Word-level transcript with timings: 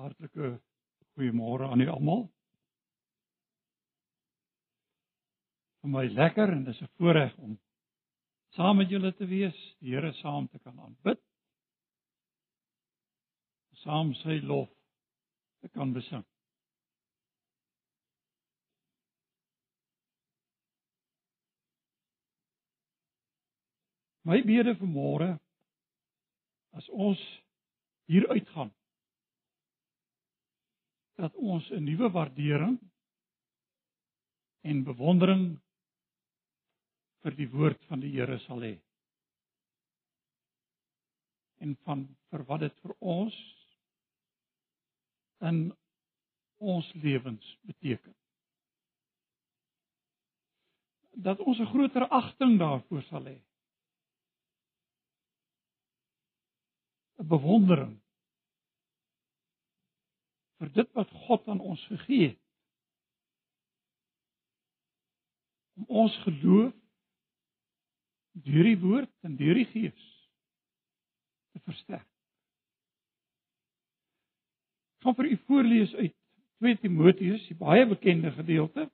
Hartlike 0.00 0.58
goeiemôre 1.14 1.68
aan 1.68 1.82
julle 1.82 1.94
almal. 1.94 2.22
Vir 5.80 5.92
my 5.92 6.04
lekker 6.12 6.52
en 6.54 6.64
dis 6.64 6.80
'n 6.82 6.92
voorreg 6.96 7.36
om 7.38 7.58
saam 8.56 8.76
met 8.76 8.90
julle 8.90 9.12
te 9.14 9.26
wees, 9.26 9.58
die 9.80 9.94
Here 9.94 10.12
saam 10.12 10.48
te 10.48 10.58
kan 10.58 10.78
aanbid. 10.80 11.20
Saam 13.84 14.14
sy 14.14 14.40
lof 14.42 14.68
te 15.60 15.68
kan 15.68 15.92
besing. 15.92 16.24
My 24.22 24.42
bede 24.42 24.74
vir 24.76 24.88
môre 24.88 25.30
as 26.76 26.88
ons 26.88 27.20
hier 28.06 28.28
uitgaan 28.28 28.70
dat 31.20 31.34
ons 31.34 31.70
'n 31.70 31.84
nuwe 31.84 32.10
waardering 32.10 32.78
en 34.60 34.84
bewondering 34.84 35.60
vir 37.22 37.36
die 37.36 37.48
woord 37.48 37.84
van 37.88 38.00
die 38.00 38.12
Here 38.14 38.38
sal 38.38 38.62
hê. 38.64 38.78
En 41.60 41.76
van 41.84 42.06
vir 42.30 42.44
wat 42.48 42.60
dit 42.60 42.80
vir 42.80 42.94
ons 43.00 43.36
in 45.40 45.60
ons 46.56 46.92
lewens 47.02 47.58
beteken. 47.68 48.16
Dat 51.12 51.40
ons 51.40 51.58
'n 51.58 51.72
groter 51.72 52.08
agting 52.08 52.58
daarvoor 52.58 53.02
sal 53.02 53.24
hê. 53.24 53.38
'n 57.18 57.28
Bewondering 57.28 57.99
vir 60.60 60.72
dit 60.76 60.92
wat 60.98 61.10
God 61.24 61.48
aan 61.48 61.60
ons 61.64 61.82
gegee 61.88 62.28
het. 62.28 62.38
Om 65.80 65.88
ons 66.04 66.16
geloof 66.26 66.76
deur 68.44 68.68
die 68.68 68.78
woord 68.80 69.12
en 69.26 69.36
deur 69.40 69.56
die 69.56 69.68
gees 69.72 70.06
te 71.54 71.62
versterk. 71.64 72.06
Ek 75.00 75.08
gaan 75.08 75.16
vir 75.16 75.30
u 75.32 75.36
voorlees 75.48 75.94
uit 75.96 76.16
2 76.60 76.76
Timoteus, 76.82 77.46
die 77.48 77.56
baie 77.56 77.86
bekende 77.88 78.30
gedeelte. 78.36 78.84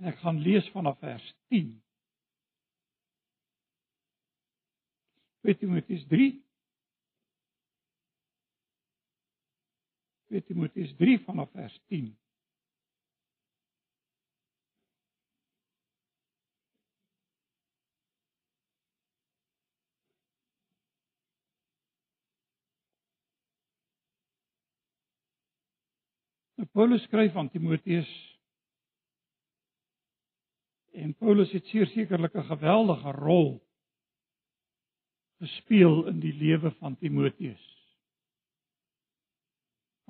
En 0.00 0.08
ek 0.08 0.22
gaan 0.24 0.40
lees 0.40 0.64
vanaf 0.72 0.96
vers 1.04 1.26
10. 1.52 1.74
2 5.44 5.60
Timoteus 5.60 6.06
3 6.08 6.32
2 10.30 10.42
Timoteus 10.46 10.94
3 10.96 11.18
vanaf 11.26 11.50
vers 11.50 11.80
10. 11.90 12.16
Nou, 26.60 26.68
Paulus 26.72 27.02
skryf 27.02 27.36
aan 27.36 27.50
Timoteus 27.50 28.38
en 30.92 31.14
Paulus 31.14 31.52
het 31.52 31.66
sekerlik 31.66 32.34
'n 32.34 32.50
geweldige 32.52 33.10
rol 33.10 33.66
gespeel 35.38 36.06
in 36.06 36.20
die 36.20 36.34
lewe 36.34 36.70
van 36.70 36.96
Timoteus. 36.96 37.79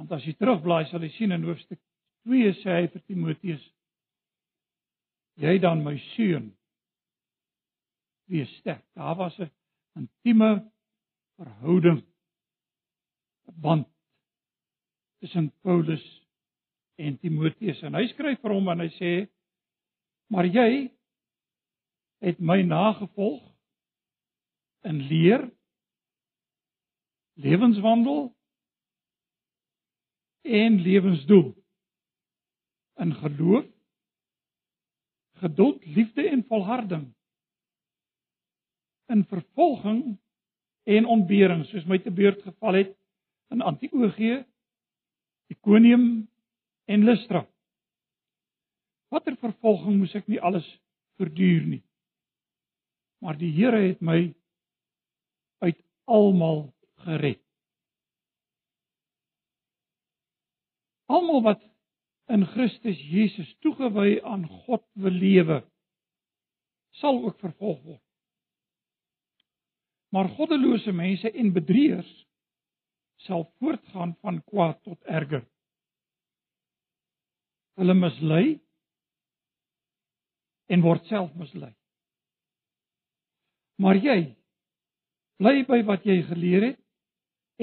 Want 0.01 0.15
as 0.17 0.25
jy 0.25 0.33
terugblaai 0.33 0.87
sal 0.89 1.03
jy 1.05 1.11
sien 1.13 1.35
in 1.37 1.43
hoofstuk 1.45 1.77
2 2.25 2.55
sê 2.63 2.73
hy 2.73 2.87
vir 2.89 3.03
Timoteus: 3.05 3.65
Jy 5.45 5.59
dan 5.61 5.83
my 5.85 5.93
seun, 6.15 6.47
wees 8.33 8.49
sterk. 8.63 8.81
Daar 8.97 9.19
was 9.19 9.37
'n 9.39 9.51
intieme 10.01 10.65
verhouding, 11.37 12.01
'n 12.01 13.61
band 13.61 13.87
tussen 15.21 15.53
Paulus 15.61 16.07
en 16.97 17.19
Timoteus 17.19 17.83
en 17.83 17.95
hy 17.95 18.07
skryf 18.09 18.41
vir 18.41 18.57
hom 18.57 18.73
en 18.73 18.81
hy 18.81 18.91
sê: 18.97 19.29
Maar 20.33 20.49
jy 20.49 20.91
het 22.25 22.41
my 22.41 22.63
nagevolg 22.63 23.45
in 24.81 25.09
leer 25.13 25.51
lewenswandel 27.37 28.33
en 30.43 30.81
lewensdoel. 30.83 31.55
In 32.95 33.15
geloof 33.15 33.67
geduld 35.41 35.87
liefde 35.87 36.29
en 36.29 36.45
volharding. 36.45 37.15
In 39.07 39.25
vervolging 39.25 40.19
en 40.83 41.07
ontbering 41.07 41.65
soos 41.67 41.85
my 41.85 41.99
te 41.99 42.11
beurt 42.11 42.43
geval 42.43 42.73
het 42.75 42.97
in 43.51 43.61
Antiochië 43.61 44.45
Iconium 45.51 46.29
en 46.85 47.05
Lystra. 47.05 47.47
Watter 49.09 49.37
vervolging 49.37 49.99
moes 49.99 50.15
ek 50.15 50.29
nie 50.31 50.41
alles 50.41 50.67
verduur 51.19 51.65
nie. 51.67 51.83
Maar 53.21 53.39
die 53.41 53.51
Here 53.57 53.81
het 53.89 54.01
my 54.01 54.31
uit 55.65 55.81
almal 56.05 56.69
gered 57.05 57.43
Almal 61.11 61.43
wat 61.43 61.63
in 62.31 62.45
Christus 62.53 62.99
Jesus 63.11 63.51
toegewy 63.65 64.21
aan 64.23 64.47
God 64.67 64.85
wil 65.03 65.17
lewe, 65.23 65.59
sal 67.03 67.19
ook 67.25 67.39
vervolg 67.43 67.81
word. 67.83 68.05
Maar 70.15 70.31
goddelose 70.39 70.93
mense 70.95 71.31
en 71.31 71.53
bedrieërs 71.55 72.11
sal 73.27 73.45
voortgaan 73.59 74.17
van 74.23 74.41
kwaad 74.47 74.83
tot 74.87 75.03
erger. 75.05 75.45
Hulle 77.79 77.95
mislei 77.95 78.45
en 80.71 80.83
word 80.83 81.07
self 81.11 81.35
mislei. 81.39 81.73
Maar 83.81 83.99
jy 83.99 84.19
bly 85.41 85.63
by 85.69 85.81
wat 85.89 86.07
jy 86.07 86.21
geleer 86.29 86.71
het 86.73 86.81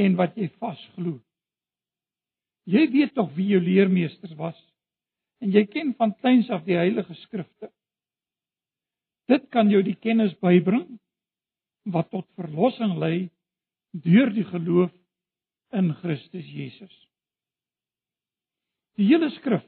en 0.03 0.15
wat 0.19 0.37
jy 0.39 0.49
vasglo. 0.57 1.19
Jy 2.67 2.83
weet 2.91 3.13
tog 3.15 3.31
wie 3.37 3.53
jou 3.53 3.61
leermeester 3.63 4.33
was 4.39 4.57
en 5.43 5.53
jy 5.53 5.63
ken 5.71 5.93
van 5.95 6.15
kleins 6.19 6.49
af 6.51 6.65
die 6.65 6.75
heilige 6.75 7.15
skrifte. 7.21 7.69
Dit 9.31 9.47
kan 9.53 9.69
jou 9.71 9.83
die 9.85 9.95
kennis 9.95 10.33
bybring 10.43 10.97
wat 11.93 12.09
tot 12.11 12.27
verlossing 12.39 12.97
lei 12.99 13.29
deur 14.03 14.31
die 14.35 14.45
geloof 14.47 14.91
in 15.77 15.93
Christus 16.01 16.47
Jesus. 16.47 16.93
Die 18.97 19.07
hele 19.07 19.29
skrif 19.37 19.63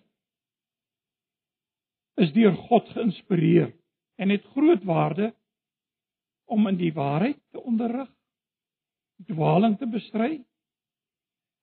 is 2.20 2.34
deur 2.36 2.56
God 2.68 2.90
geïnspireer 2.96 3.72
en 4.20 4.34
het 4.34 4.48
groot 4.56 4.84
waarde 4.84 5.32
om 6.50 6.68
in 6.68 6.80
die 6.80 6.92
waarheid 6.92 7.40
te 7.54 7.62
onderrig, 7.62 8.10
dwaling 9.30 9.78
te 9.80 9.88
bestry 9.88 10.40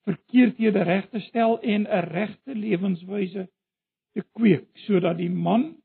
verkeerdhede 0.07 0.83
reg 0.87 1.09
te 1.11 1.21
stel 1.21 1.59
en 1.61 1.87
'n 1.87 2.07
regte 2.11 2.55
lewenswyse 2.55 3.49
te 4.15 4.23
kweek 4.33 4.69
sodat 4.87 5.17
die 5.19 5.31
man 5.31 5.77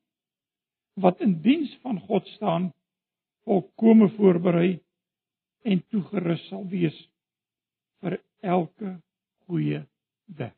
wat 0.94 1.22
in 1.22 1.42
diens 1.42 1.74
van 1.82 2.00
God 2.00 2.28
staan 2.28 2.74
volkome 3.44 4.09
voorberei 4.09 4.80
en 5.62 5.86
toegerus 5.88 6.47
sal 6.47 6.68
wees 6.70 6.97
vir 8.02 8.20
elke 8.41 9.02
goeie 9.46 9.82
werk. 10.26 10.58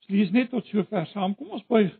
Ons 0.00 0.08
lees 0.08 0.32
net 0.32 0.50
tot 0.50 0.66
sover 0.66 1.06
saam. 1.12 1.34
Kom 1.34 1.50
ons 1.50 1.66
buig 1.68 1.92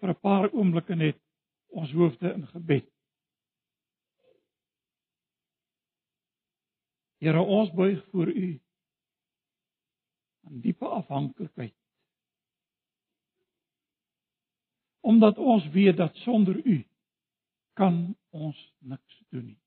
vir 0.00 0.10
'n 0.10 0.20
paar 0.20 0.50
oomblikke 0.52 0.96
net 0.96 1.20
ons 1.68 1.92
hoofde 1.92 2.32
in 2.32 2.46
gebed. 2.46 2.88
Here 7.20 7.40
ons 7.40 7.70
buig 7.70 8.04
voor 8.10 8.28
U 8.28 8.61
in 10.50 10.60
diepe 10.60 10.86
afhanklikheid. 10.86 11.74
Omdat 15.00 15.38
ons 15.38 15.68
weet 15.68 15.96
dat 15.96 16.16
sonder 16.16 16.66
U 16.66 16.86
kan 17.72 18.16
ons 18.30 18.74
niks 18.78 19.22
doen 19.28 19.44
nie. 19.44 19.60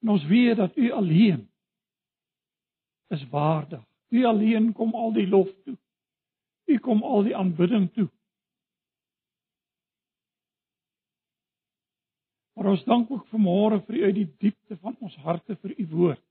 En 0.00 0.08
ons 0.08 0.24
weet 0.24 0.56
dat 0.56 0.76
U 0.76 0.90
alleen 0.90 1.50
is 3.08 3.28
waardig. 3.28 3.84
U 4.08 4.24
alleen 4.24 4.72
kom 4.72 4.94
al 4.94 5.12
die 5.12 5.28
lof 5.28 5.48
toe. 5.64 5.78
U 6.64 6.78
kom 6.78 7.02
al 7.02 7.22
die 7.22 7.36
aanbidding 7.36 7.92
toe. 7.92 8.10
Maar 12.54 12.66
ons 12.66 12.84
dank 12.84 13.10
ook 13.10 13.26
vanmôre 13.32 13.80
vir 13.86 13.96
u 13.96 14.04
uit 14.04 14.14
die 14.14 14.28
diepte 14.38 14.76
van 14.76 14.96
ons 15.00 15.16
harte 15.24 15.56
vir 15.56 15.74
u 15.78 15.86
woord 15.90 16.22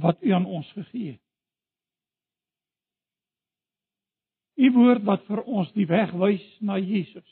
wat 0.00 0.22
u 0.22 0.32
aan 0.36 0.46
ons 0.46 0.68
gegee 0.76 1.16
het. 1.16 1.22
U 4.56 4.70
woord 4.72 5.04
wat 5.04 5.24
vir 5.28 5.42
ons 5.44 5.72
die 5.76 5.86
weg 5.88 6.12
wys 6.16 6.44
na 6.64 6.78
Jesus. 6.80 7.28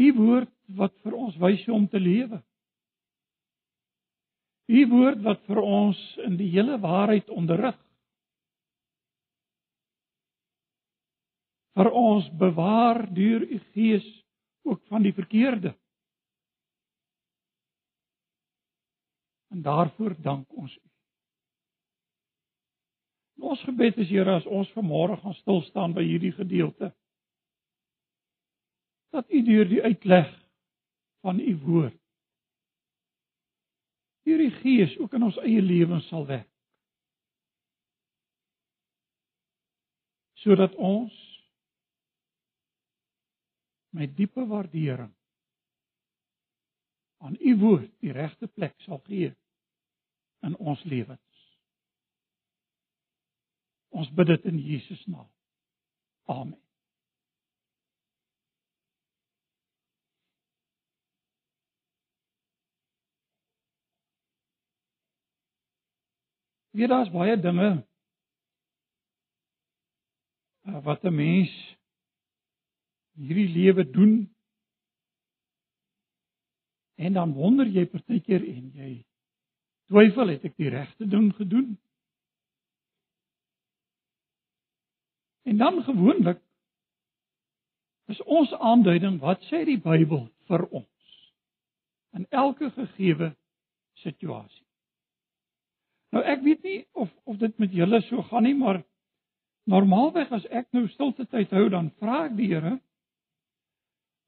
U 0.00 0.08
woord 0.16 0.52
wat 0.78 0.94
vir 1.04 1.16
ons 1.18 1.36
wys 1.40 1.66
hoe 1.68 1.76
om 1.76 1.88
te 1.88 2.00
lewe. 2.00 2.40
U 4.72 4.86
woord 4.88 5.20
wat 5.26 5.42
vir 5.50 5.60
ons 5.60 6.00
in 6.24 6.38
die 6.40 6.48
hele 6.54 6.78
waarheid 6.80 7.28
onderrig. 7.28 7.76
vir 11.76 11.88
ons 11.96 12.28
bewaar 12.40 13.06
deur 13.14 13.44
u 13.48 13.58
gees 13.72 14.06
ook 14.68 14.82
van 14.92 15.02
die 15.02 15.14
verkeerde. 15.16 15.74
En 19.52 19.62
daarvoor 19.62 20.14
dank 20.22 20.52
ons 20.56 20.76
u. 20.76 20.80
Ons 23.42 23.62
gebed 23.62 23.96
is 23.96 24.08
Here 24.08 24.32
as 24.38 24.46
ons 24.46 24.70
vanmôre 24.72 25.18
gaan 25.20 25.34
stil 25.34 25.60
staan 25.66 25.92
by 25.92 26.04
hierdie 26.06 26.32
gedeelte. 26.32 26.92
Dat 29.12 29.28
U 29.28 29.42
deur 29.44 29.68
die 29.68 29.82
uitleg 29.82 30.30
van 31.20 31.40
U 31.40 31.56
woord 31.66 31.98
deur 34.22 34.38
die 34.38 34.54
Gees 34.62 34.92
ook 35.02 35.16
in 35.18 35.24
ons 35.26 35.38
eie 35.42 35.58
lewens 35.62 36.06
sal 36.06 36.22
werk. 36.28 36.46
Sodat 40.38 40.76
ons 40.78 41.16
met 43.98 44.14
diepe 44.16 44.46
waardering 44.46 45.10
aan 47.26 47.34
U 47.34 47.56
woord 47.58 47.90
die 47.98 48.14
regte 48.14 48.46
plek 48.46 48.78
sal 48.86 49.02
gee 49.10 49.34
in 50.42 50.56
ons 50.56 50.82
lewens. 50.84 51.20
Ons 53.92 54.10
bid 54.16 54.26
dit 54.26 54.44
in 54.50 54.58
Jesus 54.58 55.06
naam. 55.06 55.28
Amen. 56.32 56.58
Hier 66.72 66.88
daar's 66.88 67.10
baie 67.12 67.36
dinge 67.36 67.82
uh, 70.64 70.78
wat 70.86 71.02
'n 71.04 71.14
mens 71.14 71.52
hierdie 73.12 73.48
lewe 73.48 73.90
doen. 73.90 74.14
En 76.94 77.12
dan 77.12 77.32
wonder 77.32 77.68
jy 77.68 77.84
partykeer 77.86 78.46
en 78.48 78.70
jy 78.72 78.92
twyfel 79.92 80.32
het 80.32 80.44
ek 80.48 80.56
die 80.56 80.72
regte 80.72 81.08
ding 81.08 81.28
gedoen? 81.36 81.74
En 85.44 85.58
dan 85.60 85.82
gewoonlik 85.84 86.40
is 88.12 88.22
ons 88.22 88.52
aanduiding 88.52 89.20
wat 89.20 89.42
sê 89.50 89.64
die 89.68 89.80
Bybel 89.80 90.26
vir 90.48 90.64
ons 90.70 91.18
in 92.16 92.26
elke 92.30 92.70
gegeewe 92.74 93.32
situasie. 94.02 94.64
Nou 96.12 96.22
ek 96.28 96.42
weet 96.44 96.64
nie 96.66 96.80
of 96.92 97.12
of 97.24 97.38
dit 97.40 97.58
met 97.58 97.72
julle 97.72 98.02
so 98.08 98.22
gaan 98.28 98.44
nie, 98.44 98.56
maar 98.56 98.82
normaalweg 99.70 100.32
as 100.34 100.46
ek 100.50 100.68
nou 100.76 100.86
stilte 100.92 101.26
tyd 101.30 101.52
hou 101.56 101.68
dan 101.72 101.90
vra 102.02 102.26
ek 102.26 102.36
die 102.36 102.50
Here 102.52 102.76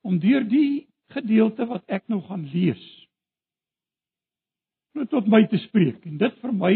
om 0.05 0.21
deur 0.21 0.45
die 0.49 0.87
gedeelte 1.13 1.67
wat 1.69 1.85
ek 1.93 2.09
nou 2.09 2.23
gaan 2.29 2.47
lees 2.53 2.83
tot 5.11 5.27
my 5.31 5.43
te 5.51 5.59
spreek 5.67 6.05
en 6.07 6.19
dit 6.21 6.39
vir 6.43 6.53
my 6.55 6.75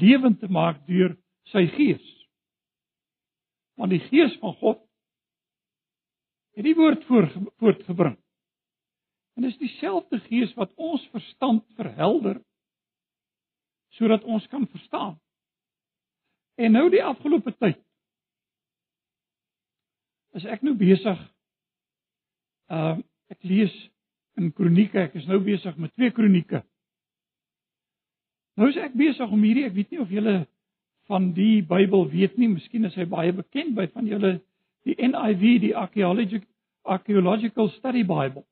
lewend 0.00 0.40
te 0.40 0.50
maak 0.50 0.82
deur 0.88 1.14
sy 1.52 1.66
gees 1.76 2.10
want 3.78 3.94
die 3.94 4.02
gees 4.08 4.34
van 4.42 4.54
God 4.60 4.84
het 6.54 6.66
die 6.66 6.76
woord 6.78 7.02
voortgebring. 7.58 8.16
En 9.34 9.42
dis 9.42 9.56
dieselfde 9.58 10.20
gees 10.28 10.52
wat 10.54 10.70
ons 10.78 11.02
verstand 11.10 11.64
verhelder 11.78 12.38
sodat 13.94 14.24
ons 14.26 14.46
kan 14.50 14.66
verstaan. 14.70 15.16
En 16.58 16.74
nou 16.74 16.86
die 16.90 17.02
afgelope 17.02 17.54
tyd 17.58 17.80
is 20.34 20.46
ek 20.50 20.62
nou 20.66 20.74
besig 20.78 21.18
uh 22.74 22.96
ek 23.32 23.46
lees 23.48 23.72
in 24.38 24.50
kronieke, 24.52 25.00
ek 25.00 25.14
is 25.16 25.24
nou 25.26 25.38
besig 25.42 25.76
met 25.80 25.90
twee 25.96 26.12
kronieke. 26.14 26.60
Nou 28.54 28.68
is 28.70 28.78
ek 28.78 28.94
besig 28.94 29.30
om 29.30 29.42
hierdie, 29.42 29.66
ek 29.66 29.74
weet 29.74 29.90
nie 29.90 30.02
of 30.02 30.12
julle 30.14 30.34
van 31.10 31.32
die 31.36 31.62
Bybel 31.66 32.06
weet 32.10 32.38
nie, 32.40 32.48
miskien 32.48 32.86
is 32.88 32.96
hy 32.96 33.06
baie 33.10 33.32
bekend 33.34 33.74
by 33.76 33.88
van 33.92 34.06
julle 34.08 34.38
die 34.86 34.96
NIV, 35.00 35.44
die 35.68 35.76
Archaeological 35.76 36.50
Archaeological 36.84 37.70
Study 37.78 38.02
Bible. 38.04 38.44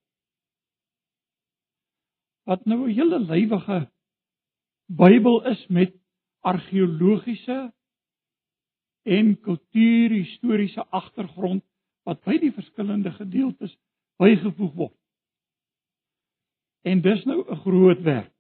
Wat 2.48 2.64
nou 2.64 2.88
'n 2.88 2.94
hele 2.94 3.18
lywige 3.20 3.90
Bybel 4.88 5.44
is 5.50 5.66
met 5.68 5.92
argeologiese 6.40 7.72
en 9.02 9.40
kultuurhistoriese 9.40 10.84
agtergrond 10.90 11.64
wat 12.02 12.24
by 12.24 12.38
die 12.38 12.52
verskillende 12.52 13.12
gedeeltes 13.12 13.76
bygevoeg 14.16 14.74
word. 14.74 14.98
En 16.82 17.00
dis 17.00 17.24
nou 17.24 17.44
'n 17.44 17.56
groot 17.56 18.02
werk 18.02 18.32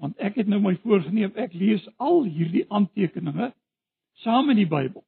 want 0.00 0.18
ek 0.18 0.38
het 0.40 0.48
nou 0.50 0.60
my 0.60 0.74
voorgenem 0.82 1.32
ek 1.38 1.54
lees 1.54 1.84
al 2.02 2.24
hierdie 2.24 2.64
aantekeninge 2.70 3.52
saam 4.24 4.50
in 4.50 4.62
die 4.62 4.70
Bybel. 4.70 5.04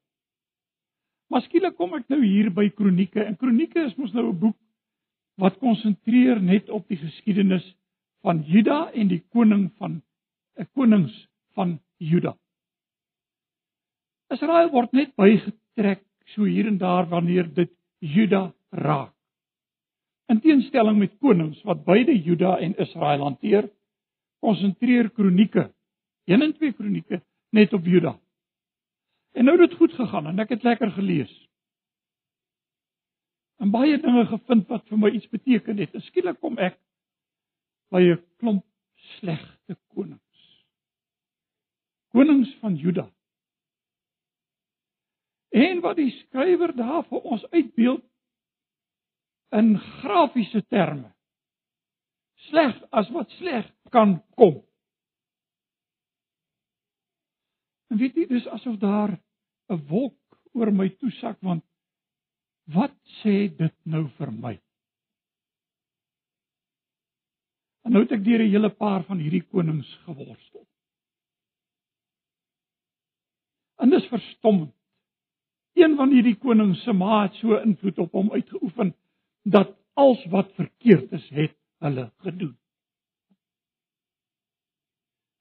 Maar 1.31 1.43
skielik 1.47 1.75
kom 1.77 1.94
ek 1.99 2.09
nou 2.12 2.21
hier 2.23 2.53
by 2.55 2.69
Kronieke 2.71 3.25
en 3.25 3.37
Kronieke 3.38 3.83
is 3.88 3.97
mos 3.99 4.15
nou 4.15 4.29
'n 4.31 4.38
boek 4.38 4.56
wat 5.37 5.59
konsentreer 5.59 6.41
net 6.41 6.71
op 6.71 6.88
die 6.88 6.97
geskiedenis 6.97 7.67
van 8.23 8.43
Juda 8.47 8.91
en 8.94 9.09
die 9.09 9.23
koning 9.35 9.71
van 9.79 9.93
'n 9.93 10.03
eh, 10.62 10.67
konings 10.75 11.29
van 11.55 11.79
Juda. 11.99 12.37
Israel 14.31 14.71
word 14.71 14.93
net 14.93 15.15
bygetrek 15.17 16.03
so 16.35 16.44
hier 16.44 16.67
en 16.67 16.79
daar 16.79 17.09
wanneer 17.09 17.55
dit 17.55 17.71
Juda 17.99 18.55
raak. 18.71 19.14
In 20.26 20.40
teenstelling 20.40 20.99
met 20.99 21.19
konings 21.19 21.62
wat 21.62 21.85
beide 21.85 22.23
Juda 22.23 22.59
en 22.59 22.75
Israel 22.76 23.23
hanteer, 23.23 23.71
konsentreer 24.40 25.11
kronieke, 25.11 25.71
1 26.25 26.43
en 26.43 26.55
2 26.55 26.73
kronieke 26.73 27.23
net 27.50 27.73
op 27.73 27.85
Juda. 27.85 28.16
En 29.37 29.45
nou 29.45 29.61
het 29.61 29.71
dit 29.71 29.78
goed 29.78 29.93
gegaan 29.93 30.26
en 30.26 30.38
ek 30.38 30.55
het 30.55 30.62
lekker 30.62 30.90
gelees. 30.90 31.33
En 33.57 33.71
baie 33.71 33.99
dinge 34.00 34.26
gevind 34.26 34.69
wat 34.69 34.85
vir 34.88 35.00
my 35.00 35.11
iets 35.16 35.28
beteken 35.33 35.78
het. 35.81 35.93
Skielik 36.09 36.40
kom 36.40 36.59
ek 36.59 36.78
by 37.93 38.00
'n 38.00 38.23
klomp 38.40 38.64
slegte 39.19 39.76
konings. 39.95 40.64
Konings 42.12 42.55
van 42.61 42.76
Juda. 42.76 43.11
En 45.49 45.81
wat 45.81 45.97
die 45.97 46.11
skrywer 46.11 46.76
daar 46.76 47.05
vir 47.05 47.21
ons 47.21 47.45
uitbeeld 47.50 48.05
in 49.49 49.78
grafiese 49.78 50.66
terme. 50.66 51.12
Sleg 52.35 52.76
as 52.90 53.09
wat 53.11 53.31
sleg 53.31 53.75
kan 53.97 54.19
kom. 54.37 54.61
En 57.88 58.00
weet 58.03 58.19
jy, 58.19 58.26
dis 58.29 58.49
asof 58.53 58.76
daar 58.83 59.15
'n 59.73 59.81
wolk 59.88 60.38
oor 60.53 60.73
my 60.73 60.88
toesak 61.00 61.38
want 61.41 61.65
wat 62.76 62.97
sê 63.23 63.49
dit 63.62 63.76
nou 63.85 64.09
vir 64.19 64.33
my? 64.33 64.55
En 67.87 67.93
nou 67.93 68.03
het 68.03 68.12
ek 68.12 68.25
deur 68.25 68.43
'n 68.43 68.50
hele 68.50 68.71
paar 68.71 69.05
van 69.05 69.19
hierdie 69.19 69.47
konings 69.55 69.95
geworstel. 70.05 70.67
En 73.79 73.91
dis 73.91 74.09
verstommend. 74.09 74.75
Een 75.73 75.97
van 75.97 76.11
hierdie 76.11 76.37
konings 76.37 76.83
se 76.83 76.93
ma 76.93 77.23
het 77.23 77.35
so 77.35 77.57
invloed 77.57 77.99
op 77.99 78.12
hom 78.12 78.33
uitgeoefen 78.33 78.95
dat 79.43 79.76
als 79.95 80.26
wat 80.26 80.53
verkeerd 80.53 81.12
is, 81.12 81.29
het 81.29 81.57
hulle 81.79 82.12
gedoen. 82.17 82.57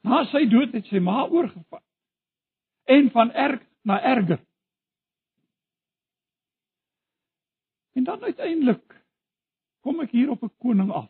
Na 0.05 0.21
sy 0.29 0.45
dood 0.49 0.73
het 0.77 0.85
sy 0.91 1.01
ma 1.01 1.23
oorgevat. 1.25 1.83
En 2.85 3.09
van 3.13 3.31
erg 3.33 3.63
na 3.81 3.97
erger. 4.05 4.41
En 7.97 8.03
dan 8.03 8.21
uiteindelik 8.23 9.01
kom 9.85 10.01
ek 10.03 10.13
hier 10.13 10.29
op 10.29 10.43
'n 10.43 10.53
koning 10.57 10.91
af. 10.91 11.09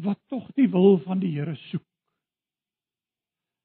Wat 0.00 0.20
tog 0.28 0.48
die 0.54 0.68
wil 0.68 0.98
van 0.98 1.18
die 1.18 1.32
Here 1.32 1.56
soek. 1.56 1.84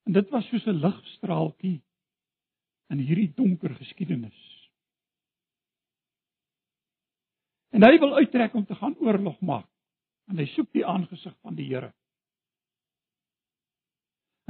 En 0.03 0.11
dit 0.11 0.29
was 0.29 0.47
soos 0.47 0.65
'n 0.65 0.81
ligstraaltjie 0.83 1.81
in 2.87 2.97
hierdie 2.97 3.33
donker 3.35 3.75
geskiedenis. 3.75 4.69
En 7.69 7.83
hy 7.83 7.99
wil 7.99 8.15
uittrek 8.15 8.53
om 8.53 8.65
te 8.65 8.75
gaan 8.75 8.97
oorlog 8.99 9.39
maak. 9.39 9.69
En 10.27 10.37
hy 10.37 10.45
soek 10.45 10.71
die 10.71 10.85
aangesig 10.85 11.35
van 11.39 11.55
die 11.55 11.67
Here. 11.67 11.93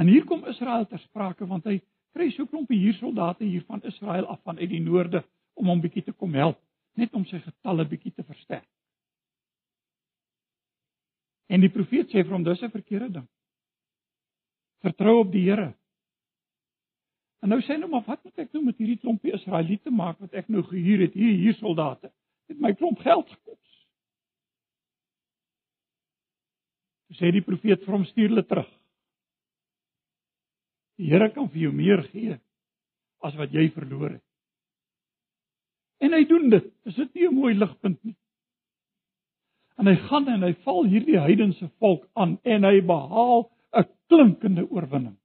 En 0.01 0.07
hier 0.07 0.23
kom 0.25 0.47
Israel 0.49 0.87
ter 0.89 0.99
sprake 0.99 1.45
want 1.45 1.67
hy 1.69 1.77
kry 2.15 2.31
so 2.33 2.43
'n 2.43 2.49
klompie 2.49 2.79
huursoldate 2.81 3.45
hier 3.45 3.63
van 3.67 3.83
Israel 3.85 4.25
af 4.25 4.41
van 4.41 4.57
uit 4.57 4.69
die 4.69 4.81
noorde 4.81 5.21
om 5.53 5.67
hom 5.69 5.81
bietjie 5.81 6.03
te 6.03 6.11
kom 6.11 6.33
help, 6.33 6.57
net 6.97 7.13
om 7.13 7.25
sy 7.25 7.37
getalle 7.39 7.85
bietjie 7.85 8.13
te 8.13 8.23
versterk. 8.23 8.67
En 11.47 11.61
die 11.61 11.69
profeet 11.69 12.09
sê 12.09 12.23
vir 12.23 12.33
hom 12.33 12.43
dis 12.43 12.63
'n 12.63 12.71
verkeerde 12.71 13.11
ding. 13.11 13.27
Vertrou 14.81 15.19
op 15.19 15.31
die 15.31 15.45
Here. 15.49 15.75
En 17.41 17.49
nou 17.49 17.61
sê 17.61 17.73
hy 17.73 17.77
nou 17.77 17.89
maar 17.89 18.05
wat 18.05 18.23
moet 18.23 18.39
ek 18.39 18.51
doen 18.51 18.65
met 18.65 18.77
hierdie 18.77 18.99
klompie 18.99 19.33
Israeliete 19.33 19.91
maak 19.91 20.19
wat 20.19 20.33
ek 20.33 20.49
nou 20.49 20.63
gehuur 20.63 20.99
het 20.99 21.13
hier 21.13 21.37
hier 21.37 21.53
soldate? 21.53 22.11
Het 22.47 22.59
my 22.59 22.73
klomp 22.73 22.99
geld 22.99 23.29
gekos. 23.29 23.87
Sê 27.11 27.31
die 27.31 27.41
profeet 27.41 27.83
vir 27.85 27.93
hom 27.93 28.05
stuur 28.05 28.29
hulle 28.29 28.45
terug. 28.45 28.80
Die 31.01 31.09
Here 31.09 31.31
kan 31.33 31.49
vir 31.49 31.63
jou 31.65 31.71
meer 31.73 32.03
gee 32.11 32.35
as 33.25 33.33
wat 33.37 33.53
jy 33.53 33.71
verloor 33.73 34.11
het. 34.13 34.25
En 36.01 36.13
hy 36.13 36.21
doen 36.29 36.49
dit. 36.53 36.67
Is 36.85 36.95
dit 36.95 37.15
nie 37.15 37.27
'n 37.27 37.35
mooi 37.35 37.53
ligpunt 37.53 38.03
nie? 38.03 38.15
En 39.77 39.87
hy 39.87 39.95
gaan 39.95 40.27
en 40.27 40.43
hy 40.43 40.53
val 40.65 40.85
hierdie 40.85 41.17
heidense 41.17 41.69
volk 41.79 42.05
aan 42.13 42.37
en 42.43 42.63
hy 42.63 42.81
behaal 42.81 43.49
'n 43.73 43.89
klinkende 44.09 44.69
oorwinning. 44.69 45.17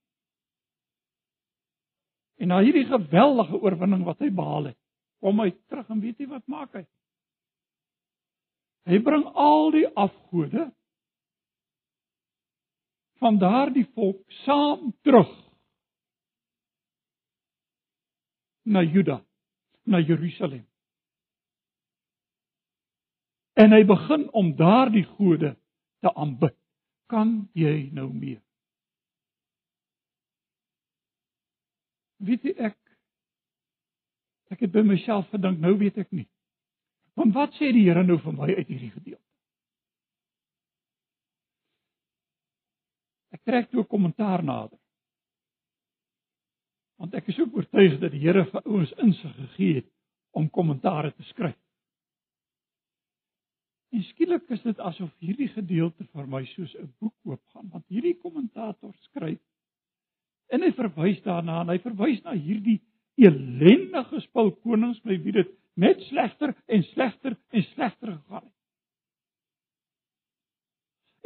En 2.41 2.49
na 2.49 2.61
hierdie 2.61 2.85
geweldige 2.85 3.61
oorwinning 3.61 4.05
wat 4.05 4.19
hy 4.19 4.31
behaal 4.31 4.65
het, 4.65 4.79
kom 5.21 5.41
hy 5.41 5.51
terug 5.69 5.91
en 5.91 6.01
weet 6.01 6.19
jy 6.19 6.27
wat 6.27 6.47
maak 6.47 6.73
hy? 6.73 6.87
Hy 8.87 8.99
bring 8.99 9.25
al 9.25 9.71
die 9.71 9.89
afgode 9.89 10.73
van 13.19 13.39
daardie 13.39 13.87
volk 13.95 14.25
saam 14.45 14.93
terug 15.03 15.46
na 18.67 18.83
Juda, 18.83 19.25
na 19.87 20.01
Jerusalem. 20.01 20.67
En 23.55 23.73
hy 23.73 23.85
begin 23.89 24.27
om 24.37 24.51
daardie 24.57 25.05
gode 25.17 25.55
te 26.05 26.13
aanbid. 26.15 26.57
Kan 27.07 27.47
jy 27.55 27.89
nou 27.95 28.11
meer? 28.13 28.43
Weet 32.27 32.43
jy 32.45 32.57
ek 32.59 32.75
ek 34.51 34.63
het 34.63 34.73
by 34.75 34.83
myself 34.87 35.27
gedink, 35.35 35.59
nou 35.63 35.75
weet 35.79 35.97
ek 35.99 36.11
nie. 36.15 36.27
Want 37.19 37.35
wat 37.35 37.55
sê 37.59 37.73
die 37.75 37.87
Here 37.87 38.05
nou 38.07 38.19
vir 38.23 38.35
my 38.35 38.47
uit 38.53 38.69
hierdie 38.69 38.93
gedeelte? 38.93 39.23
Ek 43.35 43.43
trek 43.47 43.71
toe 43.71 43.83
'n 43.83 43.91
kommentaar 43.91 44.43
nader 44.43 44.79
want 46.97 47.15
ek 47.15 47.29
is 47.33 47.39
ook 47.41 47.57
oortuig 47.57 47.99
dat 48.01 48.13
die 48.13 48.23
Here 48.23 48.45
vir 48.51 48.65
ons 48.65 48.93
insig 49.05 49.35
gegee 49.37 49.81
het 49.81 49.89
om 50.37 50.51
kommentare 50.53 51.13
te 51.13 51.25
skryf. 51.31 51.59
En 53.93 54.03
skielik 54.11 54.49
is 54.53 54.63
dit 54.65 54.81
asof 54.81 55.13
hierdie 55.25 55.49
gedeelte 55.49 56.05
vir 56.13 56.27
my 56.27 56.45
soos 56.45 56.75
'n 56.75 56.89
boek 57.01 57.15
oopgaan, 57.25 57.69
want 57.73 57.87
hierdie 57.89 58.17
kommentator 58.21 58.95
skryf 59.09 59.41
en 60.49 60.63
hy 60.63 60.73
verwys 60.73 61.23
daarna 61.23 61.61
en 61.63 61.69
hy 61.69 61.79
verwys 61.83 62.23
na 62.25 62.35
hierdie 62.35 62.81
ellendige 63.17 64.21
spul 64.21 64.53
konings 64.63 65.01
by 65.05 65.17
wie 65.25 65.33
dit 65.33 65.55
net 65.77 66.01
slegter 66.09 66.55
en 66.67 66.83
slegter 66.93 67.37
en 67.51 67.63
slegter 67.73 68.13
gegaan 68.13 68.45
het. 68.45 68.53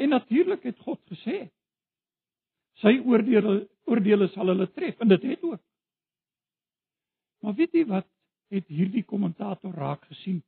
En 0.01 0.09
natuurlik 0.09 0.63
het 0.63 0.79
God 0.79 1.01
gesê 1.11 1.51
sy 2.81 2.97
oordeele 3.05 3.69
oordeele 3.91 4.29
sal 4.35 4.53
hulle 4.53 4.69
tref 4.73 5.01
en 5.01 5.11
dit 5.11 5.23
het 5.33 5.43
ook. 5.43 5.63
Maar 7.41 7.57
weet 7.59 7.75
jy 7.75 7.85
wat 7.89 8.07
het 8.55 8.67
hierdie 8.69 9.05
kommentator 9.07 9.75
raak 9.75 10.05
gesien 10.11 10.43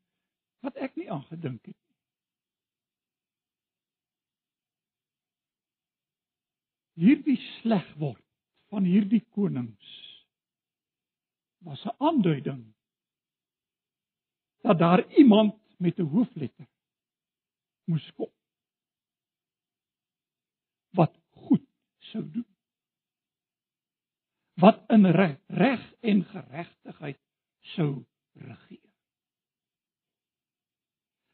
wat 0.62 0.76
ek 0.78 0.94
nie 0.98 1.08
aangedink 1.10 1.62
het 1.66 1.76
nie. 1.76 1.98
Hierdie 7.02 7.38
sleg 7.62 7.88
word 7.98 8.22
van 8.72 8.86
hierdie 8.86 9.24
konings 9.34 9.96
was 11.66 11.82
'n 11.86 11.96
aanduiding 11.98 12.62
dat 14.62 14.78
daar 14.78 15.02
iemand 15.18 15.54
met 15.78 15.98
'n 15.98 16.10
hoofletter 16.14 16.68
moes 17.84 18.12
kom 18.16 18.30
wat 20.90 21.21
sou 22.12 22.22
doen 22.22 22.46
wat 24.60 24.82
in 24.92 25.06
reg, 25.06 25.38
reg 25.46 25.82
en 26.00 26.24
geregtigheid 26.24 27.18
sou 27.74 28.04
regeer. 28.32 28.90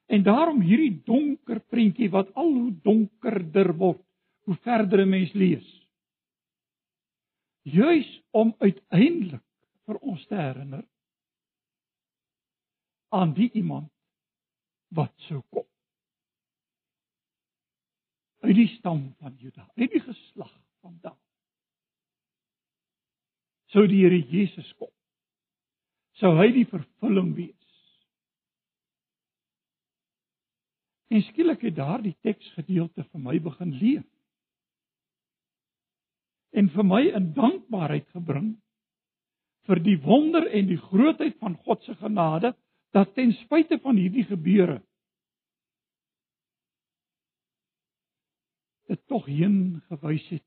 En 0.08 0.23
daarom 0.23 0.61
hierdie 0.64 1.02
donker 1.04 1.61
prentjie 1.61 2.08
wat 2.11 2.30
al 2.35 2.52
hoe 2.52 2.73
donkerder 2.82 3.75
word 3.76 4.04
hoe 4.49 4.56
verder 4.64 5.04
'n 5.04 5.08
mens 5.08 5.32
lees. 5.32 5.66
Juis 7.62 8.23
om 8.30 8.54
uiteindelik 8.58 9.44
vir 9.85 9.97
ons 9.97 10.26
te 10.26 10.35
herinner 10.35 10.85
aan 13.08 13.35
die 13.35 13.50
iemand 13.52 13.92
wat 14.88 15.12
sou 15.16 15.42
kom. 15.50 15.66
Uit 18.40 18.54
die 18.54 18.68
stam 18.78 19.14
van 19.18 19.37
Juda, 19.37 19.68
uit 19.76 19.90
die 19.90 20.00
geslag 20.00 20.54
van 20.88 20.99
Dawid 21.04 21.28
sou 23.73 23.85
die 23.88 24.02
Here 24.04 24.18
Jesus 24.30 24.68
kom. 24.78 24.90
Sou 26.18 26.33
hy 26.40 26.49
die 26.54 26.66
vervulling 26.68 27.35
wees. 27.37 27.54
En 31.12 31.25
skielik 31.30 31.62
het 31.68 31.76
daardie 31.78 32.14
teksgedeelte 32.25 33.04
vir 33.07 33.23
my 33.25 33.38
begin 33.45 33.75
leef. 33.80 34.07
En 36.57 36.68
vir 36.73 36.85
my 36.85 37.02
in 37.16 37.30
dankbaarheid 37.37 38.09
gebring 38.16 38.57
vir 39.68 39.80
die 39.85 39.99
wonder 40.00 40.49
en 40.49 40.68
die 40.68 40.80
grootheid 40.80 41.37
van 41.42 41.57
God 41.64 41.85
se 41.85 41.95
genade 42.00 42.54
dat 42.97 43.12
ten 43.16 43.35
spyte 43.45 43.76
van 43.85 44.00
hierdie 44.00 44.25
gebeure 44.25 44.78
dit 48.88 49.00
tog 49.12 49.26
heen 49.28 49.83
gewys 49.90 50.25
het 50.33 50.45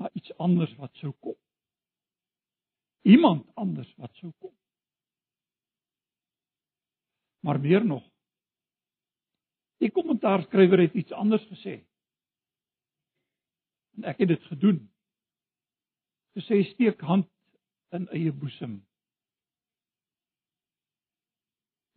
na 0.00 0.10
iets 0.12 0.32
anders 0.38 0.74
wat 0.80 0.94
sou 1.00 1.12
kom 1.20 1.36
iemand 3.02 3.46
anders 3.54 3.94
wat 3.96 4.14
sou 4.14 4.32
kom. 4.38 4.54
Maar 7.40 7.60
meer 7.60 7.84
nog. 7.84 8.04
Die 9.82 9.90
kommentaarskrywer 9.90 10.78
het 10.78 10.94
iets 10.94 11.12
anders 11.12 11.42
gesê. 11.50 11.80
En 13.98 14.06
ek 14.12 14.22
het 14.22 14.30
dit 14.30 14.42
gedoen. 14.42 14.78
Gesê 16.38 16.62
steek 16.70 17.00
hand 17.00 17.28
in 17.92 18.06
eie 18.14 18.32
boesem. 18.32 18.78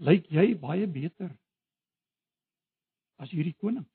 Lyk 0.02 0.26
jy 0.28 0.50
baie 0.60 0.88
beter 0.92 1.30
as 3.22 3.32
hierdie 3.32 3.56
konings? 3.56 3.95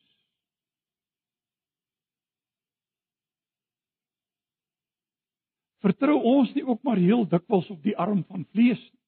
Vertrou 5.84 6.18
ons 6.22 6.52
nie 6.54 6.64
ook 6.66 6.82
maar 6.82 7.00
heel 7.00 7.26
dikwels 7.28 7.68
op 7.70 7.82
die 7.82 7.96
arm 7.96 8.24
van 8.28 8.44
vlees 8.52 8.80
nie. 8.80 9.00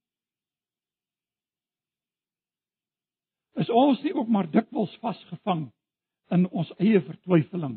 Is 3.63 3.71
ons 3.71 4.01
nie 4.03 4.15
ook 4.17 4.29
maar 4.29 4.49
dikwels 4.51 4.93
vasgevang 5.05 5.67
in 6.33 6.49
ons 6.49 6.73
eie 6.81 7.01
vertwyfeling 7.05 7.77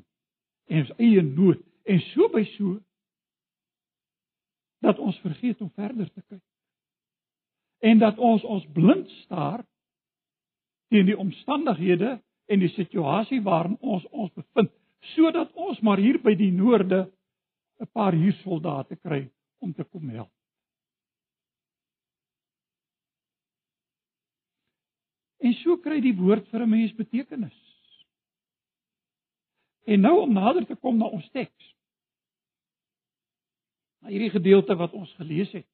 en 0.72 0.84
ons 0.86 0.94
eie 0.98 1.22
nood 1.22 1.62
en 1.86 2.00
so 2.12 2.30
by 2.34 2.46
so 2.56 2.80
dat 4.86 5.00
ons 5.02 5.18
vergeet 5.24 5.62
om 5.62 5.72
verder 5.76 6.08
te 6.14 6.22
kyk. 6.22 6.44
En 7.86 8.00
dat 8.00 8.18
ons 8.18 8.44
ons 8.44 8.66
blind 8.74 9.10
staar 9.26 9.66
teen 10.94 11.10
die 11.10 11.18
omstandighede 11.18 12.16
en 12.46 12.62
die 12.62 12.72
situasie 12.76 13.42
waarin 13.44 13.78
ons 13.82 14.06
ons 14.12 14.32
bevind 14.38 14.72
sodat 15.14 15.52
ons 15.54 15.80
maar 15.86 16.02
hier 16.02 16.18
by 16.24 16.34
die 16.38 16.52
noorde 16.54 17.06
'n 17.80 17.92
paar 17.92 18.14
huursoldate 18.14 18.96
kry 18.96 19.32
om 19.60 19.74
te 19.74 19.84
kom 19.84 20.10
help. 20.10 20.32
En 25.46 25.54
so 25.54 25.78
kry 25.78 26.00
die 26.02 26.16
woord 26.16 26.48
vir 26.50 26.62
'n 26.64 26.70
mens 26.70 26.94
betekenis. 26.96 27.60
En 29.86 30.02
nou 30.02 30.22
om 30.22 30.34
nader 30.34 30.66
te 30.66 30.76
kom 30.76 30.98
na 30.98 31.06
ons 31.06 31.30
teks. 31.30 31.76
Na 34.02 34.10
hierdie 34.10 34.34
gedeelte 34.34 34.76
wat 34.76 34.94
ons 34.94 35.14
gelees 35.20 35.52
het. 35.52 35.68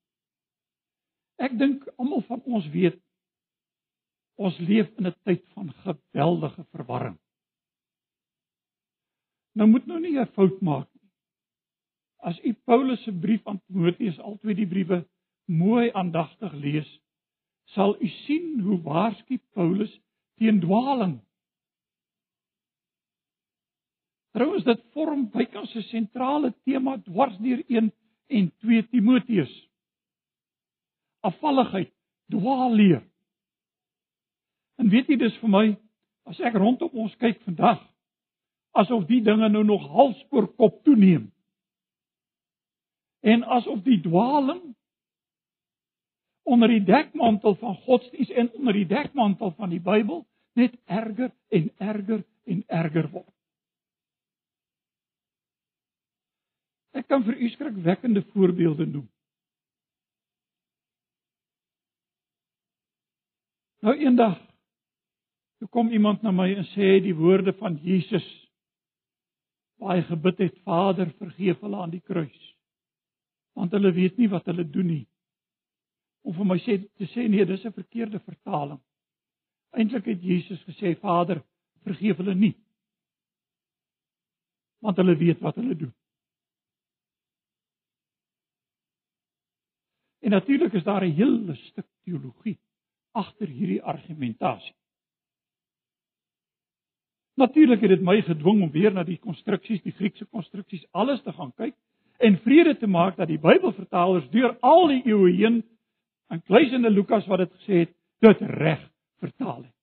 Ek 1.40 1.56
dink 1.58 1.88
almal 1.98 2.22
van 2.28 2.44
ons 2.44 2.68
weet 2.74 3.00
ons 4.42 4.58
leef 4.58 4.90
in 4.98 5.08
'n 5.08 5.16
tyd 5.24 5.44
van 5.54 5.74
geweldige 5.86 6.64
verwarring. 6.72 7.20
Nou 9.56 9.68
moet 9.70 9.86
nou 9.86 10.00
nie 10.00 10.20
'n 10.20 10.34
fout 10.36 10.62
maak 10.62 10.88
nie. 10.94 11.01
As 12.22 12.38
u 12.46 12.54
Paulus 12.66 13.02
se 13.04 13.12
brief 13.12 13.48
aan 13.48 13.62
Timoteus, 13.66 14.20
albei 14.20 14.54
die 14.54 14.68
briewe 14.70 15.02
mooi 15.50 15.90
aandagtig 15.92 16.54
lees, 16.54 16.90
sal 17.74 17.96
u 17.98 18.08
sien 18.08 18.60
hoe 18.62 18.78
waarsku 18.86 19.40
Paulus 19.58 19.92
teen 20.38 20.60
dwaaling. 20.62 21.18
Trouwens 24.32 24.64
dit 24.64 24.84
vorm 24.94 25.26
bykans 25.34 25.76
'n 25.76 25.82
sentrale 25.82 26.54
tema 26.64 26.98
dwars 26.98 27.38
deur 27.38 27.64
1 27.68 27.92
en 28.28 28.52
2 28.60 28.88
Timoteus. 28.90 29.70
Afvalligheid, 31.20 31.94
dwaalleer. 32.30 33.04
En 34.76 34.90
weet 34.90 35.08
jy 35.08 35.18
dis 35.18 35.38
vir 35.38 35.50
my 35.50 35.78
as 36.26 36.40
ek 36.40 36.54
rondom 36.54 36.90
ons 36.94 37.16
kyk 37.16 37.42
vandag 37.42 37.82
asof 38.72 39.06
die 39.06 39.22
dinge 39.22 39.50
nou 39.50 39.64
nog 39.64 39.88
hals 39.90 40.26
oor 40.30 40.48
kop 40.56 40.84
toeneem. 40.84 41.31
En 43.22 43.44
asof 43.44 43.84
die 43.86 44.02
dwaaling 44.02 44.76
onder 46.44 46.68
die 46.68 46.84
dekmantel 46.84 47.56
van 47.56 47.76
godsdiens 47.76 48.30
en 48.30 48.52
onder 48.52 48.74
die 48.74 48.88
dekmantel 48.88 49.52
van 49.52 49.70
die 49.70 49.82
Bybel 49.82 50.26
net 50.54 50.76
erger 50.86 51.32
en 51.48 51.72
erger 51.78 52.24
en 52.44 52.64
erger 52.68 53.10
word. 53.12 53.30
Ek 56.92 57.08
kan 57.08 57.24
vir 57.24 57.38
u 57.38 57.50
skrikwekkende 57.54 58.24
voorbeelde 58.34 58.86
noem. 58.86 59.08
Nou 63.82 63.96
eendag 63.98 64.38
toe 65.62 65.70
kom 65.70 65.90
iemand 65.94 66.22
na 66.22 66.34
my 66.34 66.50
en 66.58 66.66
sê 66.74 66.98
die 67.06 67.16
woorde 67.16 67.54
van 67.58 67.78
Jesus 67.86 68.26
hy 69.82 70.02
gebid 70.06 70.42
het 70.44 70.58
Vader 70.66 71.10
vergeef 71.18 71.62
hulle 71.62 71.80
aan 71.82 71.94
die 71.94 72.04
kruis 72.06 72.42
want 73.58 73.72
hulle 73.72 73.92
weet 73.94 74.18
nie 74.18 74.30
wat 74.32 74.46
hulle 74.46 74.66
doen 74.70 74.88
nie. 74.88 75.06
Om 76.22 76.36
vir 76.38 76.48
my 76.48 76.58
sê 76.62 76.78
te 76.98 77.08
sê 77.14 77.28
nee 77.30 77.46
dis 77.46 77.66
'n 77.66 77.74
verkeerde 77.74 78.20
vertaling. 78.20 78.82
Eintlik 79.72 80.06
het 80.06 80.22
Jesus 80.22 80.62
gesê 80.64 80.96
Vader 81.00 81.44
vergeef 81.84 82.18
hulle 82.18 82.36
nie. 82.36 82.56
Want 84.80 84.98
hulle 84.98 85.16
weet 85.16 85.40
wat 85.40 85.56
hulle 85.56 85.76
doen. 85.76 85.94
En 90.22 90.30
natuurlik 90.30 90.74
is 90.74 90.84
daar 90.84 91.04
'n 91.06 91.16
hele 91.16 91.56
stuk 91.56 91.88
teologie 92.04 92.60
agter 93.12 93.48
hierdie 93.48 93.84
argumentasie 93.84 94.76
Natuurlik 97.42 97.82
het 97.82 97.90
dit 97.90 98.04
my 98.06 98.20
gedwing 98.22 98.62
om 98.62 98.72
weer 98.72 98.94
na 98.94 99.04
die 99.08 99.20
konstruksies, 99.20 99.82
die 99.82 99.96
Griekse 99.96 100.26
konstruksies, 100.26 100.84
alles 100.92 101.24
te 101.24 101.34
gaan 101.34 101.54
kyk 101.58 101.76
en 102.22 102.38
vrede 102.46 102.78
te 102.78 102.88
maak 102.88 103.18
dat 103.18 103.28
die 103.28 103.40
Bybelvertalers 103.42 104.30
deur 104.34 104.56
al 104.66 104.88
die 104.92 105.02
eeue 105.10 105.34
heen, 105.38 105.62
inkluisende 106.32 106.90
Lukas 106.90 107.28
wat 107.28 107.44
dit 107.44 107.54
gesê 107.60 107.84
het, 107.86 107.96
dit 108.22 108.42
reg 108.42 108.82
vertaal 109.22 109.64
het. 109.64 109.76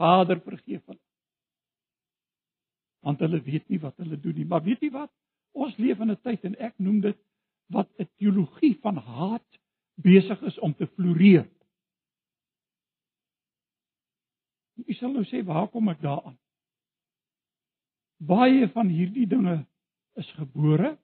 Vader 0.00 0.40
vergeef 0.40 0.82
hulle. 0.86 1.00
Want 3.04 3.22
hulle 3.24 3.40
weet 3.44 3.68
nie 3.68 3.80
wat 3.80 3.96
hulle 4.02 4.18
doen 4.20 4.36
nie, 4.36 4.46
maar 4.48 4.62
weet 4.64 4.82
jy 4.84 4.90
wat? 4.92 5.10
Ons 5.56 5.76
leef 5.80 6.00
in 6.00 6.10
'n 6.10 6.20
tyd 6.22 6.44
en 6.44 6.56
ek 6.58 6.78
noem 6.78 7.00
dit 7.00 7.18
wat 7.70 7.88
'n 7.98 8.08
teologie 8.18 8.76
van 8.82 8.96
haat 8.96 9.58
besig 9.94 10.42
is 10.42 10.58
om 10.58 10.74
te 10.74 10.86
floreer. 10.86 11.48
U 14.86 14.92
sal 14.92 15.12
nou 15.12 15.24
sê, 15.24 15.44
"Waar 15.44 15.68
kom 15.68 15.88
ek 15.88 16.00
daaraan?" 16.00 16.38
Baie 18.18 18.68
van 18.68 18.88
hierdie 18.88 19.26
dinge 19.26 19.66
is 20.14 20.30
gebore 20.32 20.98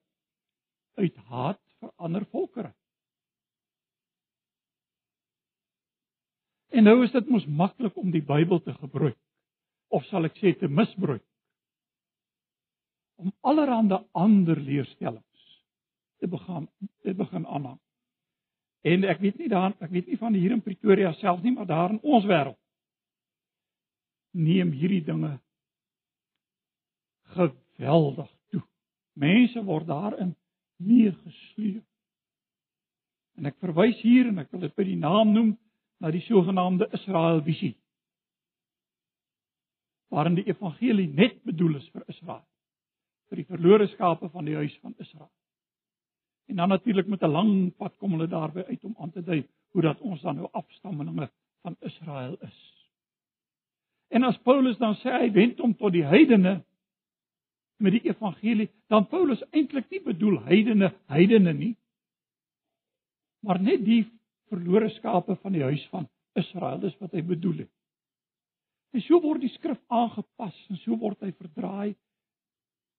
uit 0.96 1.16
haat 1.30 1.60
vir 1.80 1.92
ander 1.96 2.24
volkere. 2.32 2.72
En 6.76 6.84
nou 6.84 6.98
is 7.04 7.12
dit 7.14 7.28
mos 7.32 7.46
maklik 7.46 7.96
om 7.96 8.10
die 8.12 8.24
Bybel 8.24 8.60
te 8.60 8.74
gebruik 8.76 9.18
of 9.94 10.04
sal 10.10 10.26
ek 10.28 10.36
sê 10.40 10.52
te 10.58 10.68
misbruik 10.68 11.24
om 13.16 13.32
allerlei 13.40 14.02
ander 14.12 14.60
leerstellings 14.60 15.44
te 16.20 16.28
begin 16.28 16.68
te 17.02 17.14
begin 17.14 17.46
aanhang. 17.46 17.78
En 18.86 19.04
ek 19.08 19.20
weet 19.20 19.38
nie 19.40 19.48
daar 19.48 19.72
ek 19.80 19.90
weet 19.90 20.10
nie 20.10 20.18
van 20.20 20.34
hier 20.36 20.52
in 20.52 20.62
Pretoria 20.62 21.12
self 21.20 21.42
nie, 21.42 21.54
maar 21.54 21.66
daar 21.66 21.94
in 21.94 22.02
ons 22.02 22.26
wêreld 22.28 22.60
neem 24.36 24.70
hierdie 24.76 25.04
dinge 25.04 25.38
geweldig 27.36 28.28
toe. 28.52 28.62
Mense 29.16 29.62
word 29.64 29.88
daarin 29.88 30.34
meegesleep. 30.82 31.84
En 33.36 33.48
ek 33.50 33.58
verwys 33.60 33.98
hier 34.00 34.30
en 34.30 34.40
ek 34.40 34.52
wil 34.52 34.64
dit 34.64 34.76
by 34.76 34.84
die 34.88 34.98
naam 35.00 35.32
noem 35.34 35.54
na 36.00 36.10
die 36.12 36.24
sogenaamde 36.24 36.88
Israel 36.96 37.42
visie. 37.44 37.74
Waarin 40.12 40.38
die 40.38 40.46
evangelie 40.48 41.08
net 41.12 41.42
bedoel 41.44 41.80
is 41.80 41.88
vir 41.92 42.04
Israel, 42.12 42.44
vir 43.28 43.42
die 43.42 43.48
verlore 43.48 43.88
skape 43.92 44.30
van 44.32 44.48
die 44.48 44.56
huis 44.56 44.76
van 44.82 44.94
Israel. 45.02 45.32
En 46.46 46.62
dan 46.62 46.68
natuurlik 46.68 47.06
met 47.06 47.22
'n 47.22 47.32
lang 47.32 47.76
pad 47.76 47.96
kom 47.96 48.12
hulle 48.12 48.28
daarby 48.28 48.62
uit 48.62 48.84
om 48.84 48.94
aan 48.98 49.10
te 49.10 49.22
dui 49.22 49.44
hoe 49.72 49.82
dat 49.82 50.00
ons 50.00 50.20
dan 50.22 50.36
nou 50.36 50.48
afstammelinge 50.52 51.30
van 51.62 51.76
Israel 51.80 52.36
is. 52.40 52.88
En 54.08 54.22
as 54.22 54.38
Paulus 54.38 54.78
dan 54.78 54.94
sê 54.94 55.10
hy 55.10 55.32
wend 55.32 55.58
hom 55.58 55.74
tot 55.76 55.92
die 55.92 56.04
heidene 56.04 56.64
met 57.82 57.96
die 57.96 58.08
evangelie, 58.08 58.68
dan 58.88 59.06
Paulus 59.10 59.42
eintlik 59.50 59.90
nie 59.90 60.00
bedoel 60.04 60.38
heidene 60.48 60.92
heidene 61.12 61.52
nie, 61.52 61.74
maar 63.44 63.60
net 63.62 63.84
die 63.84 64.04
verlore 64.50 64.88
skape 64.96 65.36
van 65.42 65.54
die 65.54 65.64
huis 65.66 65.84
van 65.92 66.08
Israel, 66.38 66.80
dis 66.80 66.96
wat 67.00 67.14
hy 67.16 67.22
bedoel 67.26 67.64
het. 67.64 67.72
En 68.96 69.02
so 69.04 69.20
word 69.20 69.42
die 69.44 69.52
skrif 69.52 69.78
aangepas 69.92 70.56
en 70.70 70.80
so 70.82 70.96
word 71.00 71.20
hy 71.24 71.32
verdraai 71.36 71.94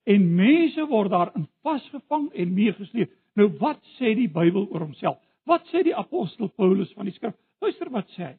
en 0.07 0.27
mense 0.37 0.83
word 0.87 1.11
daarin 1.11 1.47
vasgevang 1.65 2.29
en 2.37 2.53
meegesleep. 2.55 3.11
Nou 3.37 3.49
wat 3.61 3.81
sê 3.97 4.13
die 4.17 4.29
Bybel 4.31 4.67
oor 4.69 4.85
homself? 4.85 5.17
Wat 5.47 5.65
sê 5.71 5.83
die 5.87 5.95
apostel 5.95 6.51
Paulus 6.59 6.91
van 6.95 7.09
die 7.09 7.15
skrif? 7.15 7.35
Luister 7.63 7.89
wat 7.93 8.09
sê 8.15 8.29
hy. 8.29 8.35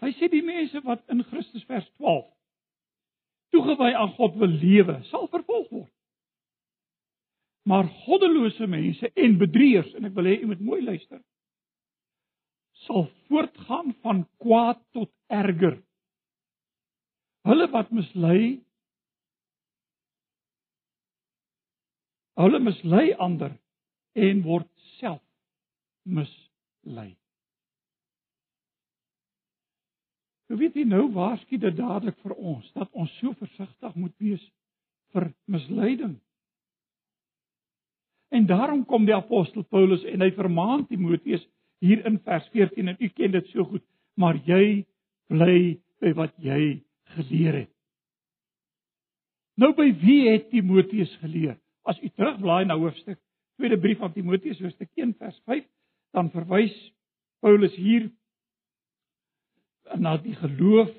Hy 0.00 0.12
sê 0.16 0.30
die 0.32 0.44
mense 0.44 0.80
wat 0.86 1.02
in 1.12 1.24
Christus 1.28 1.66
vers 1.68 1.88
12 1.98 2.24
toegewy 3.54 3.92
aan 3.94 4.14
God 4.18 4.36
wil 4.40 4.52
lewe, 4.62 5.00
sal 5.10 5.28
vervolg 5.32 5.68
word. 5.70 5.92
Maar 7.68 7.88
goddelose 8.06 8.66
mense 8.66 9.10
en 9.14 9.36
bedrieërs 9.38 9.92
en 9.98 10.08
ek 10.08 10.16
wil 10.16 10.30
hê 10.30 10.38
u 10.40 10.48
moet 10.50 10.64
mooi 10.64 10.80
luister, 10.82 11.20
sal 12.86 13.06
voortgaan 13.28 13.92
van 14.00 14.24
kwaad 14.40 14.80
tot 14.96 15.12
erger. 15.28 15.76
Hulle 17.48 17.68
wat 17.72 17.92
mislei 17.94 18.60
hulle 22.40 22.60
mislei 22.64 23.10
ander 23.20 23.52
en 24.16 24.42
word 24.46 24.68
self 24.96 25.20
mislei. 26.08 27.19
Nou 30.50 30.58
weet 30.58 30.74
jy 30.74 30.82
nou 30.82 31.04
waarskynlik 31.14 31.62
dit 31.62 31.76
dadelik 31.78 32.16
vir 32.24 32.32
ons 32.34 32.66
dat 32.74 32.90
ons 32.90 33.12
so 33.20 33.30
versigtig 33.38 33.94
moet 33.94 34.14
wees 34.18 34.42
vir 35.14 35.28
misleiding. 35.46 36.16
En 38.34 38.46
daarom 38.50 38.82
kom 38.86 39.06
die 39.06 39.14
apostel 39.14 39.62
Paulus 39.62 40.02
en 40.10 40.22
hy 40.22 40.30
vermaan 40.34 40.82
Timoteus 40.90 41.46
hier 41.82 42.02
in 42.06 42.18
vers 42.26 42.46
14 42.54 42.90
en 42.90 42.98
u 42.98 43.08
ken 43.14 43.34
dit 43.34 43.46
so 43.54 43.64
goed, 43.70 43.84
maar 44.18 44.38
jy 44.46 44.84
bly 45.30 45.78
by 46.02 46.12
wat 46.18 46.34
jy 46.42 46.80
geleer 47.14 47.62
het. 47.62 47.72
Nou 49.54 49.70
by 49.78 49.90
wie 50.02 50.32
het 50.32 50.50
Timoteus 50.50 51.12
geleer? 51.22 51.58
As 51.86 51.98
u 52.02 52.10
terugblaai 52.10 52.64
na 52.66 52.78
hoofstuk 52.78 53.18
tweede 53.58 53.78
brief 53.78 54.02
aan 54.02 54.14
Timoteus 54.14 54.58
hoofstuk 54.62 54.90
1 54.98 55.14
vers 55.18 55.38
5, 55.46 55.66
dan 56.16 56.30
verwys 56.34 56.74
Paulus 57.38 57.74
hier 57.78 58.08
na 59.98 60.16
die 60.16 60.34
geloof 60.34 60.90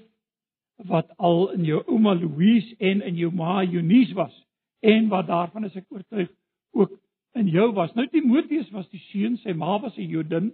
wat 0.76 1.18
al 1.18 1.52
in 1.52 1.66
jou 1.66 1.84
ouma 1.88 2.14
Louise 2.14 2.76
en 2.78 3.02
in 3.02 3.16
jou 3.16 3.32
ma 3.34 3.62
Eunice 3.64 4.14
was 4.14 4.46
en 4.80 5.08
wat 5.08 5.28
daarvan 5.28 5.66
is 5.66 5.76
ek 5.76 5.86
oortuig 5.90 6.30
ook 6.72 6.94
in 7.38 7.48
jou 7.48 7.72
was. 7.74 7.94
Nou 7.94 8.08
Timoteus 8.08 8.70
was 8.70 8.90
die 8.90 9.02
seun, 9.12 9.38
sy 9.38 9.54
ma 9.54 9.78
was 9.80 9.98
'n 9.98 10.10
Jodin, 10.10 10.52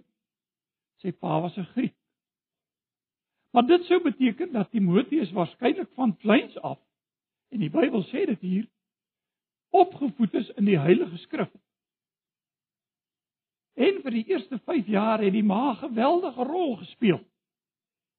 sy 1.02 1.12
pa 1.12 1.40
was 1.40 1.56
'n 1.56 1.64
Griek. 1.74 1.94
Maar 3.52 3.66
dit 3.66 3.84
sou 3.84 4.02
beteken 4.02 4.52
dat 4.52 4.70
Timoteus 4.70 5.32
waarskynlik 5.32 5.88
van 5.94 6.16
kleins 6.16 6.58
af 6.58 6.78
en 7.48 7.60
die 7.60 7.70
Bybel 7.70 8.04
sê 8.04 8.26
dit 8.26 8.40
hier 8.40 8.66
opgevoed 9.70 10.34
is 10.34 10.50
in 10.56 10.64
die 10.64 10.78
Heilige 10.78 11.16
Skrif. 11.16 11.50
En 13.74 14.02
vir 14.02 14.10
die 14.10 14.24
eerste 14.26 14.58
5 14.58 14.86
jaar 14.86 15.22
het 15.22 15.32
die 15.32 15.42
ma 15.42 15.70
'n 15.70 15.76
geweldige 15.76 16.44
rol 16.44 16.76
gespeel 16.76 17.20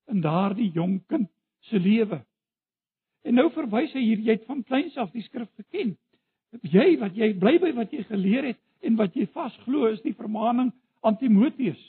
in 0.10 0.22
daardie 0.22 0.72
jong 0.74 1.00
kind 1.08 1.30
se 1.70 1.80
lewe. 1.80 2.22
En 3.28 3.36
nou 3.36 3.50
verwys 3.54 3.94
hy 3.94 4.04
hier 4.04 4.24
jy 4.24 4.38
het 4.38 4.48
van 4.48 4.64
kleins 4.64 4.98
af 4.98 5.12
die 5.14 5.24
skrif 5.26 5.50
geken. 5.60 5.96
Jy 6.66 6.98
wat 7.02 7.18
jy 7.18 7.34
bly 7.38 7.58
by 7.62 7.72
wat 7.78 7.94
jy 7.94 8.04
geleer 8.08 8.52
het 8.52 8.60
en 8.86 8.98
wat 8.98 9.16
jy 9.16 9.28
vasglo 9.36 9.90
is 9.92 10.02
die 10.06 10.16
vermaaning 10.18 10.72
aan 11.06 11.18
Timoteus. 11.20 11.82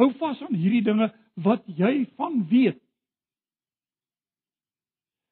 Hou 0.00 0.10
vas 0.20 0.40
aan 0.42 0.56
hierdie 0.56 0.84
dinge 0.84 1.10
wat 1.40 1.64
jy 1.66 2.04
van 2.18 2.42
weet. 2.50 2.80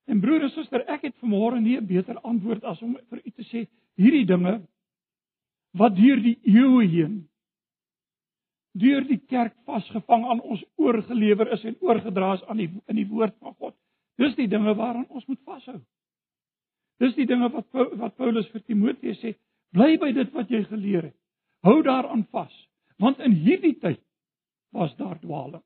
En 0.08 0.20
broer 0.20 0.46
en 0.46 0.52
suster, 0.54 0.86
ek 0.88 1.04
het 1.04 1.16
vanmôre 1.20 1.60
nie 1.60 1.76
'n 1.76 1.86
beter 1.86 2.16
antwoord 2.24 2.64
as 2.64 2.80
om 2.82 2.96
vir 3.10 3.20
u 3.24 3.30
te 3.30 3.44
sê 3.44 3.66
hierdie 3.96 4.24
dinge 4.24 4.62
wat 5.72 5.96
deur 5.96 6.20
die 6.22 6.38
eeue 6.44 6.86
heen 6.86 7.28
deur 8.78 9.04
die 9.08 9.20
kerk 9.30 9.54
vasgevang 9.66 10.24
aan 10.30 10.40
ons 10.40 10.64
oorgelewer 10.76 11.52
is 11.56 11.64
en 11.64 11.76
oorgedra 11.80 12.34
is 12.38 12.44
aan 12.48 12.60
die 12.62 12.68
in 12.86 12.98
die 13.00 13.08
woord 13.08 13.36
van 13.42 13.54
God. 13.58 13.74
Dis 14.18 14.34
die 14.38 14.48
dinge 14.50 14.74
waaraan 14.74 15.06
ons 15.08 15.26
moet 15.30 15.40
vashou. 15.46 15.78
Dis 16.98 17.14
die 17.14 17.26
dinge 17.30 17.50
wat 17.54 17.66
wat 18.00 18.16
Paulus 18.18 18.48
vir 18.52 18.64
Timoteus 18.66 19.20
sê, 19.22 19.34
bly 19.74 19.96
by 20.02 20.10
dit 20.16 20.34
wat 20.34 20.50
jy 20.50 20.64
geleer 20.66 21.10
het. 21.10 21.16
Hou 21.66 21.80
daaraan 21.82 22.24
vas, 22.34 22.54
want 22.98 23.20
in 23.22 23.34
hierdie 23.38 23.76
tyd 23.78 24.02
was 24.74 24.94
daar 24.98 25.18
dwaaling. 25.22 25.62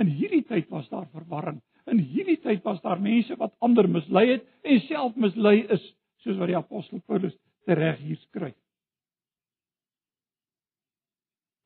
In 0.00 0.08
hierdie 0.08 0.44
tyd 0.46 0.70
was 0.70 0.88
daar 0.90 1.08
verwarring. 1.12 1.60
In 1.90 1.98
hierdie 1.98 2.38
tyd 2.40 2.62
was 2.64 2.80
daar 2.84 3.00
mense 3.02 3.34
wat 3.40 3.54
ander 3.58 3.88
mislei 3.88 4.26
het 4.36 4.46
en 4.62 4.80
self 4.86 5.16
mislei 5.16 5.64
is, 5.66 5.82
soos 6.22 6.38
wat 6.38 6.50
die 6.52 6.58
apostel 6.58 7.02
Paulus 7.06 7.34
tereg 7.66 7.98
hier 8.04 8.18
skryf. 8.28 8.56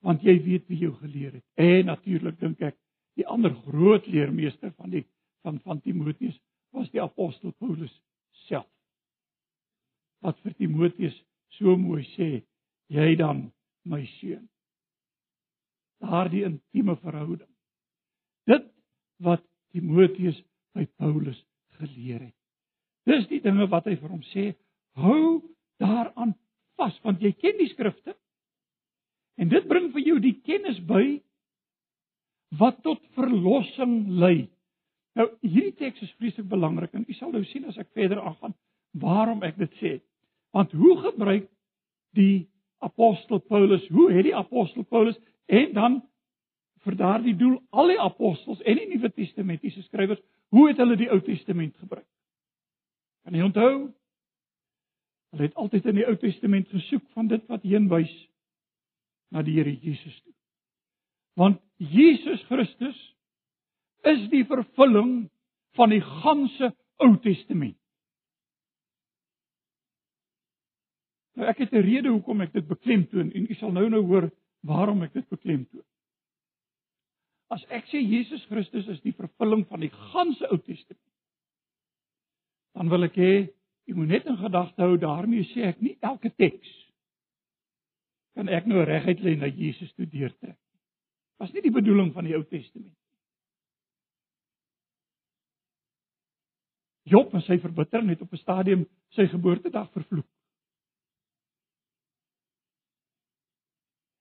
Want 0.05 0.25
jy 0.25 0.37
weet 0.45 0.67
wie 0.69 0.83
jou 0.85 0.93
geleer 1.01 1.33
het. 1.39 1.45
En 1.61 1.89
natuurlik 1.89 2.37
dink 2.41 2.61
ek 2.61 2.77
die 3.19 3.27
ander 3.31 3.55
groot 3.67 4.07
leermeester 4.07 4.73
van 4.77 4.93
die 4.93 5.05
van 5.45 5.61
van 5.65 5.81
Timoteus 5.81 6.37
was 6.75 6.91
die 6.91 7.03
apostel 7.03 7.53
Paulus 7.61 7.93
self. 8.49 8.69
Wat 10.25 10.39
vir 10.43 10.55
Timoteus 10.59 11.17
so 11.59 11.77
mooi 11.79 12.03
sê, 12.15 12.43
jy 12.91 13.15
dan 13.21 13.47
my 13.85 14.03
seun. 14.19 14.47
Daardie 16.03 16.45
intieme 16.49 16.97
verhouding. 17.01 17.51
Dit 18.49 18.67
wat 19.25 19.45
Timoteus 19.73 20.41
by 20.75 20.87
Paulus 20.99 21.39
geleer 21.79 22.25
het. 22.25 22.37
Dis 23.05 23.29
die 23.29 23.41
dinge 23.45 23.69
wat 23.71 23.87
hy 23.89 23.97
vir 24.01 24.11
hom 24.11 24.25
sê, 24.33 24.51
hou 24.97 25.43
daaraan 25.83 26.35
vas 26.81 26.97
want 27.05 27.23
jy 27.23 27.35
ken 27.37 27.59
die 27.61 27.71
skrifte. 27.73 28.17
En 29.41 29.51
dit 29.51 29.69
bring 29.69 29.91
vir 29.93 30.07
jou 30.07 30.19
die 30.23 30.37
kennis 30.47 30.79
by 30.87 31.05
wat 32.59 32.83
tot 32.87 33.03
verlossing 33.19 34.05
lei. 34.21 34.47
Nou 35.19 35.27
hierdie 35.43 35.75
teks 35.79 36.03
is 36.07 36.15
vreeslik 36.19 36.47
belangrik 36.51 36.95
en 36.95 37.07
u 37.09 37.17
sal 37.19 37.33
nou 37.35 37.43
sien 37.51 37.67
as 37.71 37.79
ek 37.79 37.91
verder 37.99 38.21
aangaan 38.23 38.55
waarom 39.03 39.43
ek 39.47 39.59
dit 39.59 39.79
sê. 39.81 39.93
Want 40.55 40.73
hoe 40.79 40.97
gebruik 41.03 41.49
die 42.15 42.47
apostel 42.85 43.41
Paulus, 43.43 43.87
hoe 43.91 44.11
het 44.13 44.27
die 44.29 44.37
apostel 44.37 44.87
Paulus 44.87 45.19
en 45.51 45.73
dan 45.75 46.03
vir 46.85 46.97
daardie 47.01 47.35
doel 47.39 47.57
al 47.73 47.91
die 47.95 48.01
apostels 48.01 48.63
en 48.63 48.79
die 48.79 48.87
Nuwe 48.93 49.11
Testamentiese 49.15 49.83
skrywers, 49.87 50.21
hoe 50.55 50.69
het 50.69 50.79
hulle 50.83 50.99
die 51.01 51.11
Ou 51.11 51.19
Testament 51.25 51.75
gebruik? 51.81 52.07
Kan 53.25 53.35
jy 53.35 53.47
onthou? 53.47 53.75
Hulle 55.35 55.49
het 55.49 55.57
altyd 55.59 55.89
in 55.91 55.99
die 56.03 56.07
Ou 56.07 56.15
Testament 56.21 56.69
gesoek 56.71 57.07
van 57.17 57.31
dit 57.33 57.43
wat 57.51 57.65
heenwys 57.67 58.13
na 59.31 59.43
die 59.43 59.57
Here 59.57 59.73
Jesus 59.73 60.17
toe. 60.23 60.35
Want 61.37 61.61
Jesus 61.79 62.43
Christus 62.49 62.99
is 64.05 64.29
die 64.31 64.45
vervulling 64.45 65.31
van 65.79 65.91
die 65.91 66.03
ganse 66.03 66.71
Ou 67.03 67.17
Testament. 67.25 67.79
Nou 71.35 71.49
ek 71.51 71.65
het 71.65 71.73
'n 71.73 71.83
rede 71.83 72.09
hoekom 72.09 72.41
ek 72.41 72.53
dit 72.53 72.69
beklemtoon 72.69 73.33
en 73.33 73.51
u 73.51 73.55
sal 73.55 73.73
nou 73.73 73.89
nou 73.89 74.03
hoor 74.07 74.31
waarom 74.63 75.03
ek 75.03 75.13
dit 75.13 75.29
beklemtoon. 75.29 75.85
As 77.51 77.65
ek 77.69 77.87
sê 77.87 77.99
Jesus 77.99 78.45
Christus 78.47 78.87
is 78.89 79.01
die 79.01 79.13
vervulling 79.13 79.67
van 79.67 79.81
die 79.81 79.91
ganse 79.91 80.47
Ou 80.51 80.59
Testament, 80.59 81.13
dan 82.75 82.89
wil 82.89 83.05
ek 83.05 83.17
hê 83.17 83.51
jy 83.87 83.95
moet 83.95 84.09
net 84.09 84.27
in 84.27 84.37
gedagte 84.37 84.83
hou 84.83 84.97
daarmee 84.97 85.45
sê 85.53 85.69
ek 85.69 85.81
nie 85.81 85.99
elke 86.01 86.31
teks 86.31 86.84
kan 88.35 88.49
ek 88.49 88.67
nou 88.67 88.83
reguit 88.85 89.21
lê 89.23 89.37
na 89.39 89.47
Jesus 89.47 89.93
toe 89.95 90.07
deurtrek. 90.11 90.59
Was 91.39 91.53
nie 91.53 91.63
die 91.63 91.75
bedoeling 91.75 92.13
van 92.15 92.27
die 92.27 92.35
Ou 92.35 92.43
Testament. 92.47 92.95
Job 97.05 97.35
en 97.37 97.43
sy 97.45 97.59
verbittering 97.61 98.09
het 98.09 98.23
op 98.25 98.33
'n 98.33 98.41
stadium 98.41 98.87
sy 99.11 99.27
geboortedag 99.29 99.91
vervloek. 99.93 100.29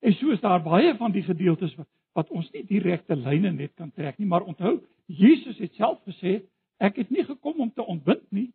En 0.03 0.13
so 0.13 0.31
is 0.31 0.41
daar 0.41 0.63
baie 0.63 0.95
van 0.97 1.11
die 1.11 1.23
gedeeltes 1.23 1.75
wat 1.75 1.87
wat 2.13 2.29
ons 2.29 2.49
nie 2.53 2.63
direkte 2.69 3.15
lyne 3.17 3.51
net 3.51 3.73
kan 3.73 3.91
trek 3.91 4.19
nie, 4.21 4.27
maar 4.29 4.45
onthou, 4.45 4.77
Jesus 5.09 5.57
het 5.57 5.73
self 5.73 6.01
gesê, 6.05 6.43
ek 6.77 6.99
het 7.01 7.09
nie 7.09 7.25
gekom 7.25 7.63
om 7.65 7.71
te 7.73 7.85
ontbind 7.85 8.25
nie, 8.31 8.51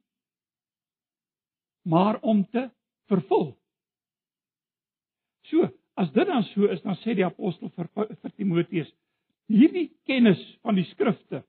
maar 1.82 2.20
om 2.22 2.44
te 2.52 2.68
vervul. 3.10 3.56
So, 5.48 5.68
as 5.98 6.10
dit 6.14 6.26
dan 6.28 6.44
so 6.52 6.68
is, 6.70 6.82
dan 6.84 6.98
sê 7.02 7.14
die 7.18 7.26
apostel 7.26 7.72
vir, 7.76 7.88
vir 7.94 8.34
Timoteus, 8.36 8.90
hierdie 9.48 9.88
kennis 10.06 10.40
van 10.62 10.76
die 10.76 10.86
skrifte 10.92 11.42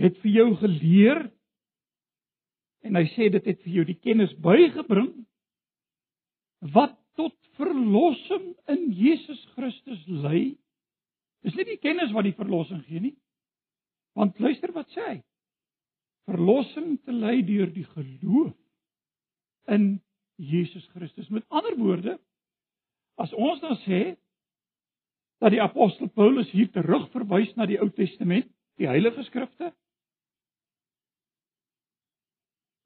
het 0.00 0.16
vir 0.22 0.32
jou 0.32 0.48
geleer 0.62 1.26
en 2.88 2.96
hy 2.96 3.04
sê 3.12 3.28
dit 3.32 3.44
het 3.44 3.60
vir 3.60 3.74
jou 3.80 3.84
die 3.90 3.98
kennis 4.00 4.32
bygebring 4.40 5.10
wat 6.72 6.96
tot 7.20 7.36
verlossing 7.60 8.54
in 8.72 8.86
Jesus 8.96 9.40
Christus 9.56 10.00
lei. 10.08 10.54
Dis 11.44 11.56
nie 11.56 11.66
die 11.68 11.80
kennis 11.82 12.12
wat 12.16 12.24
die 12.28 12.36
verlossing 12.36 12.80
gee 12.88 13.02
nie. 13.04 13.16
Want 14.16 14.40
luister 14.40 14.72
wat 14.76 14.88
sê 14.94 15.04
hy? 15.04 15.18
Verlossing 16.30 16.96
te 17.04 17.12
lei 17.12 17.40
deur 17.44 17.68
die 17.72 17.86
geloof 17.92 18.56
in 19.70 19.98
Jesus 20.40 20.86
Christus. 20.94 21.28
Met 21.28 21.44
ander 21.48 21.76
woorde, 21.76 22.16
as 23.20 23.32
ons 23.36 23.60
dan 23.60 23.76
sê 23.84 24.00
dat 25.40 25.52
die 25.52 25.62
apostel 25.62 26.08
Paulus 26.12 26.48
hier 26.52 26.70
terugverwys 26.72 27.52
na 27.56 27.66
die 27.68 27.78
Ou 27.80 27.88
Testament, 27.96 28.48
die 28.80 28.88
Heilige 28.88 29.24
Skrifte, 29.28 29.72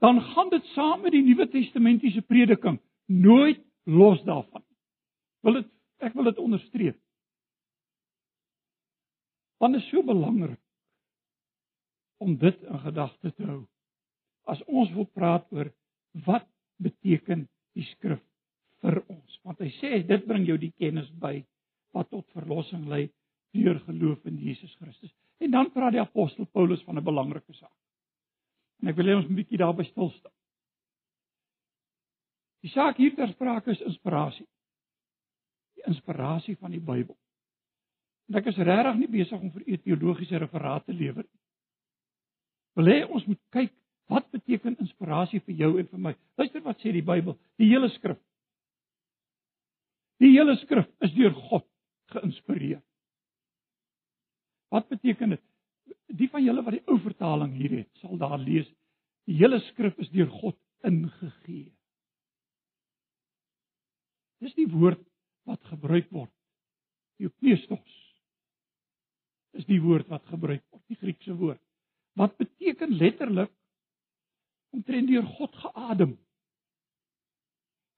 dan 0.03 0.21
gaan 0.35 0.51
dit 0.53 0.67
saam 0.75 1.01
met 1.01 1.14
die 1.14 1.23
Nuwe 1.25 1.47
Testamentiese 1.49 2.23
prediking 2.23 2.81
nooit 3.07 3.62
los 3.88 4.21
daarvan. 4.27 4.64
Wil 5.47 5.61
dit 5.62 5.71
ek 6.05 6.12
wil 6.19 6.29
dit 6.29 6.40
onderstreep. 6.43 6.99
Want 9.62 9.79
dit 9.79 9.83
is 9.83 9.88
so 9.88 10.03
belangrik 10.05 10.61
om 12.21 12.37
dit 12.38 12.62
in 12.62 12.83
gedagte 12.83 13.33
te 13.33 13.47
hou. 13.47 13.62
As 14.51 14.61
ons 14.69 14.90
wil 14.93 15.07
praat 15.17 15.47
oor 15.55 15.71
wat 16.27 16.45
beteken 16.83 17.47
die 17.75 17.87
skrif 17.93 18.23
vir 18.85 19.01
ons, 19.09 19.41
want 19.45 19.61
hy 19.61 19.71
sê 19.81 20.03
dit 20.07 20.27
bring 20.27 20.47
jou 20.47 20.57
die 20.61 20.73
kennis 20.79 21.09
by 21.21 21.39
wat 21.95 22.11
tot 22.11 22.27
verlossing 22.35 22.89
lei 22.91 23.07
deur 23.55 23.79
geloof 23.87 24.25
in 24.27 24.39
Jesus 24.43 24.75
Christus. 24.81 25.13
En 25.39 25.51
dan 25.51 25.71
praat 25.73 25.95
die 25.95 26.03
apostel 26.03 26.47
Paulus 26.47 26.83
van 26.83 26.99
'n 26.99 27.05
belangrike 27.05 27.55
saak. 27.55 27.77
En 28.83 28.89
ek 28.89 28.97
wil 28.97 29.07
hê 29.07 29.17
ons 29.17 29.27
moet 29.27 29.31
'n 29.31 29.43
bietjie 29.43 29.59
daarby 29.59 29.85
stil 29.85 30.11
staan. 30.11 30.33
Die 32.63 32.71
saak 32.71 32.97
hier 32.97 33.15
ter 33.15 33.29
sprake 33.29 33.71
is 33.71 33.81
inspirasie. 33.81 34.47
Die 35.77 35.87
inspirasie 35.87 36.57
van 36.57 36.71
die 36.71 36.81
Bybel. 36.81 37.17
En 38.29 38.35
ek 38.41 38.47
is 38.47 38.57
regtig 38.57 38.97
nie 38.97 39.09
besig 39.09 39.41
om 39.41 39.51
vir 39.53 39.63
u 39.67 39.77
teologiese 39.79 40.39
referate 40.39 40.85
te 40.85 40.93
lewer 40.93 41.25
nie. 41.25 41.41
Wil 42.75 42.91
hê 42.91 43.05
ons 43.05 43.27
moet 43.27 43.41
kyk 43.51 43.73
wat 44.12 44.27
beteken 44.35 44.77
inspirasie 44.83 45.40
vir 45.47 45.55
jou 45.62 45.71
en 45.81 45.88
vir 45.88 46.03
my. 46.09 46.14
Luister 46.40 46.62
wat 46.64 46.81
sê 46.83 46.93
die 46.93 47.05
Bybel, 47.05 47.38
die 47.61 47.71
hele 47.71 47.88
skrif. 47.97 48.21
Die 50.23 50.33
hele 50.35 50.57
skrif 50.62 50.88
is 51.05 51.14
deur 51.17 51.35
God 51.49 51.67
geïnspireer. 52.14 52.83
Wat 54.75 54.88
beteken 54.90 55.37
dit? 55.37 55.43
Die 56.14 56.29
van 56.31 56.45
julle 56.45 56.62
wat 56.62 56.77
die 56.77 56.85
ou 56.90 56.99
vertaling 57.03 57.55
hier 57.59 57.79
het, 57.81 57.90
sal 58.03 58.19
daar 58.21 58.38
lees 58.38 58.69
die 59.29 59.38
hele 59.38 59.61
skrif 59.71 59.97
is 60.03 60.11
deur 60.12 60.29
God 60.29 60.57
ingegee. 60.85 61.73
Dis 64.45 64.57
die 64.59 64.69
woord 64.69 65.01
wat 65.49 65.62
gebruik 65.71 66.11
word. 66.12 66.33
Eupneustos. 67.23 68.01
Is 69.57 69.64
die 69.69 69.81
woord 69.81 70.11
wat 70.12 70.25
gebruik 70.29 70.64
word, 70.73 70.83
die 70.90 70.99
Griekse 71.01 71.37
woord. 71.38 71.61
Wat 72.19 72.35
beteken 72.40 72.97
letterlik 72.99 73.53
omtrent 74.75 75.09
deur 75.09 75.27
God 75.37 75.55
geadem. 75.63 76.17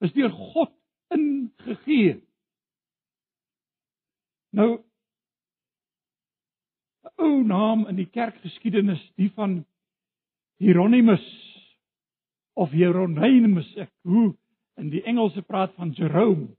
Is 0.05 0.13
deur 0.13 0.31
God 0.31 0.73
ingegee. 1.13 2.21
Nou 4.53 4.77
'n 4.77 4.83
ou 7.17 7.43
naam 7.43 7.87
in 7.87 7.95
die 7.95 8.09
kerkgeskiedenis, 8.09 9.11
die 9.15 9.31
van 9.33 9.65
Hieronymus 10.57 11.25
of 12.53 12.71
Hieronymus, 12.71 13.75
ek 13.77 13.91
hoe 14.01 14.35
in 14.77 14.89
die 14.89 15.03
Engelse 15.03 15.41
praat 15.41 15.73
van 15.73 15.91
Jerome. 15.91 16.55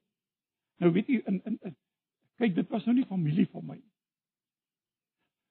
Nou 0.79 0.93
weet 0.93 1.07
jy 1.07 1.23
in 1.27 1.41
in, 1.45 1.59
in 1.63 1.77
kyk 2.39 2.55
dit 2.55 2.69
was 2.71 2.85
nou 2.87 2.95
nie 2.95 3.07
familie 3.07 3.47
van 3.51 3.67
my 3.67 3.77
nie. 3.77 3.93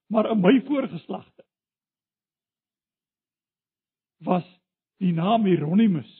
Maar 0.07 0.31
in 0.31 0.39
my 0.39 0.53
voorgeslagte 0.65 1.43
was 4.23 4.45
die 5.03 5.13
naam 5.13 5.45
Hieronymus. 5.45 6.11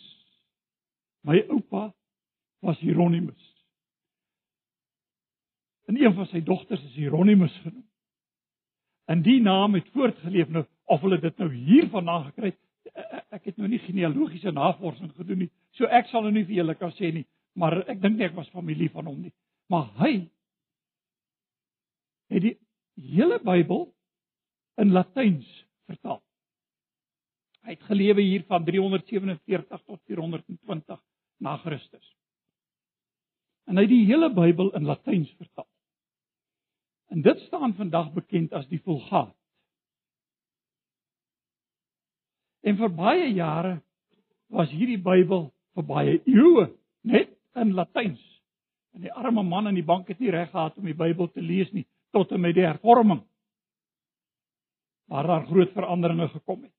My 1.27 1.39
oupa 1.49 1.91
was 2.59 2.79
Hieronymus. 2.79 3.43
En 5.87 6.03
een 6.03 6.13
van 6.13 6.27
sy 6.27 6.41
dogters 6.43 6.83
is 6.83 6.95
Hieronymus 6.95 7.53
genoem. 7.63 7.85
En 9.07 9.21
die 9.21 9.41
naam 9.41 9.73
het 9.73 9.87
voortgeleef 9.93 10.49
nou 10.51 10.65
of 10.91 11.01
hulle 11.01 11.19
dit 11.19 11.37
nou 11.37 11.47
hier 11.53 11.87
vandaan 11.89 12.25
gekry 12.29 12.51
het. 12.51 12.59
E, 12.87 13.01
e, 13.01 13.21
ek 13.37 13.45
het 13.51 13.57
nou 13.59 13.69
nie 13.71 13.79
genealogiese 13.83 14.51
navorsing 14.51 15.13
gedoen 15.15 15.45
nie. 15.45 15.49
So 15.79 15.87
ek 15.87 16.09
sal 16.11 16.25
nou 16.25 16.33
nie 16.35 16.45
vir 16.47 16.59
julle 16.59 16.75
kan 16.79 16.91
sê 16.95 17.11
nie, 17.15 17.25
maar 17.55 17.79
ek 17.87 18.01
dink 18.03 18.17
nie 18.17 18.27
ek 18.27 18.35
was 18.35 18.51
familie 18.51 18.89
van 18.91 19.07
hom 19.07 19.21
nie. 19.21 19.33
Maar 19.71 19.87
hy 20.01 20.11
het 22.35 22.43
die 22.43 22.55
hele 23.13 23.39
Bybel 23.43 23.87
in 24.83 24.91
Latyns 24.95 25.47
vertaal. 25.87 26.21
Hy 27.67 27.73
het 27.75 27.83
gelewe 27.83 28.23
hier 28.23 28.45
van 28.47 28.63
347 28.63 29.81
tot 29.83 29.99
420 30.07 31.01
na 31.43 31.57
Christus. 31.59 32.13
En 33.67 33.75
hy 33.75 33.83
het 33.83 33.91
die 33.91 34.05
hele 34.07 34.29
Bybel 34.31 34.69
in 34.79 34.87
Latyns 34.87 35.33
vertaal. 35.35 35.67
En 37.11 37.25
dit 37.25 37.41
staan 37.49 37.75
vandag 37.75 38.13
bekend 38.15 38.55
as 38.55 38.69
die 38.71 38.79
Vulgaat. 38.85 39.35
En 42.63 42.79
vir 42.79 42.93
baie 42.95 43.27
jare 43.35 43.73
was 44.47 44.71
hierdie 44.71 45.01
Bybel 45.03 45.49
vir 45.75 45.87
baie 45.91 46.15
eeue 46.23 46.69
net 47.03 47.35
in 47.59 47.75
Latyns. 47.75 48.23
En 48.95 49.03
die 49.03 49.11
arme 49.11 49.43
man 49.43 49.67
aan 49.67 49.75
die 49.75 49.83
bank 49.83 50.07
het 50.07 50.23
nie 50.23 50.31
reg 50.31 50.53
gehad 50.55 50.79
om 50.79 50.87
die 50.87 50.95
Bybel 50.95 51.27
te 51.35 51.43
lees 51.43 51.75
nie 51.75 51.83
tot 52.15 52.31
en 52.31 52.45
met 52.47 52.55
die 52.55 52.63
hervorming. 52.63 53.25
Waar 55.11 55.27
daar 55.27 55.47
groot 55.51 55.75
veranderinge 55.75 56.31
gekom 56.31 56.63
het. 56.63 56.76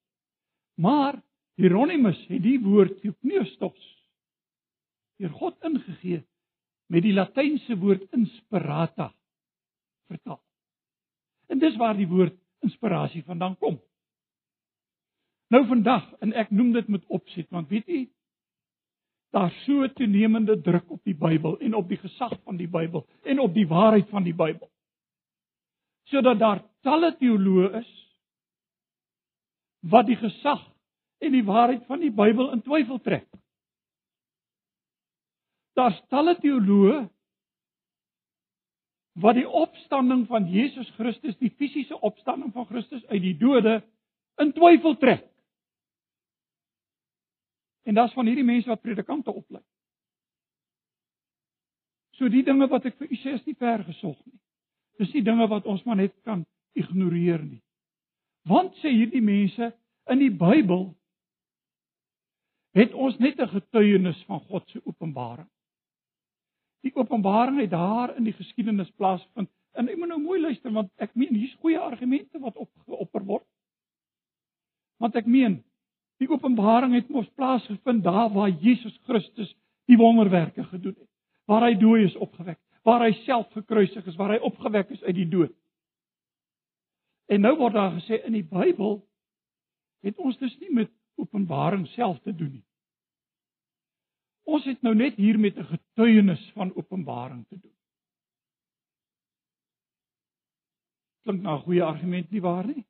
Maar 0.79 1.19
Hieronymus 1.59 2.19
het 2.31 2.43
die 2.43 2.59
woord 2.63 3.01
Theopneustos 3.03 3.87
deur 5.19 5.33
God 5.35 5.57
ingegee 5.67 6.21
met 6.87 7.03
die 7.03 7.13
latynse 7.13 7.75
woord 7.83 8.05
inspirata 8.15 9.11
vertaal. 10.07 10.39
En 11.51 11.59
dis 11.59 11.77
waar 11.77 11.99
die 11.99 12.07
woord 12.07 12.37
inspirasie 12.63 13.25
vandaan 13.27 13.57
kom. 13.59 13.81
Nou 15.51 15.65
vandag 15.67 16.07
en 16.23 16.33
ek 16.39 16.55
noem 16.55 16.71
dit 16.77 16.89
met 16.95 17.05
opset 17.11 17.51
want 17.51 17.69
weet 17.75 17.89
u 17.89 18.01
daar 19.35 19.51
so 19.67 19.89
toenemende 19.93 20.61
druk 20.61 20.91
op 20.91 21.03
die 21.05 21.17
Bybel 21.17 21.59
en 21.59 21.75
op 21.75 21.89
die 21.89 21.99
gesag 22.01 22.39
van 22.45 22.57
die 22.57 22.69
Bybel 22.69 23.03
en 23.23 23.41
op 23.43 23.55
die 23.55 23.67
waarheid 23.69 24.09
van 24.09 24.25
die 24.25 24.35
Bybel. 24.35 24.71
Sodat 26.09 26.39
daar 26.39 26.63
talle 26.87 27.17
teoloë 27.19 27.73
is 27.83 27.91
wat 29.81 30.07
die 30.07 30.19
gesag 30.19 30.63
en 31.19 31.35
die 31.35 31.45
waarheid 31.45 31.85
van 31.87 32.03
die 32.03 32.15
Bybel 32.15 32.51
in 32.55 32.63
twyfel 32.63 33.01
trek. 33.03 33.29
Daar's 35.79 35.99
talle 36.11 36.35
teoloë 36.43 37.07
wat 39.23 39.35
die 39.35 39.49
opstanding 39.49 40.27
van 40.31 40.47
Jesus 40.51 40.91
Christus, 40.95 41.37
die 41.39 41.55
fisiese 41.59 41.99
opstanding 42.07 42.53
van 42.55 42.67
Christus 42.67 43.05
uit 43.07 43.23
die 43.23 43.37
dode 43.39 43.81
in 44.43 44.53
twyfel 44.55 44.97
trek. 44.99 45.27
En 47.87 47.95
daar's 47.95 48.15
van 48.15 48.27
hierdie 48.27 48.47
mense 48.47 48.69
wat 48.69 48.83
predikante 48.83 49.33
oplei. 49.33 49.63
So 52.19 52.29
die 52.31 52.43
dinge 52.47 52.67
wat 52.71 52.87
ek 52.91 52.99
vir 52.99 53.11
u 53.11 53.19
sê 53.23 53.37
is 53.39 53.47
nie 53.47 53.57
ver 53.59 53.85
gesog 53.87 54.19
nie. 54.27 54.39
Dis 54.99 55.15
nie 55.15 55.23
dinge 55.27 55.47
wat 55.51 55.67
ons 55.71 55.85
maar 55.87 55.99
net 55.99 56.15
kan 56.27 56.43
ignoreer 56.79 57.43
nie. 57.43 57.63
Want 58.49 58.77
sê 58.81 58.93
hierdie 58.95 59.23
mense 59.25 59.73
in 60.09 60.23
die 60.23 60.33
Bybel 60.33 60.89
het 62.79 62.95
ons 62.95 63.19
net 63.19 63.41
'n 63.41 63.49
getuienis 63.49 64.25
van 64.25 64.41
God 64.41 64.69
se 64.71 64.81
openbaring. 64.85 65.49
Die 66.83 66.95
openbaring 66.95 67.61
het 67.61 67.71
daar 67.71 68.17
in 68.17 68.25
die 68.25 68.33
geskiedenis 68.33 68.91
plaasvind. 68.91 69.51
En 69.73 69.87
jy 69.87 69.97
moet 69.97 70.09
nou 70.09 70.21
mooi 70.21 70.41
luister 70.41 70.73
want 70.73 70.91
ek 70.97 71.15
meen 71.15 71.35
hier's 71.35 71.57
goeie 71.61 71.79
argumente 71.79 72.39
wat 72.39 72.57
opgeopper 72.57 73.25
word. 73.25 73.47
Want 74.99 75.17
ek 75.17 75.27
meen 75.27 75.65
die 76.19 76.29
openbaring 76.31 76.95
het 76.95 77.09
mos 77.09 77.29
plaasgevind 77.39 78.05
daar 78.05 78.31
waar 78.35 78.51
Jesus 78.51 78.99
Christus 79.07 79.55
die 79.87 79.97
wonderwerke 79.97 80.65
gedoen 80.65 80.97
het. 80.99 81.11
Waar 81.47 81.63
hy 81.63 81.75
dooies 81.75 82.17
opgewek, 82.17 82.59
waar 82.83 83.01
hy 83.01 83.13
self 83.25 83.53
gekruisig 83.53 84.07
is, 84.07 84.17
waar 84.17 84.31
hy 84.31 84.39
opgewek 84.39 84.91
is 84.91 85.03
uit 85.03 85.15
die 85.15 85.29
dood. 85.29 85.55
En 87.29 87.41
nou 87.45 87.57
word 87.57 87.77
daar 87.77 87.93
gesê 87.93 88.23
in 88.25 88.33
die 88.33 88.47
Bybel 88.47 89.03
het 90.07 90.17
ons 90.19 90.39
dus 90.41 90.55
nie 90.63 90.73
met 90.73 90.93
openbaring 91.21 91.87
self 91.93 92.21
te 92.25 92.33
doen 92.33 92.53
nie. 92.53 92.65
Ons 94.49 94.65
het 94.65 94.81
nou 94.83 94.95
net 94.97 95.19
hier 95.21 95.39
met 95.39 95.59
'n 95.59 95.65
getuienis 95.65 96.51
van 96.55 96.73
openbaring 96.75 97.47
te 97.49 97.59
doen. 97.59 97.77
Klink 101.23 101.43
na 101.43 101.57
'n 101.57 101.63
goeie 101.63 101.83
argument 101.83 102.31
nie 102.31 102.41
waar 102.41 102.67
nie? 102.67 102.87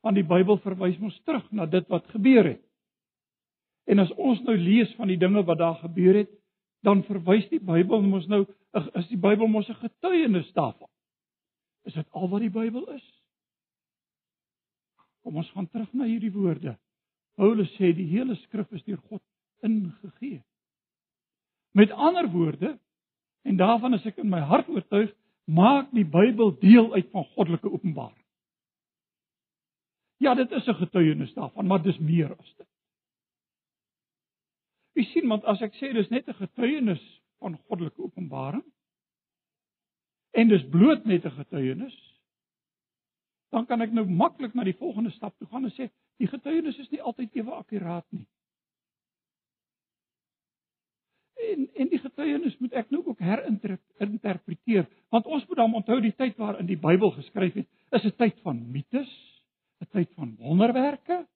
Want 0.00 0.14
die 0.14 0.24
Bybel 0.24 0.58
verwys 0.58 0.98
ons 0.98 1.20
terug 1.24 1.50
na 1.50 1.66
dit 1.66 1.88
wat 1.88 2.06
gebeur 2.06 2.44
het. 2.44 2.64
En 3.84 3.98
as 3.98 4.12
ons 4.12 4.40
nou 4.40 4.56
lees 4.56 4.94
van 4.94 5.06
die 5.06 5.18
dinge 5.18 5.44
wat 5.44 5.58
daar 5.58 5.74
gebeur 5.74 6.14
het, 6.14 6.30
dan 6.80 7.04
verwys 7.04 7.48
die 7.48 7.60
Bybel 7.60 8.02
mos 8.02 8.26
nou 8.26 8.46
is 8.72 9.08
die 9.08 9.18
Bybel 9.18 9.46
mos 9.46 9.68
'n 9.68 9.74
getuienis 9.74 10.52
daarvan. 10.52 10.88
Is 11.82 11.94
dit 11.94 12.10
al 12.10 12.28
wat 12.28 12.40
die 12.40 12.50
Bybel 12.50 12.90
is? 12.92 13.17
Kom 15.28 15.42
ons 15.42 15.50
gaan 15.52 15.66
terug 15.68 15.90
na 15.92 16.06
hierdie 16.08 16.32
woorde. 16.32 16.72
Paulus 17.36 17.68
sê 17.76 17.90
die 17.92 18.06
hele 18.08 18.32
skrif 18.46 18.70
is 18.72 18.84
deur 18.86 18.96
God 19.10 19.20
ingegee. 19.60 20.38
Met 21.76 21.92
ander 21.92 22.30
woorde, 22.32 22.70
en 23.44 23.58
daarvan 23.60 23.98
is 23.98 24.06
ek 24.08 24.22
in 24.22 24.30
my 24.32 24.40
hart 24.48 24.70
oortuig, 24.72 25.12
maak 25.44 25.92
die 25.92 26.06
Bybel 26.08 26.54
deel 26.62 26.88
uit 26.94 27.12
van 27.12 27.28
goddelike 27.34 27.68
openbaring. 27.68 28.24
Ja, 30.24 30.32
dit 30.34 30.50
is 30.50 30.66
'n 30.66 30.80
getuienis 30.80 31.34
daarvan, 31.36 31.66
maar 31.66 31.82
dis 31.82 31.98
meer 31.98 32.32
as 32.32 32.54
dit. 32.56 32.68
Jy 34.96 35.04
sien, 35.12 35.28
want 35.28 35.44
as 35.44 35.60
ek 35.60 35.74
sê 35.74 35.92
dis 35.92 36.08
net 36.08 36.26
'n 36.26 36.40
getuienis 36.40 37.04
van 37.38 37.60
goddelike 37.68 38.00
openbaring 38.00 38.64
en 40.32 40.48
dis 40.48 40.68
bloot 40.68 41.04
net 41.04 41.24
'n 41.24 41.36
getuienis, 41.36 42.17
dan 43.50 43.66
kan 43.66 43.80
ek 43.80 43.92
nou 43.92 44.04
maklik 44.06 44.54
na 44.54 44.64
die 44.64 44.76
volgende 44.76 45.10
stap 45.14 45.36
toe 45.38 45.48
gaan 45.48 45.64
en 45.64 45.74
sê 45.76 45.88
die 46.20 46.28
getuienis 46.28 46.78
is 46.78 46.90
nie 46.90 47.00
altyd 47.00 47.36
ewe 47.40 47.54
akkuraat 47.56 48.06
nie. 48.10 48.26
En 51.48 51.68
en 51.80 51.88
die 51.88 52.00
getuienis 52.02 52.58
moet 52.58 52.74
ek 52.76 52.90
nou 52.90 53.04
ook 53.06 53.20
herinterpreteer, 53.22 54.88
want 55.14 55.26
ons 55.26 55.46
moet 55.48 55.60
dan 55.62 55.74
onthou 55.80 56.00
die 56.02 56.14
tyd 56.16 56.36
waarin 56.36 56.66
die 56.68 56.80
Bybel 56.80 57.14
geskryf 57.16 57.54
het, 57.54 57.68
is 57.92 58.04
'n 58.04 58.16
tyd 58.16 58.40
van 58.42 58.58
mites, 58.72 59.12
'n 59.80 59.88
tyd 59.92 60.10
van 60.14 60.36
wonderwerke. 60.36 61.26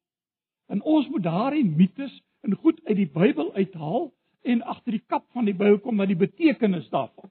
En 0.69 0.83
ons 0.83 1.09
moet 1.09 1.23
daardie 1.23 1.65
mites 1.65 2.23
en 2.43 2.55
goed 2.55 2.81
uit 2.85 2.97
die 2.97 3.11
Bybel 3.11 3.55
uithaal 3.55 4.13
en 4.43 4.63
agter 4.63 4.93
die 4.93 5.05
kap 5.07 5.25
van 5.33 5.45
die 5.45 5.55
Bybel 5.55 5.79
kom 5.79 5.97
na 5.97 6.07
die 6.07 6.19
betekenis 6.19 6.89
daarvan. 6.91 7.31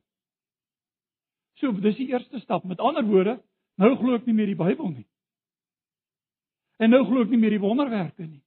So, 1.60 1.72
dis 1.72 2.00
die 2.00 2.08
eerste 2.08 2.40
stap. 2.40 2.64
Met 2.64 2.80
ander 2.80 3.06
woorde, 3.06 3.42
nou 3.76 3.96
glo 3.96 4.16
ek 4.16 4.26
nie 4.26 4.36
meer 4.36 4.52
die 4.52 4.60
Bybel 4.60 4.90
nie. 4.90 5.08
En 6.82 6.90
nou 6.90 7.04
glo 7.06 7.24
ek 7.24 7.30
nie 7.30 7.40
meer 7.40 7.56
die 7.56 7.62
wonderwerke 7.62 8.26
nie. 8.26 8.42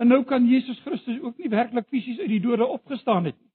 En 0.00 0.08
nou 0.08 0.24
kan 0.24 0.46
Jesus 0.48 0.78
Christus 0.80 1.20
ook 1.20 1.38
nie 1.38 1.48
werklik 1.52 1.88
fisies 1.88 2.20
uit 2.20 2.28
die 2.28 2.40
dode 2.40 2.66
opgestaan 2.66 3.24
het 3.24 3.36
nie. 3.38 3.50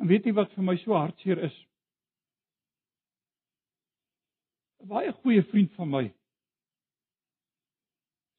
En 0.00 0.08
weet 0.08 0.24
jy 0.24 0.32
wat 0.32 0.52
vir 0.56 0.64
my 0.64 0.76
so 0.80 0.96
hartseer 0.96 1.42
is? 1.44 1.56
'n 4.80 4.88
Baie 4.88 5.12
goeie 5.12 5.42
vriend 5.50 5.74
van 5.76 5.90
my. 5.90 6.04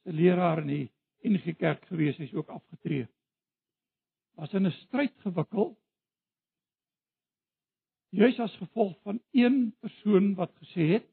'n 0.06 0.16
Leraar 0.18 0.64
in 0.64 0.68
die 0.68 0.88
NG 1.30 1.54
Kerk 1.58 1.86
gewees, 1.86 2.18
hy's 2.18 2.34
ook 2.34 2.50
afgetree. 2.50 3.08
Was 4.34 4.54
in 4.54 4.66
'n 4.66 4.72
stryd 4.72 5.14
gewikkel 5.22 5.78
juis 8.12 8.39
as 8.39 8.56
gevolg 8.60 8.97
van 9.02 9.21
een 9.32 9.76
persoon 9.80 10.34
wat 10.36 10.52
gesê 10.60 10.88
het 10.95 11.08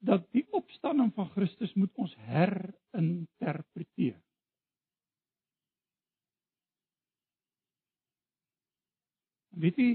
dat 0.00 0.24
die 0.32 0.46
opstanding 0.56 1.12
van 1.14 1.28
Christus 1.34 1.74
moet 1.74 1.92
ons 1.94 2.14
herinterpreteer. 2.16 4.16
Weet 9.60 9.76
jy 9.76 9.90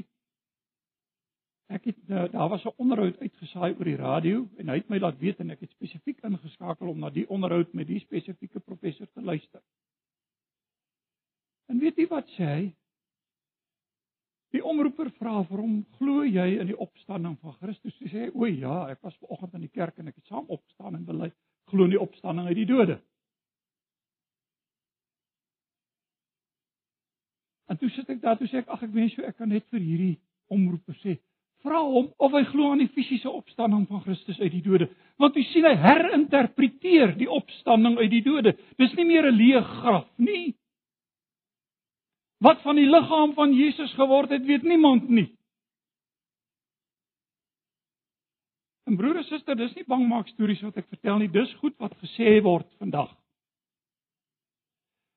ek 1.74 1.88
het 1.90 1.98
daar 2.08 2.50
was 2.50 2.66
'n 2.66 2.78
onderhoud 2.78 3.18
uitgesaai 3.18 3.74
oor 3.74 3.90
die 3.90 3.98
radio 3.98 4.48
en 4.58 4.70
hy 4.70 4.76
het 4.76 4.90
my 4.90 5.00
laat 5.00 5.18
weet 5.18 5.40
en 5.40 5.50
ek 5.50 5.60
het 5.60 5.72
spesifiek 5.72 6.24
ingeskakel 6.24 6.90
om 6.90 7.00
na 7.00 7.10
die 7.10 7.30
onderhoud 7.30 7.74
met 7.74 7.88
die 7.88 8.00
spesifieke 8.00 8.60
professor 8.60 9.08
te 9.08 9.22
luister. 9.22 9.62
En 11.66 11.80
weet 11.80 11.98
jy 11.98 12.08
wat 12.08 12.28
sê 12.38 12.44
hy? 12.44 12.76
Die 14.54 14.64
omroeper 14.64 15.10
vra 15.20 15.44
vir 15.44 15.58
hom, 15.58 15.86
"Glo 15.98 16.24
jy 16.24 16.60
in 16.60 16.68
die 16.68 16.78
opstanding 16.78 17.38
van 17.42 17.54
Christus?" 17.54 17.98
Hy 18.00 18.08
sê, 18.08 18.32
"O 18.34 18.46
ja, 18.46 18.88
ek 18.90 19.02
was 19.02 19.16
vanoggend 19.18 19.54
in 19.54 19.62
die 19.62 19.74
kerk 19.74 20.00
en 20.00 20.08
ek 20.08 20.16
het 20.16 20.28
saam 20.28 20.46
opstaan 20.48 20.96
en 20.96 21.06
bely 21.06 21.32
glo 21.68 21.84
in 21.84 21.90
die 21.90 22.00
opstanding 22.00 22.48
uit 22.48 22.56
die 22.56 22.66
dode." 22.66 23.02
En 27.68 27.78
toe 27.78 27.90
sit 27.90 28.10
ek 28.10 28.22
daar, 28.22 28.38
toe 28.38 28.48
sê 28.48 28.58
ek, 28.58 28.68
"Ag, 28.68 28.84
ek 28.84 28.94
wens 28.94 29.16
jy 29.16 29.24
ek 29.24 29.38
kan 29.38 29.50
net 29.50 29.66
vir 29.70 29.80
hierdie 29.80 30.20
omroeper 30.48 30.96
sê, 31.04 31.20
vra 31.66 31.82
hom 31.82 32.12
of 32.22 32.32
hy 32.32 32.44
glo 32.52 32.72
aan 32.72 32.84
die 32.84 32.92
fisiese 32.94 33.30
opstanding 33.30 33.88
van 33.88 34.02
Christus 34.02 34.40
uit 34.40 34.52
die 34.52 34.62
dode, 34.62 34.90
want 35.18 35.36
u 35.36 35.44
sien 35.44 35.66
hy 35.66 35.74
herinterpreteer 35.76 37.16
die 37.18 37.30
opstanding 37.32 37.98
uit 37.98 38.12
die 38.12 38.22
dode. 38.22 38.56
Dis 38.78 38.94
nie 38.96 39.06
meer 39.06 39.26
'n 39.32 39.38
leë 39.38 39.64
graf 39.64 40.08
nie. 40.18 40.56
Wat 42.44 42.62
van 42.62 42.76
die 42.76 42.90
liggaam 42.90 43.34
van 43.34 43.54
Jesus 43.54 43.94
geword 43.94 44.30
het, 44.30 44.46
weet 44.46 44.64
niemand 44.64 45.10
nie. 45.10 45.30
En 48.86 48.98
broer 48.98 49.18
en 49.18 49.24
suster, 49.24 49.56
dis 49.58 49.74
nie 49.74 49.86
bangmaak 49.88 50.28
stories 50.30 50.62
wat 50.62 50.78
ek 50.78 50.90
vertel 50.94 51.18
nie, 51.22 51.32
dis 51.32 51.54
goed 51.62 51.74
wat 51.82 51.96
gesê 52.04 52.38
word 52.46 52.68
vandag. 52.78 53.10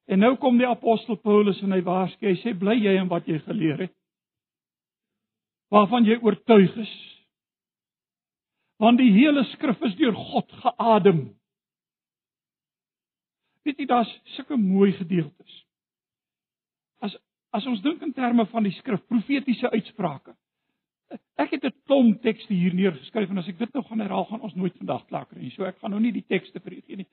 En 0.09 0.23
nou 0.25 0.37
kom 0.41 0.57
die 0.57 0.69
apostel 0.69 1.19
Paulus 1.21 1.61
en 1.61 1.75
hy 1.77 1.83
waarsku, 1.85 2.25
hy 2.25 2.39
sê 2.41 2.55
bly 2.57 2.79
jy 2.81 2.95
in 2.97 3.11
wat 3.13 3.29
jy 3.29 3.43
geleer 3.45 3.89
het 3.89 3.95
waarvan 5.69 6.07
jy 6.09 6.17
oortuig 6.25 6.77
is. 6.81 6.93
Want 8.81 9.01
die 9.01 9.11
hele 9.13 9.45
skrif 9.53 9.81
is 9.85 9.97
deur 9.99 10.15
God 10.17 10.53
geadem. 10.63 11.23
Weet 13.67 13.83
jy 13.83 13.89
daar's 13.91 14.13
sulke 14.37 14.57
mooi 14.57 14.95
gedeeltes. 14.97 15.57
As 17.01 17.17
as 17.57 17.67
ons 17.67 17.81
dink 17.81 18.03
in 18.05 18.13
terme 18.13 18.45
van 18.51 18.67
die 18.67 18.75
skrif, 18.77 19.01
profetiese 19.09 19.71
uitsprake. 19.73 20.35
Ek 21.41 21.51
het 21.55 21.65
'n 21.65 21.73
klomp 21.87 22.23
tekste 22.23 22.53
hier 22.53 22.75
neergeskryf 22.75 23.31
en 23.31 23.39
as 23.39 23.49
ek 23.49 23.59
dit 23.59 23.75
nou 23.75 23.85
gaan 23.85 24.01
herhaal, 24.01 24.25
gaan 24.25 24.41
ons 24.41 24.55
nooit 24.55 24.77
vandag 24.77 25.07
klaar 25.07 25.27
kry 25.27 25.41
nie. 25.41 25.51
So 25.51 25.65
ek 25.65 25.79
gaan 25.79 25.91
nou 25.91 26.01
nie 26.01 26.13
die 26.13 26.27
tekste 26.29 26.61
vir 26.61 26.73
u 26.73 26.81
gee 26.87 26.97
nie. 26.97 27.07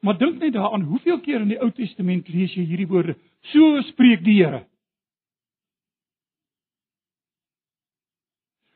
Maar 0.00 0.18
dink 0.18 0.38
net 0.38 0.52
daaraan, 0.52 0.82
hoeveel 0.82 1.20
keer 1.20 1.40
in 1.40 1.48
die 1.48 1.60
Ou 1.60 1.70
Testament 1.70 2.28
lees 2.28 2.54
jy 2.54 2.64
hierdie 2.64 2.88
woorde? 2.88 3.16
So 3.40 3.80
spreek 3.82 4.24
die 4.24 4.36
Here. 4.36 4.66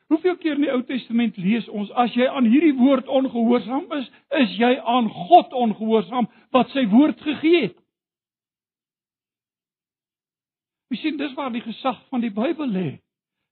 Hoeveel 0.09 0.37
keer 0.37 0.55
in 0.57 0.61
die 0.65 0.71
Ou 0.73 0.81
Testament 0.83 1.37
lees 1.37 1.67
ons 1.69 1.91
as 1.91 2.15
jy 2.17 2.25
aan 2.27 2.47
hierdie 2.49 2.73
woord 2.73 3.07
ongehoorsaam 3.07 3.91
is, 3.99 4.07
is 4.39 4.55
jy 4.57 4.71
aan 4.81 5.09
God 5.09 5.53
ongehoorsaam 5.53 6.27
wat 6.51 6.69
sy 6.73 6.87
woord 6.89 7.21
gegee 7.21 7.61
het? 7.67 7.77
Jy 10.89 10.97
sien 10.97 11.17
dis 11.17 11.35
waar 11.37 11.51
die 11.53 11.63
gesag 11.65 11.99
van 12.09 12.23
die 12.23 12.33
Bybel 12.33 12.71
lê. 12.73 12.87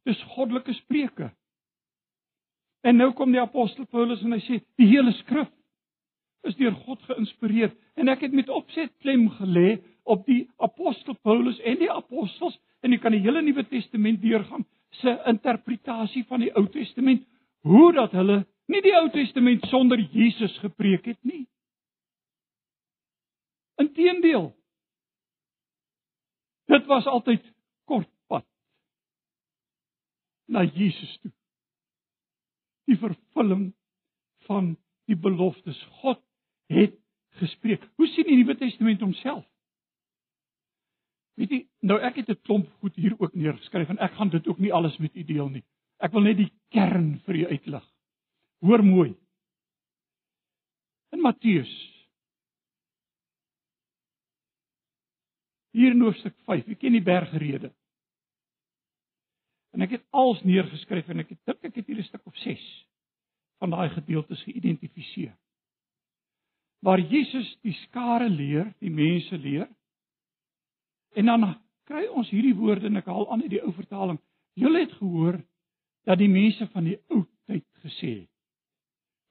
Dis 0.08 0.22
goddelike 0.34 0.74
spreuke. 0.74 1.32
En 2.88 2.98
nou 2.98 3.12
kom 3.14 3.32
die 3.34 3.42
apostel 3.42 3.86
Paulus 3.86 4.24
en 4.24 4.34
hy 4.34 4.42
sê 4.46 4.62
die 4.80 4.88
hele 4.90 5.14
skrif 5.22 5.50
is 6.48 6.56
deur 6.56 6.76
God 6.86 7.02
geïnspireer 7.10 7.74
en 8.00 8.10
ek 8.14 8.24
het 8.28 8.36
met 8.38 8.50
opset 8.54 8.94
klem 9.04 9.26
gelê 9.40 9.80
op 10.08 10.24
die 10.30 10.46
apostel 10.64 11.18
Paulus 11.26 11.60
en 11.68 11.80
die 11.82 11.92
apostels 11.92 12.56
en 12.86 12.94
jy 12.94 13.00
kan 13.04 13.16
die 13.16 13.24
hele 13.26 13.42
Nuwe 13.44 13.66
Testament 13.68 14.22
deurgaan 14.22 14.64
se 15.02 15.18
interpretasie 15.28 16.24
van 16.30 16.46
die 16.46 16.54
Ou 16.56 16.66
Testament, 16.72 17.26
hoe 17.68 17.92
dat 17.94 18.16
hulle 18.16 18.44
nie 18.72 18.82
die 18.86 18.96
Ou 18.96 19.10
Testament 19.12 19.66
sonder 19.72 20.00
Jesus 20.00 20.56
gepreek 20.64 21.10
het 21.12 21.20
nie. 21.28 21.46
Inteendeel. 23.82 24.54
Dit 26.68 26.86
was 26.86 27.06
altyd 27.08 27.44
kort 27.88 28.10
pad 28.28 28.46
na 30.52 30.64
Jesus 30.64 31.18
toe. 31.22 31.32
Die 32.88 32.98
vervulling 33.00 33.70
van 34.48 34.76
die 35.08 35.16
beloftes. 35.20 35.80
God 36.02 36.22
het 36.72 36.96
gespreek. 37.40 37.84
Hoe 37.96 38.08
sien 38.08 38.28
die 38.28 38.40
Nuwe 38.40 38.56
Testament 38.60 39.04
homself? 39.04 39.46
Weet 41.38 41.54
jy, 41.54 41.60
nou 41.86 42.00
ek 42.02 42.16
het 42.24 42.30
'n 42.30 42.42
klomp 42.42 42.70
goed 42.82 42.96
hier 42.96 43.14
ook 43.20 43.36
neergeskryf 43.36 43.90
en 43.90 44.00
ek 44.00 44.16
gaan 44.18 44.30
dit 44.30 44.48
ook 44.48 44.60
nie 44.60 44.74
alles 44.74 44.98
met 44.98 45.16
u 45.16 45.24
deel 45.24 45.50
nie. 45.50 45.64
Ek 46.00 46.12
wil 46.12 46.22
net 46.22 46.38
die 46.38 46.52
kern 46.70 47.20
vir 47.26 47.36
u 47.36 47.48
uitlig. 47.48 47.86
Hoor 48.60 48.84
mooi. 48.84 49.16
In 51.12 51.22
Matteus 51.22 51.70
Hier 55.78 55.94
in 55.94 56.02
hoofstuk 56.02 56.34
5, 56.50 56.72
ek 56.74 56.80
ken 56.82 56.96
die 56.98 57.06
bergrede. 57.06 57.70
En 59.76 59.86
ek 59.86 59.98
het 59.98 60.06
als 60.10 60.42
neergeskryf 60.48 61.10
en 61.14 61.22
ek 61.22 61.36
het 61.36 61.42
dink 61.46 61.68
ek 61.70 61.76
het 61.76 61.90
hier 61.90 62.00
'n 62.02 62.08
stuk 62.08 62.26
of 62.26 62.38
6 62.42 62.64
van 63.62 63.70
daai 63.70 63.90
gedeeltes 63.90 64.42
geïdentifiseer. 64.44 65.36
Waar 66.82 67.00
Jesus 67.00 67.58
die 67.62 67.74
skare 67.86 68.30
leer, 68.30 68.74
die 68.80 68.90
mense 68.90 69.38
leer 69.38 69.68
En 71.18 71.26
dan 71.26 71.46
kry 71.90 72.06
ons 72.14 72.30
hierdie 72.30 72.56
woorde 72.56 72.90
en 72.90 73.00
ek 73.00 73.08
haal 73.10 73.26
aan 73.32 73.42
uit 73.42 73.54
die 73.56 73.64
ou 73.64 73.74
vertaling. 73.74 74.20
Julle 74.58 74.84
het 74.84 74.94
gehoor 75.00 75.40
dat 76.06 76.20
die 76.22 76.30
mense 76.30 76.68
van 76.74 76.86
die 76.86 76.98
ou 77.14 77.24
tyd 77.50 77.66
gesê 77.86 78.12
het: 78.22 78.34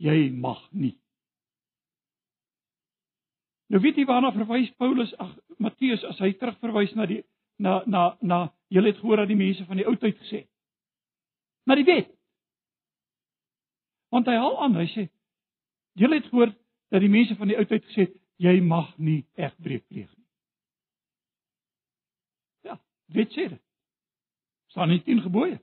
Jy 0.03 0.31
mag 0.35 0.61
nie. 0.73 0.97
Nou 3.73 3.81
weet 3.83 3.97
jy 3.99 4.05
waarna 4.07 4.33
verwys 4.35 4.71
Paulus, 4.79 5.15
ag 5.19 5.33
Matteus 5.59 6.05
as 6.07 6.21
hy 6.23 6.33
terugverwys 6.39 6.95
na 6.95 7.07
die 7.11 7.23
na 7.59 7.81
na 7.87 8.03
na 8.21 8.43
julle 8.69 8.93
het 8.93 9.01
gehoor 9.01 9.25
dat 9.25 9.33
die 9.33 9.39
mense 9.39 9.65
van 9.65 9.81
die 9.81 9.87
ou 9.87 9.97
tyd 9.97 10.19
gesê 10.21 10.45
het. 10.45 10.51
Na 11.67 11.75
die 11.75 11.87
wet. 11.87 12.13
Want 14.15 14.29
hy 14.29 14.37
haal 14.39 14.61
aan, 14.63 14.77
hy 14.79 14.87
sê 14.93 15.09
julle 15.99 16.21
het 16.21 16.31
gehoor 16.31 16.53
dat 16.93 17.03
die 17.03 17.11
mense 17.11 17.35
van 17.41 17.51
die 17.51 17.59
ou 17.59 17.65
tyd 17.67 17.85
gesê 17.89 18.07
het 18.07 18.15
jy 18.39 18.61
mag 18.61 18.93
nie 18.99 19.25
egbreek 19.41 19.87
pleeg 19.89 20.13
nie. 20.13 20.27
Wet 23.07 23.33
sê 23.33 23.49
dit. 23.49 23.63
Staan 24.67 24.91
in 24.91 25.03
10 25.03 25.23
gebooie. 25.23 25.61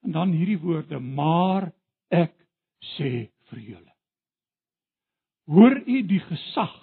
En 0.00 0.10
dan 0.10 0.30
hierdie 0.30 0.58
woorde: 0.58 0.98
"Maar 0.98 1.72
ek 2.08 2.34
sê 2.96 3.30
vir 3.50 3.58
julle." 3.58 3.97
Hoor 5.48 5.78
u 5.86 6.02
die 6.06 6.20
gesag 6.20 6.74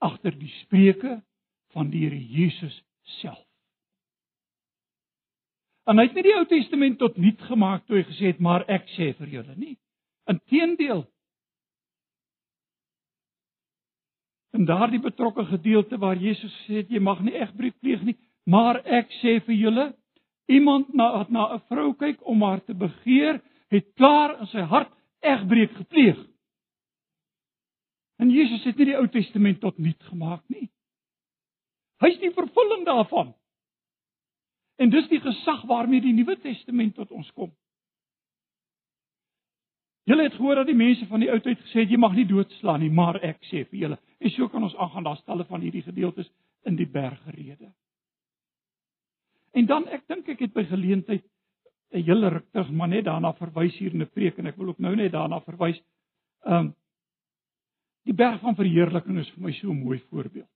agter 0.00 0.32
die 0.38 0.52
spreuke 0.62 1.18
van 1.74 1.90
die 1.92 2.06
Here 2.06 2.18
Jesus 2.18 2.76
self? 3.20 3.44
En 5.84 5.98
hy 5.98 6.06
het 6.06 6.16
nie 6.16 6.24
die 6.24 6.36
Ou 6.38 6.46
Testament 6.48 6.98
tot 7.00 7.18
nuut 7.20 7.40
gemaak 7.50 7.84
toe 7.84 7.98
hy 7.98 8.04
gesê 8.08 8.32
het: 8.32 8.40
"Maar 8.40 8.64
ek 8.68 8.88
sê 8.96 9.10
vir 9.18 9.28
julle 9.28 9.56
nie." 9.56 9.76
Inteendeel, 10.30 11.04
in 14.56 14.64
daardie 14.64 15.00
betrokke 15.00 15.44
gedeelte 15.44 15.98
waar 15.98 16.16
Jesus 16.16 16.54
gesê 16.62 16.82
het 16.82 16.90
jy 16.90 17.00
mag 17.02 17.20
nie 17.24 17.36
egbreek 17.38 17.76
pleeg 17.80 18.02
nie, 18.06 18.16
maar 18.46 18.80
ek 18.84 19.12
sê 19.20 19.38
vir 19.46 19.54
julle, 19.54 19.86
iemand 20.48 20.94
na 20.94 21.26
na 21.28 21.54
'n 21.54 21.62
vrou 21.68 21.94
kyk 21.94 22.26
om 22.26 22.42
haar 22.42 22.64
te 22.64 22.74
begeer, 22.74 23.40
het 23.70 23.86
klaar 23.94 24.40
in 24.40 24.46
sy 24.46 24.60
hart 24.60 24.92
egbreek 25.20 25.76
gepleeg. 25.76 26.29
En 28.20 28.30
Jesus 28.30 28.64
het 28.68 28.76
nie 28.76 28.90
die 28.90 28.98
Ou 28.98 29.06
Testament 29.08 29.60
tot 29.62 29.78
nuut 29.80 30.02
gemaak 30.10 30.42
nie. 30.52 30.68
Hy's 32.04 32.18
die 32.20 32.32
vervulling 32.36 32.84
daarvan. 32.88 33.32
En 34.80 34.92
dis 34.92 35.08
die 35.08 35.20
gesag 35.20 35.64
waarmee 35.68 36.00
die 36.04 36.12
Nuwe 36.16 36.36
Testament 36.40 36.94
tot 36.96 37.10
ons 37.16 37.28
kom. 37.36 37.52
Julle 40.08 40.22
het 40.26 40.34
gehoor 40.34 40.62
dat 40.62 40.66
die 40.66 40.76
mense 40.76 41.06
van 41.06 41.22
die 41.22 41.28
ou 41.30 41.38
tyd 41.44 41.60
gesê 41.60 41.84
het 41.84 41.92
jy 41.92 41.98
mag 42.00 42.16
nie 42.16 42.26
doodslaan 42.26 42.80
nie, 42.82 42.90
maar 42.90 43.20
ek 43.22 43.44
sê 43.50 43.62
vir 43.68 43.82
julle, 43.84 43.98
en 44.18 44.32
so 44.34 44.48
kan 44.50 44.64
ons 44.66 44.74
aangaan 44.74 45.06
daar 45.06 45.20
stalle 45.20 45.44
van 45.46 45.62
hierdie 45.62 45.84
gedeeltes 45.86 46.30
in 46.66 46.78
die 46.78 46.88
bergrede. 46.88 47.68
En 49.54 49.68
dan 49.68 49.86
ek 49.92 50.08
dink 50.10 50.28
ek 50.34 50.42
het 50.46 50.56
by 50.56 50.64
geleentheid 50.66 51.24
'n 51.92 52.02
hele 52.06 52.28
ruk 52.28 52.50
terug 52.52 52.70
maar 52.70 52.88
net 52.88 53.04
daarna 53.04 53.32
verwys 53.34 53.78
hier 53.78 53.92
in 53.92 54.02
'n 54.02 54.10
preek 54.10 54.38
en 54.38 54.46
ek 54.46 54.56
wil 54.56 54.68
ook 54.68 54.78
nou 54.78 54.94
net 54.96 55.12
daarna 55.12 55.40
verwys. 55.40 55.80
Um 56.44 56.74
die 58.08 58.14
berg 58.16 58.40
van 58.40 58.56
verheerliking 58.56 59.18
is 59.18 59.30
vir 59.34 59.42
my 59.42 59.52
so 59.52 59.70
'n 59.70 59.82
mooi 59.82 59.98
voorbeeld. 60.10 60.50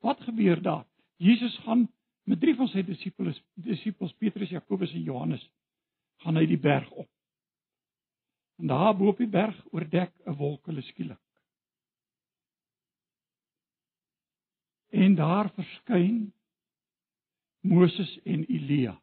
Wat 0.00 0.20
gebeur 0.20 0.62
daar? 0.62 0.86
Jesus 1.16 1.56
gaan 1.64 1.88
met 2.24 2.40
drie 2.40 2.54
van 2.54 2.68
sy 2.68 2.82
disippels, 2.82 3.42
disippels 3.54 4.12
Petrus, 4.12 4.50
Jakobus 4.50 4.92
en 4.92 5.02
Johannes, 5.02 5.50
gaan 6.16 6.36
hy 6.36 6.46
die 6.46 6.58
berg 6.58 6.90
op. 6.90 7.08
En 8.58 8.66
daar 8.66 8.96
bo 8.96 9.08
op 9.08 9.18
die 9.18 9.28
berg 9.28 9.56
oordek 9.70 10.12
'n 10.26 10.36
wolk 10.36 10.66
hulle 10.66 10.82
skielik. 10.82 11.20
En 14.90 15.14
daar 15.14 15.50
verskyn 15.52 16.32
Moses 17.60 18.20
en 18.24 18.44
Elia. 18.44 19.02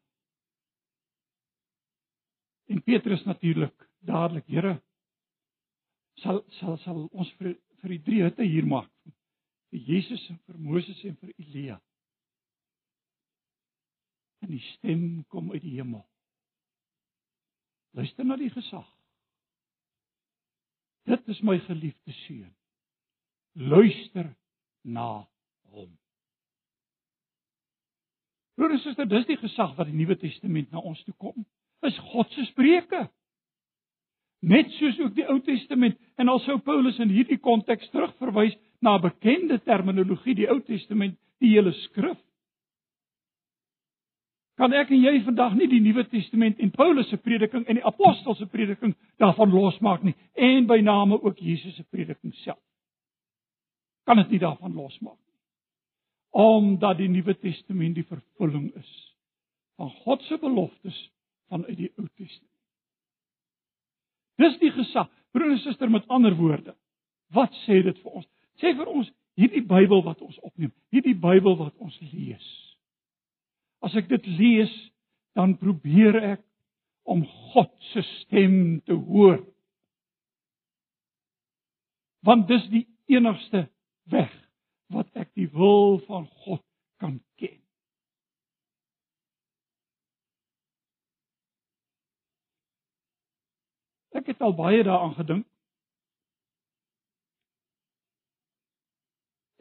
En 2.65 2.83
Petrus 2.83 3.23
natuurlik 3.23 3.89
dadelik, 3.99 4.47
Here, 4.47 4.81
sal 6.13 6.43
sal 6.49 6.77
sal 6.77 7.07
ons 7.11 7.31
vir 7.39 7.55
vir 7.83 7.97
die 7.97 8.03
drie 8.03 8.23
hitte 8.23 8.47
hier 8.47 8.65
maak. 8.65 8.89
vir 9.73 9.81
Jesus 9.89 10.21
en 10.29 10.37
vir 10.45 10.57
Moses 10.61 10.99
en 11.03 11.15
vir 11.17 11.31
Elia. 11.41 11.79
En 14.45 14.51
die 14.51 14.61
stem 14.75 15.23
kom 15.33 15.49
uit 15.51 15.63
die 15.63 15.79
hemel. 15.79 16.03
Luister 17.97 18.25
na 18.25 18.37
die 18.37 18.51
gesag. 18.53 18.85
Dit 21.09 21.25
is 21.27 21.41
my 21.41 21.57
geliefde 21.65 22.13
seun. 22.23 22.53
Luister 23.57 24.29
na 24.85 25.25
hom. 25.73 25.89
Broer 28.53 28.75
en 28.75 28.81
suster, 28.83 29.09
dis 29.09 29.25
die 29.25 29.39
gesag 29.41 29.73
wat 29.77 29.89
die 29.89 29.97
Nuwe 29.97 30.19
Testament 30.21 30.69
na 30.71 30.85
ons 30.85 31.01
toe 31.07 31.15
kom. 31.17 31.45
Is 31.81 31.97
God 32.13 32.29
se 32.37 32.45
spreuke. 32.51 33.07
Net 34.43 34.71
soos 34.75 34.99
ook 34.99 35.15
die 35.15 35.25
Ou 35.31 35.39
Testament 35.39 35.95
en 36.19 36.27
alsou 36.27 36.57
Paulus 36.59 36.99
in 36.99 37.11
hierdie 37.13 37.39
konteks 37.39 37.87
terugverwys 37.93 38.57
na 38.83 38.97
bekende 38.99 39.61
terminologie, 39.63 40.35
die 40.35 40.49
Ou 40.51 40.59
Testament, 40.67 41.15
die 41.39 41.53
hele 41.53 41.71
skrif. 41.85 42.19
Kan 44.59 44.75
ek 44.77 44.91
en 44.93 45.01
jy 45.01 45.15
vandag 45.25 45.55
nie 45.57 45.69
die 45.71 45.81
Nuwe 45.81 46.03
Testament 46.11 46.59
en 46.61 46.73
Paulus 46.75 47.07
se 47.09 47.17
prediking 47.17 47.63
en 47.65 47.79
die 47.79 47.87
apostels 47.87 48.37
se 48.37 48.45
prediking 48.51 48.93
daarvan 49.21 49.49
losmaak 49.49 50.03
nie 50.05 50.13
en 50.35 50.67
by 50.69 50.77
name 50.83 51.17
ook 51.17 51.41
Jesus 51.41 51.73
se 51.79 51.87
prediking 51.89 52.35
self. 52.43 52.61
Kan 54.05 54.19
dit 54.21 54.35
nie 54.35 54.43
daarvan 54.43 54.75
losmaak 54.75 55.17
nie. 55.17 55.39
Omdat 56.43 56.99
die 56.99 57.09
Nuwe 57.09 57.33
Testament 57.39 57.95
die 57.97 58.05
vervulling 58.05 58.69
is 58.77 58.93
van 59.79 59.89
God 60.03 60.21
se 60.27 60.37
beloftes 60.37 60.99
vanuit 61.49 61.77
die 61.79 61.91
Ou 61.97 62.05
Testament. 62.11 62.52
Dis 64.41 64.57
die 64.61 64.71
gesag. 64.73 65.09
Broer 65.33 65.55
en 65.55 65.61
suster 65.63 65.89
met 65.89 66.07
ander 66.13 66.35
woorde. 66.37 66.75
Wat 67.33 67.53
sê 67.65 67.81
dit 67.85 67.97
vir 68.03 68.19
ons? 68.19 68.27
Sê 68.61 68.73
vir 68.77 68.89
ons 68.89 69.09
hierdie 69.39 69.63
Bybel 69.65 70.03
wat 70.05 70.21
ons 70.21 70.37
opneem, 70.45 70.71
hierdie 70.93 71.17
Bybel 71.17 71.57
wat 71.57 71.73
ons 71.81 71.95
lees. 72.11 72.49
As 73.83 73.95
ek 73.97 74.11
dit 74.11 74.27
lees, 74.37 74.73
dan 75.33 75.55
probeer 75.57 76.19
ek 76.35 76.43
om 77.09 77.23
God 77.53 77.71
se 77.91 78.03
stem 78.21 78.79
te 78.85 78.93
hoor. 78.93 79.41
Want 82.23 82.47
dis 82.47 82.63
die 82.71 82.85
enigste 83.11 83.65
weg 84.13 84.31
wat 84.93 85.09
ek 85.17 85.33
die 85.35 85.49
wil 85.51 85.97
van 86.05 86.29
God 86.45 86.61
kan 87.01 87.17
ken. 87.41 87.62
Ek 94.13 94.29
het 94.29 94.41
al 94.45 94.53
baie 94.55 94.83
daaraan 94.85 95.15
gedink. 95.17 95.47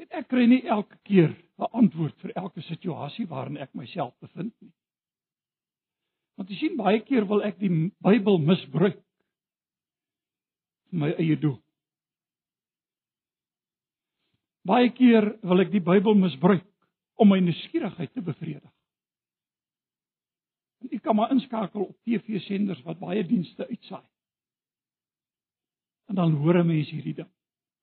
En 0.03 0.19
ek 0.19 0.29
kry 0.29 0.45
nie 0.49 0.63
elke 0.69 0.99
keer 1.09 1.33
'n 1.59 1.71
antwoord 1.73 2.17
vir 2.21 2.33
elke 2.37 2.63
situasie 2.69 3.27
waarin 3.27 3.57
ek 3.57 3.75
myself 3.75 4.15
bevind 4.21 4.53
nie. 4.61 4.73
Want 6.37 6.51
jy 6.51 6.57
sien 6.57 6.77
baie 6.77 7.01
keer 7.01 7.27
wil 7.29 7.43
ek 7.43 7.59
die 7.59 7.71
Bybel 8.03 8.39
misbruik 8.39 9.01
vir 10.91 10.99
my 10.99 11.11
eie 11.13 11.37
doel. 11.37 11.63
Baie 14.65 14.91
keer 14.91 15.39
wil 15.43 15.61
ek 15.61 15.71
die 15.71 15.81
Bybel 15.81 16.15
misbruik 16.15 16.67
om 17.15 17.29
my 17.29 17.41
nuuskierigheid 17.41 18.13
te 18.13 18.21
bevredig. 18.21 18.73
En 20.83 20.91
ek 20.91 21.03
kan 21.03 21.17
maar 21.17 21.31
inskakel 21.31 21.85
op 21.85 21.97
TV-senders 22.05 22.83
wat 22.83 22.99
baie 22.99 23.25
dienste 23.27 23.69
uitsaai 23.69 24.07
en 26.13 26.19
dan 26.21 26.33
hoor 26.33 26.59
'n 26.61 26.67
mens 26.67 26.91
hierdie 26.91 27.15
ding. 27.15 27.31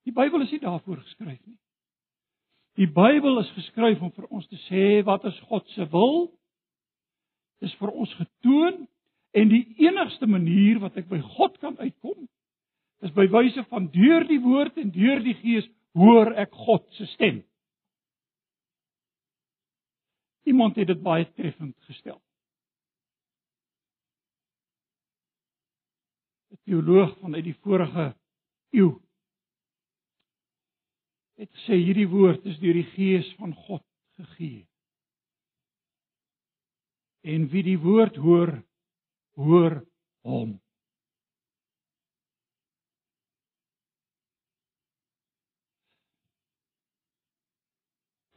Die 0.06 0.14
Bybel 0.14 0.42
is 0.42 0.52
nie 0.52 0.60
daarvoor 0.60 0.98
geskryf 0.98 1.46
nie. 1.46 1.58
Die 2.78 2.88
Bybel 2.88 3.40
is 3.40 3.50
geskryf 3.52 4.02
om 4.02 4.12
vir 4.12 4.28
ons 4.30 4.48
te 4.48 4.58
sê 4.70 5.04
wat 5.04 5.26
is 5.26 5.40
God 5.40 5.68
se 5.70 5.90
wil? 5.90 6.32
Dis 7.60 7.74
vir 7.74 7.90
ons 7.92 8.14
getoon 8.14 8.88
en 9.32 9.50
die 9.50 9.66
enigste 9.78 10.28
manier 10.28 10.80
wat 10.80 10.98
ek 10.98 11.10
by 11.10 11.20
God 11.20 11.58
kan 11.58 11.78
uitkom 11.78 12.30
is 13.02 13.12
by 13.12 13.28
wyse 13.32 13.64
van 13.64 13.90
deur 13.92 14.28
die 14.28 14.40
woord 14.40 14.78
en 14.78 14.92
deur 14.92 15.20
die 15.24 15.36
gees 15.42 15.68
hoor 15.94 16.34
ek 16.36 16.52
God 16.52 16.86
se 16.94 17.06
stem. 17.06 17.44
Iemand 20.46 20.76
het 20.76 20.88
dit 20.88 21.02
baie 21.02 21.26
treffend 21.34 21.76
gestel. 21.88 22.22
'n 26.52 26.58
Teoloog 26.66 27.18
vanuit 27.20 27.44
die 27.44 27.60
vorige 27.64 28.19
eeu 28.76 28.98
het 31.40 31.52
gesê 31.56 31.78
hierdie 31.80 32.10
woord 32.12 32.44
is 32.52 32.58
deur 32.60 32.76
die 32.76 32.90
gees 32.96 33.28
van 33.40 33.54
God 33.56 33.84
gegee. 34.20 34.66
En 37.24 37.48
wie 37.52 37.64
die 37.64 37.78
woord 37.80 38.18
hoor, 38.20 38.52
hoor 39.40 39.78
hom. 40.28 40.58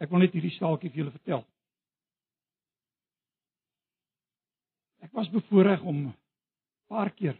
Ek 0.02 0.10
wil 0.10 0.22
net 0.22 0.34
hierdie 0.34 0.54
staaltjie 0.54 0.90
vir 0.90 1.02
julle 1.02 1.14
vertel. 1.14 1.42
Ek 5.02 5.10
was 5.14 5.30
bevoorreg 5.34 5.82
om 5.82 6.06
'n 6.06 6.14
paar 6.86 7.10
keer 7.18 7.34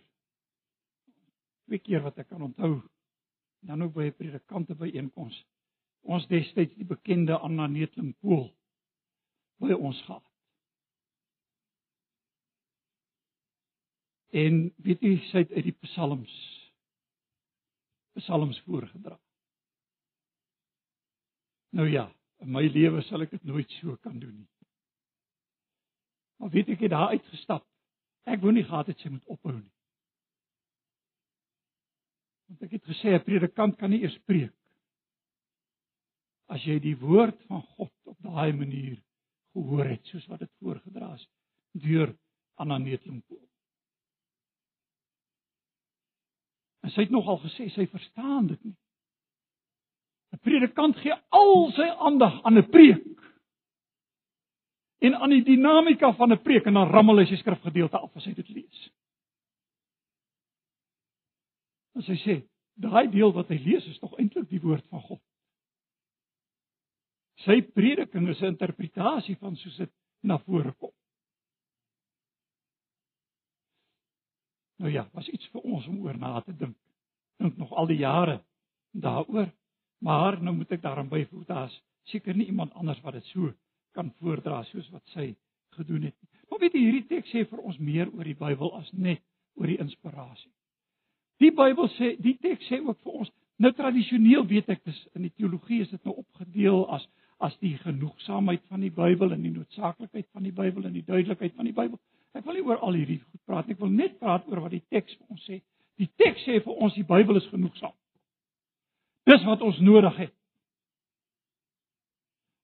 twee 1.73 1.81
keer 1.81 2.03
wat 2.05 2.19
ek 2.21 2.29
kan 2.29 2.43
onthou 2.45 2.83
dan 3.65 3.83
ook 3.83 3.95
by 3.97 4.11
'n 4.11 4.17
predikante 4.19 4.75
byeenkoms 4.77 5.39
ons 6.03 6.27
destyds 6.29 6.75
die 6.75 6.85
bekende 6.85 7.39
Anna 7.39 7.67
Netling 7.67 8.13
Pool 8.21 8.51
by 9.63 9.73
ons 9.73 10.01
gehad. 10.03 10.27
En 14.33 14.75
weet 14.77 15.01
jy 15.01 15.17
sy 15.31 15.45
het 15.45 15.53
uit 15.53 15.65
die 15.65 15.79
psalms 15.87 16.35
psalms 18.19 18.61
voorgedra. 18.67 19.19
Nou 21.73 21.89
ja, 21.89 22.11
in 22.45 22.51
my 22.53 22.67
lewe 22.69 23.03
sal 23.03 23.23
ek 23.23 23.31
dit 23.31 23.45
nooit 23.45 23.71
so 23.71 23.97
kan 23.97 24.19
doen 24.19 24.35
nie. 24.37 24.51
Maar 26.37 26.51
weet 26.51 26.69
ek 26.69 26.81
het 26.81 26.91
daar 26.91 27.15
uitgestap. 27.15 27.65
Ek 28.25 28.41
wou 28.41 28.53
nie 28.53 28.65
gehad 28.65 28.87
het 28.87 28.99
sy 28.99 29.09
moet 29.09 29.25
ophou 29.27 29.55
nie. 29.55 29.73
Want 32.53 32.67
ek 32.69 32.75
het 32.77 32.85
gesê 32.85 33.15
'n 33.17 33.25
predikant 33.25 33.79
kan 33.81 33.91
nie 33.91 34.03
eers 34.05 34.19
preek 34.29 34.53
as 36.53 36.61
jy 36.69 36.77
die 36.85 36.97
woord 37.01 37.39
van 37.49 37.63
God 37.63 37.93
op 38.05 38.19
daai 38.21 38.53
manier 38.53 38.99
gehoor 39.57 39.89
het 39.89 40.05
soos 40.05 40.27
wat 40.29 40.43
dit 40.45 40.51
voorgedra 40.61 41.15
is 41.15 41.25
deur 41.73 42.13
Anna 42.61 42.77
Netlimpool. 42.79 43.41
En 46.85 46.93
sy 46.93 47.07
het 47.07 47.15
nogal 47.15 47.41
gesê 47.47 47.71
sy 47.73 47.87
verstaan 47.89 48.51
dit 48.53 48.65
nie. 48.65 48.77
'n 50.33 50.41
Predikant 50.45 50.97
gee 50.97 51.17
al 51.31 51.71
sy 51.73 51.89
aandag 51.89 52.43
aan 52.45 52.59
'n 52.59 52.69
preek 52.69 53.05
en 55.01 55.15
aan 55.15 55.31
die 55.31 55.45
dinamika 55.45 56.13
van 56.13 56.33
'n 56.33 56.43
preek 56.43 56.67
en 56.67 56.75
dan 56.75 56.91
rammel 56.91 57.19
hy 57.19 57.27
sy 57.27 57.37
skrifgedeelte 57.37 57.99
af 57.99 58.17
as 58.17 58.25
hy 58.25 58.35
dit 58.35 58.49
lees. 58.49 58.91
En 61.97 62.05
sy 62.07 62.17
sê, 62.23 62.39
daai 62.81 63.11
deel 63.13 63.33
wat 63.37 63.51
hy 63.53 63.59
lees 63.61 63.87
is 63.91 64.01
tog 64.01 64.15
eintlik 64.19 64.49
die 64.51 64.63
woord 64.63 64.87
van 64.93 65.03
God. 65.05 65.21
Sy 67.45 67.59
prediking 67.75 68.29
is 68.29 68.41
'n 68.41 68.55
interpretasie 68.55 69.37
van 69.37 69.57
soos 69.57 69.77
dit 69.77 69.93
na 70.23 70.39
vore 70.39 70.73
kom. 70.73 70.93
Nou 74.79 74.91
ja, 74.93 75.09
was 75.13 75.29
iets 75.29 75.49
vir 75.55 75.61
ons 75.61 75.87
om 75.87 76.01
oor 76.03 76.19
na 76.19 76.41
te 76.41 76.57
dink. 76.57 76.77
Dink 77.39 77.57
nog 77.57 77.73
al 77.73 77.87
die 77.87 77.99
jare 77.99 78.45
daaroor, 78.91 79.51
maar 79.99 80.43
nou 80.43 80.55
moet 80.57 80.73
ek 80.73 80.83
daaraan 80.83 81.09
byvoeg 81.09 81.47
daar's 81.47 81.83
seker 82.11 82.37
nie 82.37 82.47
iemand 82.47 82.73
anders 82.73 83.01
wat 83.01 83.15
dit 83.15 83.25
so 83.25 83.53
kan 83.93 84.11
voordra 84.19 84.63
soos 84.65 84.89
wat 84.91 85.05
sy 85.15 85.37
gedoen 85.77 86.09
het 86.09 86.17
nie. 86.21 86.31
Maar 86.51 86.59
weet 86.59 86.75
jy, 86.75 86.81
hierdie 86.81 87.07
teks 87.09 87.31
sê 87.31 87.45
vir 87.49 87.63
ons 87.63 87.79
meer 87.79 88.11
oor 88.13 88.25
die 88.25 88.39
Bybel 88.39 88.75
as 88.79 88.91
net 88.93 89.23
oor 89.55 89.71
die 89.71 89.79
inspirasie. 89.79 90.51
Die 91.43 91.51
Bybel 91.51 91.89
sê, 91.97 92.15
die 92.23 92.37
teks 92.39 92.69
sê 92.71 92.79
ook 92.79 93.01
vir 93.03 93.19
ons, 93.23 93.31
nou 93.63 93.73
tradisioneel 93.75 94.47
weet 94.51 94.71
ek 94.71 94.85
dis 94.87 94.99
in 95.17 95.27
die 95.27 95.35
teologie 95.35 95.81
is 95.83 95.91
dit 95.91 96.05
nou 96.07 96.15
opgedeel 96.23 96.85
as 96.95 97.07
as 97.43 97.57
die 97.59 97.75
genoegsaamheid 97.83 98.63
van 98.71 98.85
die 98.85 98.93
Bybel 98.95 99.33
en 99.35 99.43
die 99.43 99.51
noodsaaklikheid 99.51 100.29
van 100.31 100.45
die 100.47 100.53
Bybel 100.55 100.85
en 100.87 100.93
die 100.95 101.03
duidelikheid 101.03 101.57
van 101.59 101.67
die 101.67 101.75
Bybel. 101.75 101.99
Ek 102.39 102.45
wil 102.47 102.55
nie 102.55 102.63
oor 102.69 102.79
al 102.87 102.95
hierdie 102.95 103.19
goed 103.19 103.43
praat 103.51 103.67
nie. 103.67 103.75
Ek 103.75 103.83
wil 103.83 103.91
net 103.91 104.15
praat 104.21 104.47
oor 104.47 104.63
wat 104.63 104.77
die 104.77 104.85
teks 104.95 105.17
vir 105.19 105.35
ons 105.35 105.49
sê. 105.49 105.59
Die 105.99 106.07
teks 106.23 106.47
sê 106.47 106.61
vir 106.63 106.79
ons 106.87 106.95
die 106.95 107.07
Bybel 107.09 107.41
is 107.41 107.49
genoegsaam. 107.51 107.97
Dis 109.27 109.43
wat 109.49 109.67
ons 109.67 109.83
nodig 109.83 110.23
het. 110.23 110.35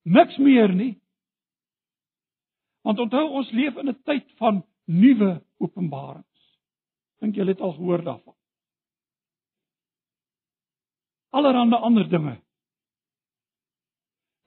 Niks 0.06 0.38
meer 0.38 0.70
nie. 0.72 0.92
Want 2.86 3.02
onthou 3.02 3.26
ons 3.42 3.50
leef 3.52 3.76
in 3.82 3.90
'n 3.90 3.98
tyd 4.06 4.30
van 4.38 4.62
nuwe 4.86 5.42
openbarings. 5.58 6.58
Dink 7.20 7.34
julle 7.34 7.50
het 7.50 7.60
al 7.60 7.74
gehoor 7.74 8.02
daarvan? 8.02 8.37
Allerhande 11.30 11.76
ander 11.76 12.08
dinge 12.08 12.38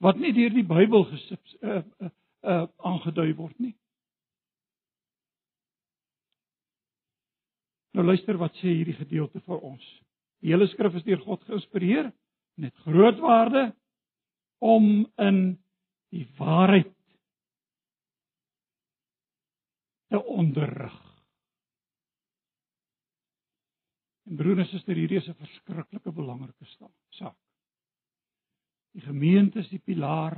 wat 0.02 0.18
nie 0.18 0.32
deur 0.34 0.54
die 0.56 0.66
Bybel 0.66 1.04
gesip 1.12 1.52
uh 1.62 1.82
uh, 2.02 2.10
uh 2.42 2.64
aangedui 2.90 3.36
word 3.38 3.58
nie. 3.62 3.76
Nou 7.94 8.06
luister 8.08 8.40
wat 8.40 8.56
sê 8.58 8.72
hierdie 8.72 8.98
gedeelte 8.98 9.44
vir 9.46 9.62
ons. 9.62 9.84
Die 10.42 10.50
hele 10.54 10.66
skrif 10.72 10.96
is 10.98 11.06
deur 11.06 11.22
God 11.26 11.44
geïnspireer 11.46 12.10
met 12.62 12.74
groot 12.88 13.20
waarde 13.22 13.68
om 14.62 15.06
in 15.22 15.38
die 16.12 16.26
waarheid 16.40 16.96
te 20.12 20.24
onderrig. 20.24 21.11
En 24.32 24.38
broer 24.40 24.62
en 24.64 24.68
suster, 24.70 24.96
hierdie 24.96 25.18
is 25.20 25.28
'n 25.28 25.36
verskriklike 25.36 26.12
belangrike 26.16 26.66
saak. 27.18 27.36
Die 28.96 29.04
gemeente 29.04 29.60
is 29.60 29.68
die 29.70 29.80
pilaar 29.80 30.38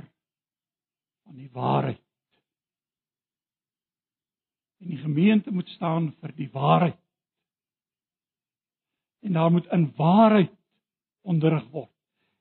van 1.22 1.36
die 1.36 1.50
waarheid. 1.52 2.02
En 4.82 4.88
die 4.88 4.98
gemeente 4.98 5.50
moet 5.50 5.68
staan 5.68 6.10
vir 6.20 6.34
die 6.34 6.50
waarheid. 6.50 6.98
En 9.22 9.32
daar 9.32 9.50
moet 9.50 9.70
in 9.72 9.92
waarheid 9.96 10.52
onderrig 11.22 11.70
word. 11.70 11.92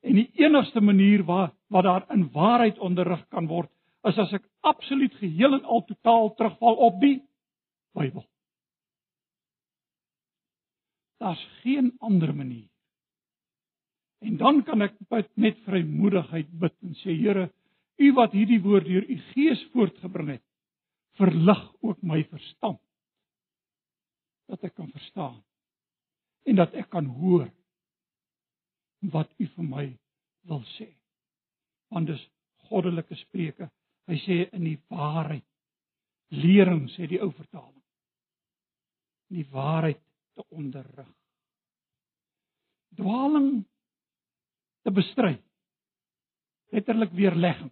En 0.01 0.15
die 0.15 0.31
enigste 0.33 0.81
manier 0.81 1.23
waar 1.23 1.53
wat 1.67 1.83
daar 1.83 2.09
in 2.11 2.31
waarheid 2.31 2.79
onderrig 2.79 3.27
kan 3.27 3.47
word, 3.47 3.69
is 4.03 4.17
as 4.17 4.33
ek 4.33 4.49
absoluut 4.59 5.13
geheel 5.21 5.53
en 5.53 5.63
al 5.63 5.85
totaal 5.85 6.33
terugval 6.33 6.75
op 6.75 6.99
die 6.99 7.21
Bybel. 7.93 8.25
Daar's 11.23 11.43
geen 11.61 11.93
ander 12.03 12.35
manier. 12.35 12.67
En 14.23 14.37
dan 14.37 14.63
kan 14.63 14.81
ek 14.83 14.95
met 15.39 15.59
vrymoedigheid 15.63 16.49
bid 16.59 16.75
en 16.83 16.95
sê 16.99 17.15
Here, 17.15 17.47
U 18.01 18.07
wat 18.17 18.33
hierdie 18.35 18.59
woord 18.63 18.89
deur 18.89 19.05
U 19.07 19.17
Gees 19.31 19.61
voortgebring 19.71 20.33
het, 20.33 20.43
verlig 21.19 21.61
ook 21.85 22.01
my 22.01 22.23
verstand 22.27 22.81
dat 24.49 24.63
ek 24.67 24.73
kan 24.75 24.89
verstaan 24.91 25.39
en 26.49 26.57
dat 26.59 26.73
ek 26.75 26.89
kan 26.91 27.05
hoor 27.19 27.47
wat 29.13 29.31
U 29.39 29.47
vir 29.55 29.67
my 29.67 29.85
wil 30.49 30.63
sê. 30.75 30.89
Want 31.93 32.09
dis 32.11 32.23
goddelike 32.67 33.15
spreuke. 33.21 33.69
Hy 34.09 34.17
sê 34.25 34.39
in 34.51 34.65
die 34.67 34.79
waarheid 34.91 35.45
lering 36.35 36.89
sê 36.91 37.07
die 37.07 37.21
ou 37.23 37.31
vertaling. 37.31 37.83
In 39.31 39.39
die 39.39 39.49
waarheid 39.53 40.01
te 40.33 40.45
onderrig. 40.49 41.09
Dwaling 42.97 43.63
te 44.81 44.91
bestry. 44.91 45.37
Letterlik 46.73 47.11
weerlegging. 47.11 47.71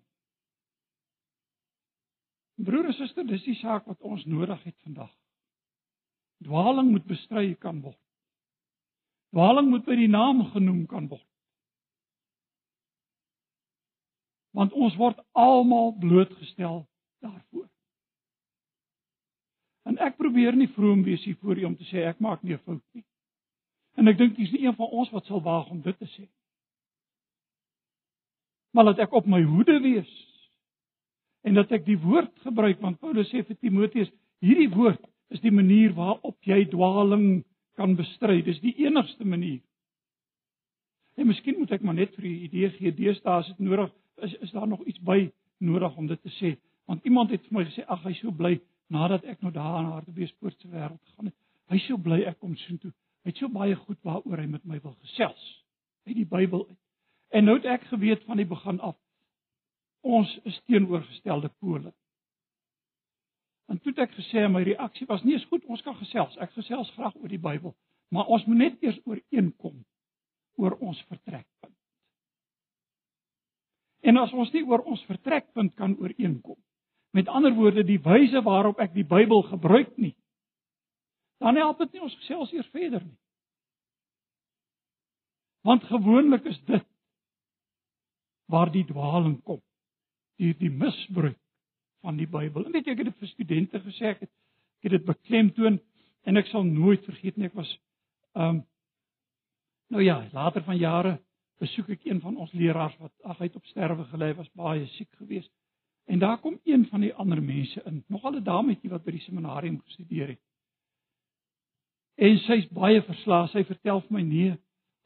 Broer 2.61 2.91
en 2.91 2.93
suster, 2.93 3.25
dis 3.25 3.43
die 3.47 3.57
saak 3.57 3.87
wat 3.89 4.01
ons 4.05 4.25
nodig 4.29 4.61
het 4.63 4.77
vandag. 4.85 5.09
Dwaling 6.45 6.91
moet 6.91 7.05
bestry 7.09 7.55
kan 7.61 7.81
word. 7.81 7.99
Dwaling 9.33 9.69
moet 9.71 9.85
by 9.87 9.97
die 9.97 10.09
naam 10.11 10.43
genoem 10.53 10.85
kan 10.89 11.07
word. 11.09 11.27
Want 14.51 14.73
ons 14.75 14.97
word 14.99 15.21
almal 15.31 15.93
blootgestel 16.01 16.83
daarvoor. 17.23 17.70
En 19.83 19.97
ek 19.97 20.17
probeer 20.17 20.55
nie 20.55 20.69
vroom 20.75 21.03
wees 21.03 21.23
hier 21.25 21.37
voor 21.41 21.57
u 21.57 21.65
om 21.65 21.75
te 21.77 21.87
sê 21.89 22.05
ek 22.05 22.19
maak 22.19 22.43
nie 22.43 22.53
'n 22.53 22.63
fout 22.65 22.83
nie. 22.93 23.03
En 23.97 24.07
ek 24.07 24.17
dink 24.17 24.35
dis 24.37 24.51
nie 24.51 24.65
een 24.65 24.75
van 24.75 24.87
ons 24.87 25.09
wat 25.09 25.25
sal 25.25 25.41
waag 25.41 25.69
om 25.69 25.81
dit 25.81 25.97
te 25.97 26.05
sê. 26.05 26.27
Maar 28.71 28.85
laat 28.85 28.99
ek 28.99 29.13
op 29.13 29.25
my 29.25 29.41
hoede 29.43 29.79
wees 29.81 30.11
en 31.41 31.53
dat 31.53 31.71
ek 31.71 31.85
die 31.85 31.99
woord 31.99 32.31
gebruik 32.45 32.81
want 32.81 32.99
Paulus 32.99 33.29
sê 33.31 33.43
vir 33.43 33.57
Timoteus 33.57 34.11
hierdie 34.39 34.69
woord 34.69 35.01
is 35.29 35.41
die 35.41 35.51
manier 35.51 35.93
waarop 35.93 36.37
jy 36.43 36.65
dwaaling 36.69 37.43
kan 37.79 37.95
bestry. 37.95 38.41
Dis 38.41 38.59
die 38.61 38.75
enigste 38.85 39.25
manier. 39.25 39.61
En 41.17 41.27
miskien 41.27 41.57
moet 41.59 41.71
ek 41.71 41.83
maar 41.83 41.97
net 41.97 42.13
vir 42.15 42.25
'n 42.25 42.43
idee 42.47 42.69
gee, 42.69 42.91
deesdae 42.91 43.39
is 43.39 43.47
dit 43.47 43.59
nodig 43.59 43.91
is 44.21 44.33
is 44.33 44.51
daar 44.51 44.67
nog 44.67 44.83
iets 44.85 44.99
by 44.99 45.31
nodig 45.59 45.97
om 45.97 46.07
dit 46.07 46.21
te 46.21 46.29
sê? 46.29 46.57
Want 46.85 47.05
iemand 47.05 47.31
het 47.31 47.41
vir 47.47 47.57
my 47.57 47.65
gesê 47.65 47.85
ag 47.87 48.03
hy 48.03 48.13
so 48.13 48.31
bly 48.31 48.59
nadat 48.91 49.23
ek 49.29 49.41
nou 49.41 49.53
daar 49.55 49.79
aan 49.79 49.91
Hartbeespoort 49.93 50.59
se 50.59 50.67
wêreld 50.67 50.99
gegaan 51.05 51.31
het. 51.31 51.37
Hy 51.71 51.79
so 51.85 51.97
bly 51.97 52.21
ek 52.27 52.39
kom 52.43 52.55
soontoe. 52.59 52.91
Hy 53.23 53.31
het 53.31 53.39
so 53.39 53.51
baie 53.53 53.75
goed 53.85 53.99
waaroor 54.03 54.41
hy 54.41 54.47
met 54.51 54.65
my 54.67 54.79
wil 54.83 54.95
gesels. 55.05 55.43
Uit 56.09 56.17
die 56.17 56.27
Bybel 56.27 56.65
uit. 56.67 56.79
En 57.31 57.47
nou 57.47 57.55
het 57.59 57.67
ek 57.77 57.87
geweet 57.87 58.25
van 58.27 58.41
die 58.41 58.47
begin 58.49 58.81
af 58.83 58.97
ons 60.01 60.31
is 60.49 60.57
teenoorgestelde 60.65 61.51
pole. 61.61 61.93
En 63.69 63.77
toe 63.79 63.93
ek 64.03 64.15
gesê 64.17 64.47
my 64.49 64.63
reaksie 64.65 65.05
was 65.07 65.21
nie 65.23 65.37
eens 65.37 65.45
goed, 65.47 65.63
ons 65.69 65.83
kan 65.85 65.95
gesels. 65.99 66.33
Ek 66.41 66.51
gesels 66.57 66.89
graag 66.97 67.15
oor 67.15 67.31
die 67.31 67.39
Bybel, 67.39 67.75
maar 68.09 68.27
ons 68.33 68.43
moet 68.49 68.57
net 68.63 68.81
eers 68.83 68.97
ooreenkom 69.05 69.77
oor 70.59 70.75
ons 70.81 70.99
vertrekpunt. 71.07 71.77
En 74.01 74.17
as 74.17 74.33
ons 74.33 74.51
nie 74.51 74.65
oor 74.65 74.81
ons 74.89 75.05
vertrekpunt 75.07 75.77
kan 75.77 75.93
ooreenkom 76.01 76.57
Met 77.11 77.27
ander 77.27 77.53
woorde, 77.53 77.83
die 77.83 77.99
wyse 77.99 78.41
waarop 78.41 78.79
ek 78.79 78.93
die 78.95 79.07
Bybel 79.07 79.43
gebruik 79.49 79.97
nie. 79.97 80.15
Dan 81.43 81.57
help 81.59 81.81
dit 81.83 81.97
nie 81.97 82.05
ons 82.05 82.15
gesels 82.21 82.53
eers 82.55 82.69
verder 82.71 83.03
nie. 83.03 83.17
Want 85.67 85.83
gewoonlik 85.89 86.45
is 86.49 86.59
dit 86.65 86.85
waar 88.51 88.71
die 88.71 88.85
dwaaling 88.87 89.37
kom. 89.43 89.61
Die 90.41 90.53
die 90.57 90.71
misbruik 90.71 91.39
van 92.01 92.17
die 92.17 92.27
Bybel. 92.27 92.65
En 92.65 92.73
weet 92.73 92.87
jy 92.87 92.95
ek 92.95 93.03
het 93.03 93.11
dit 93.11 93.23
vir 93.23 93.31
studente 93.33 93.81
gesê 93.83 94.13
ek 94.15 94.25
het 94.25 94.31
ek 94.31 94.87
het 94.89 94.97
dit 94.97 95.05
beklemtoon 95.05 95.77
en 96.25 96.39
ek 96.39 96.47
sal 96.49 96.63
nooit 96.65 97.03
vergeet 97.05 97.37
nie 97.37 97.51
ek 97.51 97.57
was 97.57 97.71
ehm 98.33 98.61
um, 98.61 98.61
nou 99.91 100.03
ja, 100.03 100.21
later 100.31 100.63
van 100.63 100.77
jare 100.79 101.17
besoek 101.59 101.89
ek 101.97 102.05
een 102.07 102.21
van 102.23 102.37
ons 102.39 102.53
leraars 102.55 102.95
wat 103.03 103.11
ag 103.27 103.41
hy 103.41 103.49
het 103.49 103.57
op 103.59 103.65
sterwe 103.67 104.05
gelê 104.09 104.31
was 104.37 104.49
baie 104.57 104.85
siek 104.95 105.09
geweest. 105.19 105.51
En 106.05 106.19
daar 106.19 106.39
kom 106.39 106.59
een 106.63 106.85
van 106.87 107.01
die 107.01 107.13
ander 107.13 107.43
mense 107.43 107.83
in, 107.83 108.03
nogal 108.07 108.35
'n 108.35 108.43
dametjie 108.43 108.89
wat 108.89 109.03
by 109.03 109.11
die 109.11 109.21
seminarium 109.21 109.81
gestudeer 109.81 110.27
het. 110.27 110.41
En 112.15 112.37
sy's 112.37 112.67
baie 112.67 113.01
verslae. 113.01 113.47
Sy 113.47 113.63
vertel 113.63 114.01
vir 114.01 114.13
my 114.17 114.21
nee, 114.21 114.57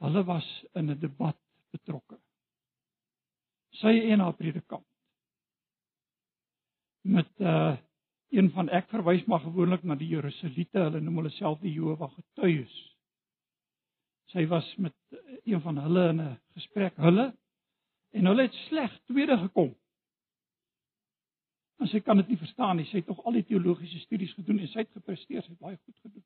hulle 0.03 0.23
was 0.23 0.47
in 0.73 0.91
'n 0.91 0.99
debat 0.99 1.37
betrokke. 1.71 2.19
Sy 3.69 3.93
en 4.11 4.19
haar 4.19 4.33
predikant. 4.33 4.87
Met 7.01 7.29
uh 7.39 7.77
een 8.35 8.49
van 8.51 8.69
ek 8.69 8.89
verwys 8.89 9.23
maar 9.25 9.39
gewoonlik 9.39 9.83
na 9.83 9.95
die 9.95 10.07
Jerusalite, 10.07 10.79
hulle 10.79 10.99
noem 10.99 11.21
hulle 11.21 11.29
self 11.29 11.59
die 11.59 11.71
Jehova 11.71 12.07
getuies. 12.07 12.73
Sy 14.33 14.47
was 14.51 14.75
met 14.75 14.95
een 15.45 15.61
van 15.61 15.77
hulle 15.77 16.09
in 16.09 16.21
'n 16.21 16.39
gesprek, 16.57 16.97
hulle 16.97 17.33
en 18.11 18.25
hulle 18.25 18.41
het 18.41 18.53
sleg 18.67 18.99
tweede 19.05 19.37
gekom. 19.37 19.75
En 21.83 21.89
sy 21.91 21.99
kan 21.99 22.17
dit 22.17 22.27
nie 22.31 22.39
verstaan 22.39 22.79
nie. 22.79 22.87
Sy 22.87 23.01
het 23.01 23.09
tog 23.09 23.19
al 23.25 23.39
die 23.39 23.45
teologiese 23.47 23.99
studies 24.05 24.33
gedoen 24.37 24.61
en 24.63 24.71
sy 24.71 24.83
het 24.85 24.91
gepresteer, 24.95 25.43
sy 25.43 25.51
het 25.51 25.59
baie 25.59 25.77
goed 25.77 25.97
gedoen. 25.99 26.23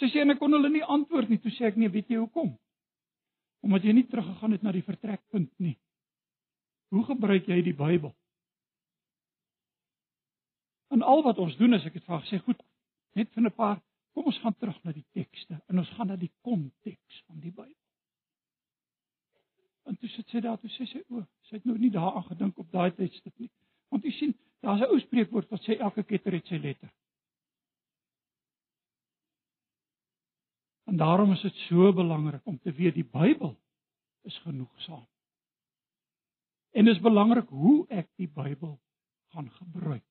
Sy 0.00 0.08
sê 0.12 0.22
en 0.22 0.34
ek 0.34 0.40
kon 0.40 0.54
hulle 0.54 0.70
nie 0.72 0.84
antwoord 0.84 1.30
nie. 1.30 1.40
Toe 1.42 1.52
sê 1.54 1.66
ek 1.68 1.78
nee, 1.80 1.90
weet 1.92 2.10
jy 2.12 2.20
hoekom? 2.22 2.54
Omdat 3.66 3.86
jy 3.86 3.96
nie 3.98 4.06
teruggegaan 4.10 4.54
het 4.56 4.64
na 4.66 4.74
die 4.74 4.86
vertrekpunt 4.86 5.52
nie. 5.62 5.76
Hoe 6.94 7.04
gebruik 7.08 7.48
jy 7.48 7.60
die 7.64 7.76
Bybel? 7.76 8.12
En 10.92 11.02
al 11.02 11.22
wat 11.24 11.38
ons 11.40 11.54
doen 11.56 11.74
is 11.74 11.84
ek 11.88 11.96
het 11.96 12.04
vir 12.04 12.18
haar 12.18 12.24
gesê, 12.26 12.38
goed, 12.44 12.58
net 13.16 13.30
vir 13.32 13.46
'n 13.48 13.54
paar, 13.56 13.78
kom 14.12 14.26
ons 14.28 14.40
gaan 14.44 14.56
terug 14.60 14.78
na 14.84 14.92
die 14.92 15.06
tekste 15.16 15.60
en 15.68 15.78
ons 15.78 15.92
gaan 15.96 16.10
na 16.12 16.16
die 16.16 16.32
konteks 16.44 17.22
van 17.26 17.40
die 17.40 17.50
Bybel. 17.50 17.78
En 19.88 19.96
toe 19.96 20.08
sit 20.08 20.28
sy 20.28 20.40
daar, 20.40 20.58
toe 20.60 20.70
sê 20.70 20.86
sy, 20.86 21.00
o, 21.08 21.24
sy 21.48 21.56
het 21.56 21.64
nou 21.64 21.78
nie 21.78 21.90
daaraan 21.90 22.26
gedink 22.28 22.58
op 22.58 22.70
daai 22.70 22.92
tydstip 22.94 23.38
nie. 23.38 23.50
Want 23.92 24.04
jy 24.08 24.12
sien, 24.16 24.34
daar's 24.64 24.80
'n 24.80 24.88
ou 24.88 25.00
spreekwoord 25.00 25.50
wat 25.52 25.62
sê 25.62 25.76
elke 25.76 26.02
ketter 26.02 26.32
het 26.32 26.46
sy 26.46 26.56
letter. 26.56 26.90
En 30.84 30.96
daarom 30.96 31.32
is 31.32 31.40
dit 31.40 31.54
so 31.68 31.92
belangrik 31.92 32.46
om 32.46 32.58
te 32.58 32.72
weet 32.72 32.94
die 32.94 33.04
Bybel 33.04 33.56
is 34.22 34.38
genoegsaam. 34.38 35.06
En 36.70 36.84
dit 36.84 36.94
is 36.94 37.00
belangrik 37.00 37.48
hoe 37.48 37.86
ek 37.88 38.08
die 38.16 38.28
Bybel 38.28 38.80
gaan 39.32 39.50
gebruik. 39.50 40.04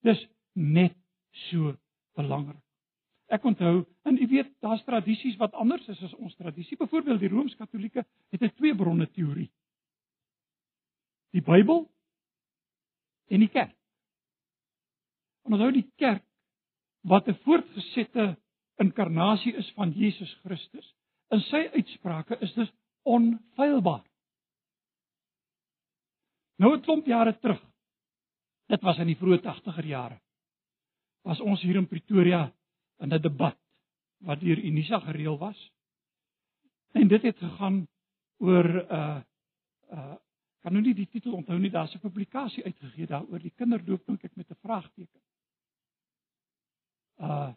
Dis 0.00 0.28
net 0.52 0.96
so 1.30 1.76
belangrik. 2.16 2.62
Ek 3.32 3.44
onthou, 3.44 3.86
en 4.04 4.16
jy 4.16 4.26
weet, 4.28 4.50
daar's 4.60 4.84
tradisies 4.84 5.36
wat 5.36 5.52
anders 5.52 5.88
is 5.88 6.02
as 6.02 6.14
ons 6.14 6.34
tradisie. 6.36 6.76
Byvoorbeeld 6.76 7.20
die 7.20 7.28
Rooms-Katolieke 7.32 8.04
het 8.30 8.42
'n 8.42 8.52
twee 8.56 8.74
bronne 8.76 9.10
teorie. 9.10 9.50
Die 11.30 11.42
Bybel 11.42 11.91
en 13.32 13.40
die 13.40 13.50
kerk. 13.52 13.74
Onthou 15.48 15.70
die 15.74 15.88
kerk 16.00 16.24
wat 17.08 17.28
'n 17.28 17.38
voortgesette 17.44 18.36
inkarnasie 18.82 19.54
is 19.56 19.72
van 19.76 19.90
Jesus 19.90 20.32
Christus. 20.42 20.94
In 21.30 21.40
sy 21.40 21.68
uitsprake 21.74 22.38
is 22.40 22.52
dit 22.54 22.72
onfeilbaar. 23.02 24.04
Nou 26.58 26.76
'n 26.76 26.82
klomp 26.82 27.06
jare 27.06 27.38
terug. 27.38 27.62
Dit 28.66 28.82
was 28.82 28.98
in 28.98 29.06
die 29.06 29.16
vroeë 29.16 29.40
80er 29.42 29.86
jare. 29.86 30.20
Was 31.24 31.40
ons 31.40 31.62
hier 31.62 31.76
in 31.76 31.88
Pretoria 31.88 32.52
in 33.00 33.12
'n 33.12 33.22
debat 33.22 33.58
wat 34.18 34.40
deur 34.40 34.58
Unisa 34.58 34.98
gereël 34.98 35.38
was. 35.38 35.72
En 36.92 37.08
dit 37.08 37.22
het 37.22 37.38
gegaan 37.38 37.88
oor 38.38 38.64
'n 38.64 38.92
uh, 38.92 39.20
uh 39.90 40.16
kan 40.62 40.72
nou 40.72 40.82
nie 40.82 40.94
die 40.94 41.08
titel 41.10 41.34
onthou 41.34 41.58
nie, 41.58 41.70
daar's 41.70 41.94
'n 41.94 42.00
publikasie 42.00 42.64
uitgegee 42.64 43.06
daaroor 43.06 43.38
die 43.38 43.54
kinderdoop 43.56 44.06
dink 44.06 44.24
ek 44.24 44.36
met 44.36 44.50
'n 44.50 44.62
vraagteken. 44.62 45.20
Uh 47.18 47.52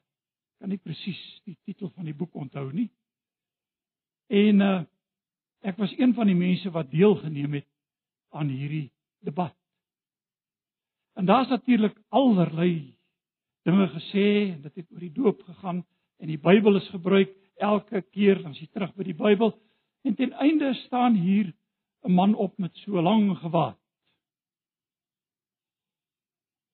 kan 0.60 0.70
nie 0.70 0.78
presies 0.78 1.42
die 1.44 1.58
titel 1.66 1.90
van 1.90 2.06
die 2.06 2.14
boek 2.14 2.34
onthou 2.34 2.72
nie. 2.74 2.90
En 4.28 4.62
uh 4.62 4.84
ek 5.62 5.78
was 5.78 5.98
een 5.98 6.14
van 6.14 6.28
die 6.28 6.36
mense 6.36 6.72
wat 6.72 6.92
deelgeneem 6.92 7.54
het 7.54 7.68
aan 8.30 8.48
hierdie 8.48 8.92
debat. 9.20 9.56
En 11.16 11.26
daar's 11.26 11.50
natuurlik 11.50 11.98
allerlei 12.10 12.98
dinge 13.64 13.88
gesê 13.88 14.54
en 14.54 14.62
dit 14.62 14.76
het 14.76 14.92
oor 14.92 15.00
die 15.00 15.12
doop 15.12 15.42
gegaan 15.44 15.86
en 16.18 16.28
die 16.28 16.38
Bybel 16.38 16.76
is 16.76 16.90
gebruik 16.90 17.32
elke 17.56 18.02
keer 18.02 18.46
as 18.46 18.60
jy 18.60 18.68
terug 18.68 18.94
by 18.96 19.04
die 19.04 19.18
Bybel 19.18 19.56
en 20.04 20.16
ten 20.16 20.34
einde 20.34 20.74
staan 20.74 21.16
hier 21.16 21.54
'n 22.06 22.12
man 22.12 22.36
op 22.36 22.58
met 22.58 22.76
so 22.78 23.02
lank 23.02 23.38
gewaad. 23.38 23.78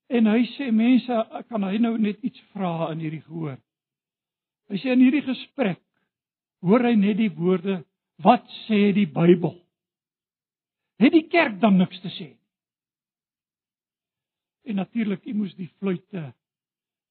En 0.07 0.25
hy 0.27 0.43
sê 0.57 0.71
mense 0.71 1.43
kan 1.47 1.63
hy 1.63 1.77
nou 1.77 1.97
net 1.97 2.19
iets 2.23 2.41
vra 2.51 2.91
in 2.91 2.99
hierdie 2.99 3.23
gehoor. 3.23 3.57
Hy 4.67 4.77
sê 4.77 4.91
in 4.91 4.99
hierdie 4.99 5.23
gesprek 5.23 5.79
hoor 6.61 6.83
hy 6.83 6.95
net 6.99 7.17
die 7.17 7.31
woorde 7.31 7.81
wat 8.23 8.45
sê 8.67 8.91
die 8.93 9.07
Bybel? 9.07 9.55
Het 11.01 11.15
die 11.15 11.27
kerk 11.31 11.57
dan 11.61 11.79
niks 11.79 12.01
te 12.03 12.11
sê? 12.19 12.29
En 14.67 14.75
natuurlik, 14.75 15.25
u 15.25 15.33
moes 15.33 15.55
die 15.57 15.71
fluitte 15.79 16.27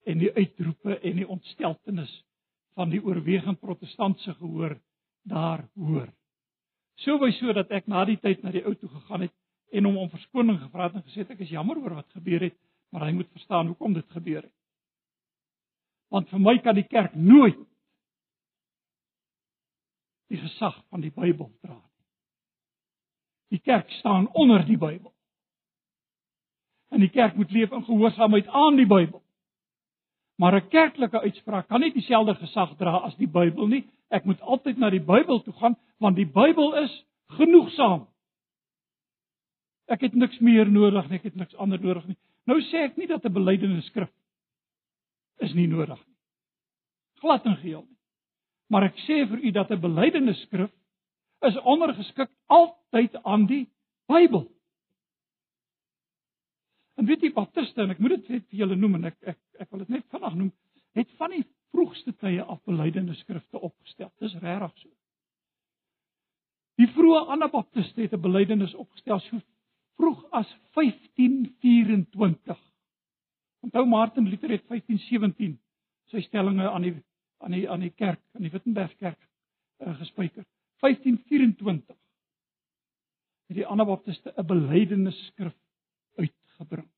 en 0.07 0.21
die 0.21 0.31
uitroepe 0.37 1.01
en 1.01 1.17
die 1.19 1.27
ontsteltenis 1.29 2.13
van 2.79 2.93
die 2.93 3.03
oorwegend 3.03 3.61
protestantse 3.61 4.37
gehoor 4.39 4.77
daar 5.29 5.67
hoor. 5.75 6.09
So 6.97 7.19
by 7.19 7.31
so 7.39 7.53
dat 7.53 7.71
ek 7.71 7.87
na 7.87 8.05
die 8.05 8.19
tyd 8.21 8.43
na 8.43 8.51
die 8.51 8.65
ou 8.65 8.75
toe 8.75 8.89
gegaan 8.89 9.27
het 9.27 9.35
en 9.73 9.87
hom 9.87 9.97
om 9.97 10.11
verskoning 10.11 10.59
gevra 10.61 10.89
het 10.89 10.99
en 10.99 11.07
gesê 11.07 11.25
ek 11.25 11.41
is 11.47 11.53
jammer 11.55 11.79
oor 11.79 11.95
wat 12.01 12.09
gebeur 12.17 12.43
het, 12.43 12.57
maar 12.91 13.07
hy 13.07 13.13
moet 13.15 13.31
verstaan 13.33 13.71
hoekom 13.71 13.95
dit 13.95 14.07
gebeur 14.11 14.43
het. 14.43 14.57
Want 16.11 16.29
vir 16.29 16.43
my 16.43 16.57
kan 16.59 16.75
die 16.75 16.89
kerk 16.91 17.15
nooit 17.15 17.59
die 20.31 20.39
gesag 20.39 20.77
van 20.91 21.03
die 21.03 21.13
Bybel 21.15 21.51
dra 21.63 21.77
nie. 21.79 21.87
Die 23.51 23.63
kerk 23.67 23.91
staan 23.99 24.29
onder 24.39 24.63
die 24.67 24.79
Bybel. 24.79 25.15
En 26.91 27.03
die 27.03 27.11
kerk 27.11 27.35
moet 27.39 27.51
leef 27.51 27.71
in 27.71 27.85
gehoorsaamheid 27.87 28.47
aan 28.47 28.79
die 28.79 28.87
Bybel. 28.87 29.23
Maar 30.41 30.55
'n 30.55 30.69
kerklike 30.69 31.21
uitspraak 31.21 31.69
kan 31.69 31.81
nie 31.81 31.93
dieselfde 31.93 32.35
gesag 32.35 32.77
dra 32.77 32.97
as 33.05 33.17
die 33.17 33.29
Bybel 33.29 33.67
nie. 33.67 33.85
Ek 34.09 34.25
moet 34.25 34.41
altyd 34.41 34.79
na 34.79 34.91
die 34.91 35.05
Bybel 35.05 35.43
toe 35.43 35.53
gaan 35.53 35.77
want 35.99 36.17
die 36.17 36.27
Bybel 36.27 36.75
is 36.75 37.05
genoegsaam. 37.37 38.07
Ek 39.87 40.01
het 40.01 40.15
niks 40.15 40.39
meer 40.39 40.71
nodig 40.71 41.09
nie, 41.09 41.19
ek 41.19 41.23
het 41.23 41.37
niks 41.37 41.57
anders 41.57 41.83
nodig 41.83 42.07
nie. 42.07 42.17
Nou 42.47 42.57
sê 42.61 42.87
ek 42.87 42.97
nie 42.97 43.07
dat 43.07 43.25
'n 43.25 43.33
belydenis 43.33 43.85
skrif 43.87 44.09
is 45.39 45.53
nie 45.55 45.67
nodig 45.67 45.99
nie. 46.07 46.17
Glad 47.21 47.45
en 47.45 47.57
geheel 47.57 47.83
nie. 47.83 47.99
Maar 48.69 48.83
ek 48.83 48.97
sê 48.97 49.29
vir 49.29 49.45
u 49.45 49.51
dat 49.51 49.71
'n 49.71 49.81
belydenis 49.81 50.41
skrif 50.41 50.71
is 51.41 51.61
ondergeskik 51.61 52.31
altyd 52.47 53.23
aan 53.25 53.47
die 53.47 53.69
Bybel. 54.09 54.49
En 57.01 57.07
weet 57.09 57.23
jy 57.25 57.31
baptiste 57.33 57.87
ek 57.89 58.01
moet 58.03 58.19
dit 58.19 58.27
net 58.35 58.49
vir 58.51 58.59
julle 58.61 58.77
noem 58.77 58.99
en 58.99 59.09
ek 59.09 59.17
ek 59.33 59.39
ek 59.65 59.69
wil 59.73 59.81
dit 59.85 59.93
net 59.95 60.05
vinnig 60.13 60.35
noem, 60.37 60.51
het 60.99 61.13
van 61.17 61.33
die 61.33 61.45
vroegste 61.73 62.13
tye 62.21 62.43
af 62.45 62.59
belydenis 62.69 63.23
skrifte 63.25 63.61
opgestel. 63.61 64.11
Dis 64.21 64.35
regtig 64.43 64.75
so. 64.83 64.91
Die 66.81 66.89
vroeë 66.93 67.23
anabaptiste 67.37 68.05
het 68.05 68.13
'n 68.17 68.21
belydenis 68.21 68.75
opgestel 68.75 69.21
so 69.21 69.41
vroeg 69.97 70.21
as 70.33 70.51
1524. 70.77 72.61
Onthou 73.65 73.87
Martin 73.87 74.29
Luther 74.29 74.53
het 74.53 74.67
1517 74.69 75.57
sy 76.13 76.21
stellings 76.21 76.69
aan 76.69 76.83
die 76.83 76.95
aan 77.41 77.57
die 77.57 77.65
aan 77.71 77.81
die 77.81 77.95
kerk, 77.97 78.21
aan 78.35 78.43
die 78.43 78.53
Wittenberg 78.53 78.97
kerk 78.97 79.21
uh, 79.81 79.97
gespyker. 79.99 80.45
1524 80.81 81.97
het 83.49 83.57
die 83.57 83.67
anabaptiste 83.67 84.35
'n 84.37 84.47
belydenis 84.47 85.27
skrif 85.33 85.57
uitgebring. 86.61 86.89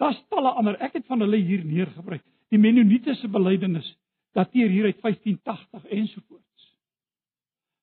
Daar's 0.00 0.20
talle 0.28 0.52
ander. 0.56 0.78
Ek 0.80 0.96
het 0.96 1.06
van 1.06 1.20
hulle 1.20 1.36
hier 1.36 1.64
neergebring. 1.64 2.22
Die 2.50 2.58
Mennoniete 2.58 3.14
se 3.14 3.28
belydenis 3.28 3.96
dateer 4.32 4.68
hier 4.70 4.84
uit 4.84 5.00
1580 5.02 5.86
ensovoorts. 5.90 6.76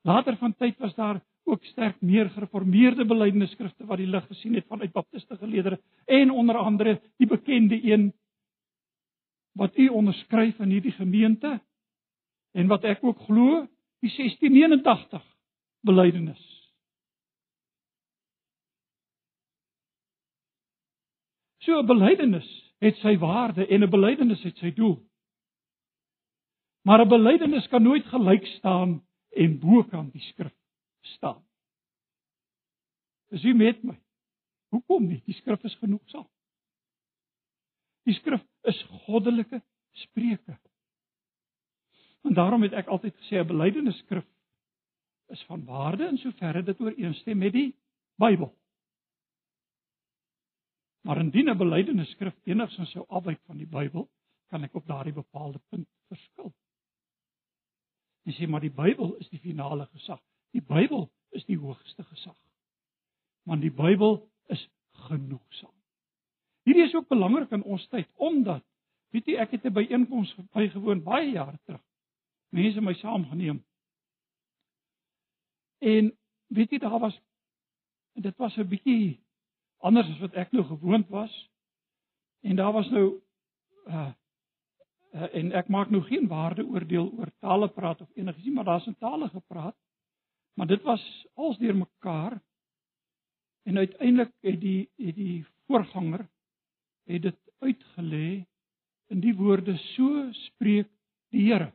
Later 0.02 0.38
van 0.38 0.56
tyd 0.56 0.78
was 0.80 0.96
daar 0.96 1.22
ook 1.44 1.64
sterk 1.64 2.02
meer 2.02 2.30
gereformeerde 2.30 3.06
belydenisskrifte 3.06 3.86
wat 3.86 3.98
die 3.98 4.08
lig 4.08 4.26
gesien 4.28 4.56
het 4.56 4.68
vanuit 4.68 4.92
baptiste 4.92 5.38
geleerders 5.38 5.80
en 6.06 6.32
onder 6.32 6.58
andere 6.58 7.02
die 7.18 7.28
bekende 7.28 7.80
een 7.84 8.14
wat 9.56 9.78
u 9.78 9.88
onderskryf 9.88 10.60
in 10.60 10.70
hierdie 10.70 10.92
gemeente 10.92 11.60
en 12.52 12.68
wat 12.68 12.84
ek 12.84 13.04
ook 13.04 13.20
glo, 13.20 13.68
die 14.02 14.12
1689 14.12 15.24
belydenis. 15.82 16.57
So 21.68 21.82
'n 21.82 21.86
belydenis 21.86 22.48
het 22.80 22.96
sy 23.04 23.18
waarde 23.20 23.68
en 23.68 23.84
'n 23.84 23.90
belydenis 23.90 24.44
het 24.44 24.58
sy 24.58 24.72
doel. 24.74 25.04
Maar 26.82 27.02
'n 27.02 27.10
belydenis 27.10 27.68
kan 27.68 27.84
nooit 27.84 28.06
gelyk 28.06 28.46
staan 28.46 29.04
en 29.30 29.60
bokant 29.60 30.12
die 30.12 30.22
skrif 30.22 30.56
staan. 31.02 31.44
Is 33.30 33.44
u 33.44 33.54
met 33.54 33.84
my? 33.84 34.00
Hoekom 34.70 35.08
nie? 35.08 35.22
Die 35.26 35.34
skrif 35.34 35.64
is 35.64 35.76
genoegsaam. 35.76 36.28
Die 38.04 38.14
skrif 38.14 38.44
is 38.62 38.84
goddelike 38.84 39.62
spreuke. 39.92 40.60
En 42.24 42.34
daarom 42.34 42.62
het 42.62 42.74
ek 42.74 42.88
altyd 42.88 43.16
gesê 43.16 43.36
'n 43.44 43.48
belydenis 43.48 43.98
skrif 43.98 44.26
is 45.28 45.44
van 45.44 45.66
waarde 45.66 46.08
in 46.08 46.18
soverre 46.18 46.64
dit 46.64 46.80
ooreenstem 46.80 47.38
met 47.38 47.54
die 47.54 47.76
Bybel. 48.16 48.56
Maar 51.08 51.18
indien 51.18 51.50
'n 51.50 51.58
belydenisskrif 51.58 52.36
enigsins 52.44 52.92
sou 52.92 53.06
afwyk 53.08 53.40
van 53.46 53.58
die 53.58 53.68
Bybel, 53.68 54.10
kan 54.48 54.64
ek 54.64 54.74
op 54.76 54.88
daardie 54.88 55.14
bepaalde 55.14 55.60
punt 55.70 55.88
verskil. 56.08 56.54
Jy 58.22 58.34
sê 58.34 58.48
maar 58.48 58.62
die 58.62 58.74
Bybel 58.74 59.16
is 59.16 59.30
die 59.30 59.40
finale 59.40 59.86
gesag. 59.86 60.20
Die 60.52 60.62
Bybel 60.62 61.08
is 61.30 61.46
die 61.46 61.58
hoogste 61.58 62.04
gesag. 62.04 62.36
Want 63.44 63.62
die 63.62 63.72
Bybel 63.72 64.30
is 64.46 64.70
genoegsaam. 65.08 65.76
Hierdie 66.64 66.84
is 66.84 66.96
ook 66.96 67.08
belangrik 67.08 67.52
in 67.52 67.64
ons 67.64 67.88
tyd 67.88 68.08
omdat 68.16 68.66
weet 69.16 69.26
jy 69.26 69.36
ek 69.36 69.52
het 69.52 69.66
'n 69.66 69.74
byeenkoms 69.74 70.36
bygewoon 70.52 71.04
baie 71.04 71.32
jare 71.32 71.60
terug. 71.64 71.84
Mense 72.50 72.82
my 72.82 72.94
saamgeneem. 72.94 73.64
En 75.78 76.18
weet 76.48 76.72
jy 76.72 76.78
daar 76.78 77.00
was 77.00 77.20
dit 78.14 78.38
was 78.38 78.58
'n 78.58 78.68
bietjie 78.68 79.27
anders 79.78 80.10
as 80.10 80.20
wat 80.20 80.34
ek 80.34 80.52
nou 80.52 80.66
gewoond 80.66 81.08
was. 81.10 81.34
En 82.42 82.56
daar 82.56 82.74
was 82.74 82.90
nou 82.90 83.22
uh, 83.88 84.12
uh 85.12 85.28
en 85.34 85.52
ek 85.56 85.70
maak 85.72 85.90
nou 85.90 86.02
geen 86.06 86.28
waardeoordeel 86.28 87.12
oor 87.18 87.32
tale 87.40 87.70
praat 87.74 88.02
of 88.02 88.10
enigiets 88.16 88.54
maar 88.54 88.68
daar's 88.68 88.88
in 88.88 88.98
tale 88.98 89.30
gepraat. 89.30 89.76
Maar 90.54 90.68
dit 90.68 90.82
was 90.82 91.28
als 91.34 91.58
deur 91.58 91.76
mekaar. 91.76 92.42
En 93.64 93.78
uiteindelik 93.78 94.34
het 94.42 94.62
die 94.62 94.90
het 94.96 95.16
die 95.16 95.46
voorganger 95.66 96.28
het 97.04 97.22
dit 97.22 97.40
uitgelê 97.60 98.46
in 99.08 99.20
die 99.20 99.36
woorde 99.36 99.78
so 99.78 100.32
spreek 100.32 100.90
die 101.30 101.52
Here. 101.52 101.74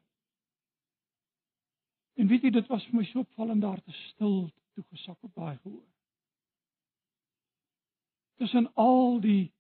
En 2.15 2.27
weet 2.27 2.43
jy 2.43 2.51
dit 2.51 2.67
was 2.67 2.85
vir 2.87 3.01
my 3.01 3.05
so 3.09 3.25
opvallend 3.25 3.63
daar 3.63 3.81
te 3.83 3.93
stil 3.93 4.51
toe 4.75 4.85
gesak 4.91 5.17
op 5.23 5.35
daai 5.35 5.57
gehoor 5.57 5.92
tussen 8.41 8.69
al 8.75 9.21
die 9.21 9.53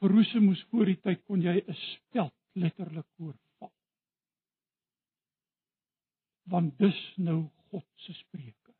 verroesemoes 0.00 0.62
voor 0.70 0.90
die 0.90 1.00
tyd 1.00 1.24
kon 1.28 1.42
jy 1.42 1.60
'n 1.60 1.74
speld 1.74 2.34
letterlik 2.52 3.06
oorval. 3.16 3.72
Want 6.42 6.78
dis 6.78 7.00
nou 7.16 7.50
God 7.70 7.86
se 7.94 8.12
spreuke. 8.12 8.74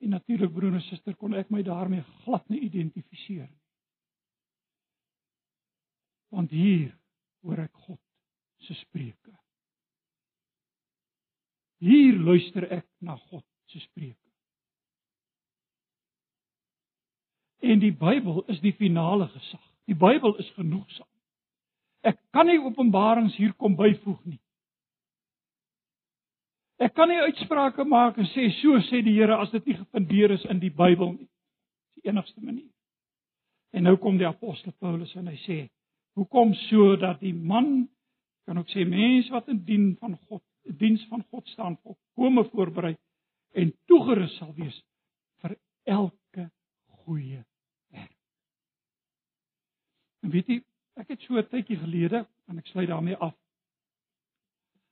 En 0.00 0.08
natuurlik 0.08 0.52
broer 0.52 0.74
en 0.74 0.80
suster 0.80 1.16
kon 1.16 1.34
ek 1.34 1.50
my 1.50 1.62
daarmee 1.62 2.04
glad 2.24 2.48
nie 2.48 2.60
identifiseer 2.60 3.48
nie. 3.50 3.64
Want 6.28 6.50
hier 6.50 6.94
hoor 7.42 7.58
ek 7.58 7.74
God 7.74 8.00
se 8.64 8.74
spreuke. 8.74 9.34
Hier 11.80 12.16
luister 12.20 12.68
ek 12.70 12.86
na 13.00 13.16
God 13.16 13.44
se 13.72 13.80
spreuke. 13.80 14.29
En 17.60 17.80
die 17.80 17.92
Bybel 17.92 18.44
is 18.48 18.60
die 18.60 18.72
finale 18.72 19.28
gesag. 19.28 19.64
Die 19.86 19.96
Bybel 19.96 20.36
is 20.40 20.48
genoegsaam. 20.56 21.08
Ek 22.00 22.16
kan 22.32 22.48
nie 22.48 22.60
openbarings 22.62 23.36
hier 23.36 23.52
kom 23.60 23.76
byvoeg 23.76 24.20
nie. 24.24 24.40
Ek 26.80 26.94
kan 26.96 27.10
nie 27.12 27.20
uitsprake 27.20 27.84
maak 27.84 28.16
en 28.18 28.28
sê 28.32 28.46
so 28.62 28.78
sê 28.88 29.02
die 29.04 29.18
Here 29.18 29.36
as 29.36 29.50
dit 29.52 29.66
nie 29.68 29.76
gefundeer 29.76 30.32
is 30.32 30.46
in 30.48 30.62
die 30.62 30.72
Bybel 30.72 31.12
nie. 31.12 31.28
Dis 31.28 32.00
die 32.00 32.08
enigste 32.08 32.40
manier. 32.40 32.70
En 33.76 33.84
nou 33.84 33.98
kom 34.00 34.16
die 34.18 34.26
apostel 34.26 34.72
Paulus 34.80 35.12
en 35.20 35.28
hy 35.28 35.36
sê, 35.44 35.58
hoekom 36.16 36.54
so 36.70 36.94
dat 36.98 37.20
die 37.20 37.34
man 37.34 37.84
kan 38.48 38.58
ook 38.58 38.72
sê 38.72 38.86
mens 38.88 39.28
wat 39.30 39.52
in 39.52 39.60
dien 39.68 39.92
van 40.00 40.16
God, 40.28 40.42
diens 40.80 41.04
van 41.12 41.22
God 41.30 41.46
staan, 41.52 41.76
volkome 41.84 42.46
voorberei 42.48 42.96
en 43.52 43.70
toegerus 43.86 44.32
sal 44.40 44.54
wees 44.56 44.80
vir 45.42 45.58
elke 45.84 46.48
goeie. 47.04 47.44
En 50.20 50.30
weet 50.30 50.46
jy, 50.46 50.62
ek 51.00 51.08
het 51.08 51.20
so 51.20 51.38
'n 51.38 51.48
tydjie 51.48 51.76
gelede 51.76 52.26
en 52.48 52.58
ek 52.58 52.66
sluit 52.66 52.88
daarmee 52.88 53.16
af 53.16 53.34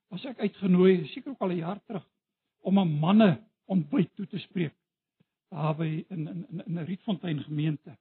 was 0.09 0.25
ek 0.25 0.39
uitgenooi, 0.41 1.07
seker 1.13 1.31
ook 1.31 1.41
al 1.45 1.51
'n 1.53 1.61
jaar 1.61 1.81
terug, 1.85 2.05
om 2.65 2.79
'n 2.79 2.99
manne 2.99 3.43
ontbyt 3.65 4.15
toe 4.15 4.27
te 4.27 4.39
spreek 4.39 4.75
daar 5.49 5.75
by 5.75 6.05
in 6.09 6.27
in 6.27 6.47
in 6.65 6.77
'n 6.77 6.85
Rietfontein 6.85 7.43
gemeente. 7.43 7.97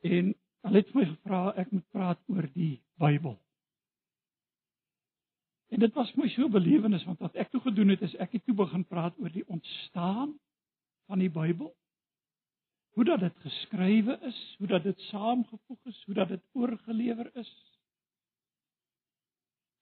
En 0.00 0.34
hulle 0.60 0.76
het 0.76 0.94
my 0.94 1.04
gevra 1.04 1.54
ek 1.56 1.70
moet 1.70 1.90
praat 1.90 2.20
oor 2.26 2.48
die 2.52 2.82
Bybel. 2.94 3.38
En 5.68 5.78
dit 5.78 5.94
was 5.94 6.14
my 6.14 6.28
so 6.28 6.48
belewenis 6.48 7.04
want 7.04 7.18
wat 7.18 7.34
ek 7.34 7.50
toe 7.50 7.60
gedoen 7.60 7.88
het 7.88 8.02
is 8.02 8.14
ek 8.14 8.32
het 8.32 8.44
toe 8.44 8.54
begin 8.54 8.84
praat 8.84 9.18
oor 9.18 9.30
die 9.30 9.48
ontstaan 9.48 10.38
van 11.06 11.18
die 11.18 11.30
Bybel. 11.30 11.76
Hoe 12.96 13.04
dat 13.04 13.20
dit 13.20 13.36
geskrywe 13.44 14.18
is, 14.24 14.54
hoe 14.58 14.66
dat 14.66 14.82
dit 14.82 15.00
saamgevoeg 15.10 15.84
is, 15.84 16.02
hoe 16.04 16.14
dat 16.14 16.28
dit 16.28 16.44
oorgelewer 16.52 17.28
is 17.36 17.50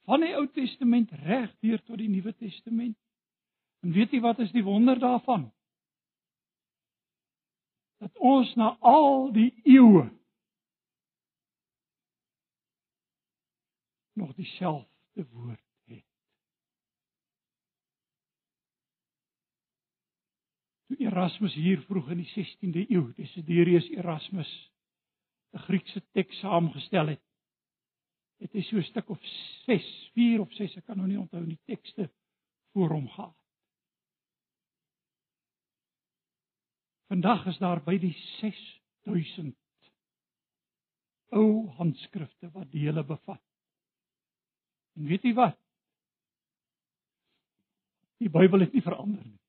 van 0.05 0.21
die 0.21 0.35
Ou 0.37 0.49
Testament 0.53 1.13
reg 1.25 1.53
deur 1.65 1.81
tot 1.83 1.99
die 1.99 2.09
Nuwe 2.09 2.35
Testament. 2.37 2.97
En 3.85 3.93
weet 3.93 4.13
jy 4.13 4.21
wat 4.25 4.41
is 4.45 4.53
die 4.53 4.65
wonder 4.65 4.99
daarvan? 5.01 5.49
Dat 8.03 8.19
ons 8.19 8.53
na 8.61 8.75
al 8.81 9.31
die 9.33 9.51
eeue 9.63 10.11
nog 14.15 14.35
dieselfde 14.37 15.25
woord 15.31 15.63
het. 15.89 16.05
Toe 20.95 21.07
Erasmus 21.07 21.55
hier 21.59 21.81
vroeg 21.89 22.13
in 22.15 22.21
die 22.23 22.29
16de 22.31 22.85
eeu, 22.87 23.09
Desiderius 23.17 23.89
Erasmus, 23.91 24.51
'n 25.51 25.59
Griekse 25.67 26.03
teks 26.15 26.39
saamgestel 26.39 27.09
het, 27.11 27.23
het 28.39 28.53
hy 28.55 28.63
so 28.63 28.77
'n 28.77 28.87
stuk 28.87 29.11
of 29.11 29.19
6, 29.67 29.89
4 30.15 30.41
of 30.41 30.53
6, 30.53 30.77
ek 30.77 30.87
kan 30.87 30.97
nou 30.97 31.09
nie 31.09 31.19
onthou 31.19 31.43
nie 31.43 31.59
tekste 31.67 32.11
voor 32.73 32.95
hom 32.95 33.09
gehad. 33.09 33.35
Vandag 37.11 37.47
is 37.47 37.59
daar 37.59 37.83
by 37.83 37.99
die 37.99 38.15
6000 38.39 39.57
ou 41.35 41.71
handskrifte 41.75 42.51
wat 42.51 42.71
dele 42.71 43.03
bevat. 43.03 43.43
En 44.95 45.07
weet 45.07 45.23
jy 45.23 45.35
wat? 45.35 45.59
Die 48.19 48.31
Bybel 48.31 48.61
het 48.61 48.73
nie 48.73 48.83
verander 48.83 49.27
nie. 49.27 49.44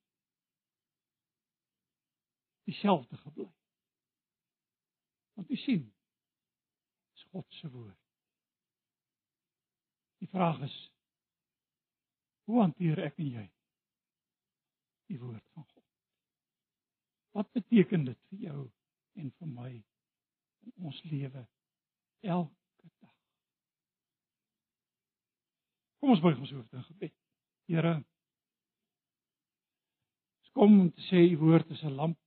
Dieselfde 2.65 3.17
gebly. 3.17 3.49
Want 5.35 5.51
jy 5.51 5.59
sien, 5.61 5.85
is 7.15 7.27
God 7.31 7.45
se 7.59 7.69
woord. 7.69 7.99
Die 10.23 10.29
vraag 10.31 10.61
is 10.65 10.75
hoe 12.45 12.61
hanteer 12.61 13.01
ek 13.05 13.17
en 13.21 13.29
jy 13.33 13.45
die 15.11 15.19
woord 15.21 15.43
van 15.53 15.65
God? 15.67 15.83
Wat 17.35 17.51
beteken 17.57 18.07
dit 18.07 18.19
vir 18.29 18.45
jou 18.47 18.61
en 19.19 19.31
vir 19.39 19.51
my 19.51 19.71
in 19.73 20.89
ons 20.89 21.01
lewe 21.11 21.43
elke 22.23 22.89
dag? 23.01 23.15
Kom 25.99 26.15
ons 26.15 26.23
buig 26.23 26.39
ons 26.39 26.53
hoofde 26.55 26.79
in 26.79 26.89
gebed. 26.89 27.15
Here, 27.65 27.95
kom 30.55 30.79
om 30.79 30.91
te 30.93 31.03
sê 31.09 31.25
u 31.33 31.37
woord 31.41 31.71
is 31.75 31.83
'n 31.83 31.97
lamp 31.97 32.19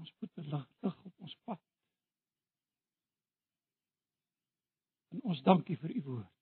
ons 0.00 0.12
voete 0.18 0.42
lig 0.48 1.04
op 1.04 1.24
ons 1.26 1.36
pad. 1.44 1.62
En 5.10 5.22
ons 5.22 5.42
dankie 5.42 5.76
vir 5.78 5.96
u 5.96 6.02
woord. 6.02 6.36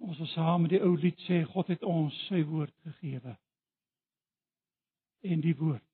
Ons 0.00 0.18
wil 0.18 0.30
saam 0.32 0.64
met 0.64 0.74
die 0.74 0.82
ou 0.84 0.94
lied 0.96 1.18
sê 1.26 1.42
God 1.52 1.68
het 1.72 1.82
ons 1.84 2.16
sy 2.28 2.40
woord 2.48 2.74
gegee. 2.86 3.36
En 5.28 5.42
die 5.44 5.56
woord 5.56 5.84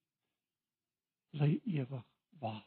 bly 1.35 1.57
ewig 1.65 2.05
waar. 2.43 2.65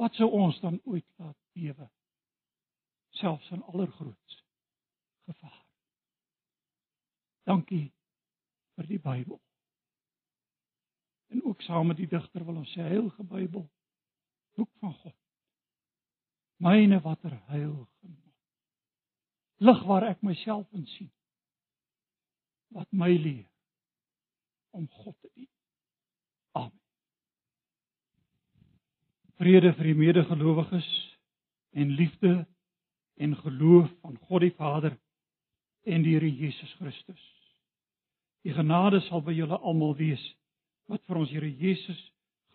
Wat 0.00 0.16
sou 0.16 0.30
ons 0.32 0.60
dan 0.64 0.80
ooit 0.88 1.06
laat 1.20 1.36
bewe? 1.52 1.90
Selfs 3.20 3.50
in 3.52 3.62
allergrootste 3.62 4.44
gevaar. 5.28 5.66
Dankie 7.44 7.90
vir 8.76 8.88
die 8.88 9.00
Bybel. 9.02 9.40
En 11.30 11.44
ook 11.44 11.62
saam 11.62 11.86
met 11.86 11.96
die 11.96 12.08
digter 12.10 12.44
wil 12.44 12.62
ons 12.62 12.72
sê 12.74 12.82
heilige 12.82 13.24
Bybel, 13.24 13.66
boek 14.58 14.70
van 14.82 14.94
God 15.02 15.16
myne 16.60 17.00
watter 17.00 17.34
heil 17.48 17.72
genot. 18.00 18.36
Lig 19.64 19.80
waar 19.88 20.06
ek 20.10 20.22
myself 20.24 20.66
in 20.76 20.86
sien. 20.96 21.10
Wat 22.76 22.88
my 22.92 23.10
leer 23.16 23.48
om 24.76 24.86
God 25.00 25.16
te 25.20 25.30
dien. 25.34 25.48
Amen. 26.54 26.76
Vrede 29.40 29.72
vir 29.78 29.90
die 29.90 29.98
medegelowiges 29.98 30.88
en 31.80 31.96
liefde 31.96 32.34
en 33.20 33.36
geloof 33.40 33.90
van 34.04 34.20
God 34.28 34.44
die 34.44 34.54
Vader 34.56 34.96
en 35.88 36.04
die 36.04 36.14
Here 36.14 36.28
Jesus 36.28 36.72
Christus. 36.78 37.24
Die 38.44 38.54
genade 38.56 39.00
sal 39.08 39.24
by 39.24 39.34
julle 39.36 39.58
almal 39.58 39.96
wees 39.98 40.22
wat 40.90 41.04
vir 41.06 41.20
ons 41.22 41.30
Here 41.30 41.50
Jesus 41.60 42.00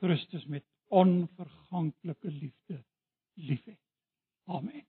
Christus 0.01 0.45
met 0.51 0.65
onverganklike 0.93 2.31
liefde 2.31 2.81
liefhet. 3.39 3.79
Amen. 4.51 4.83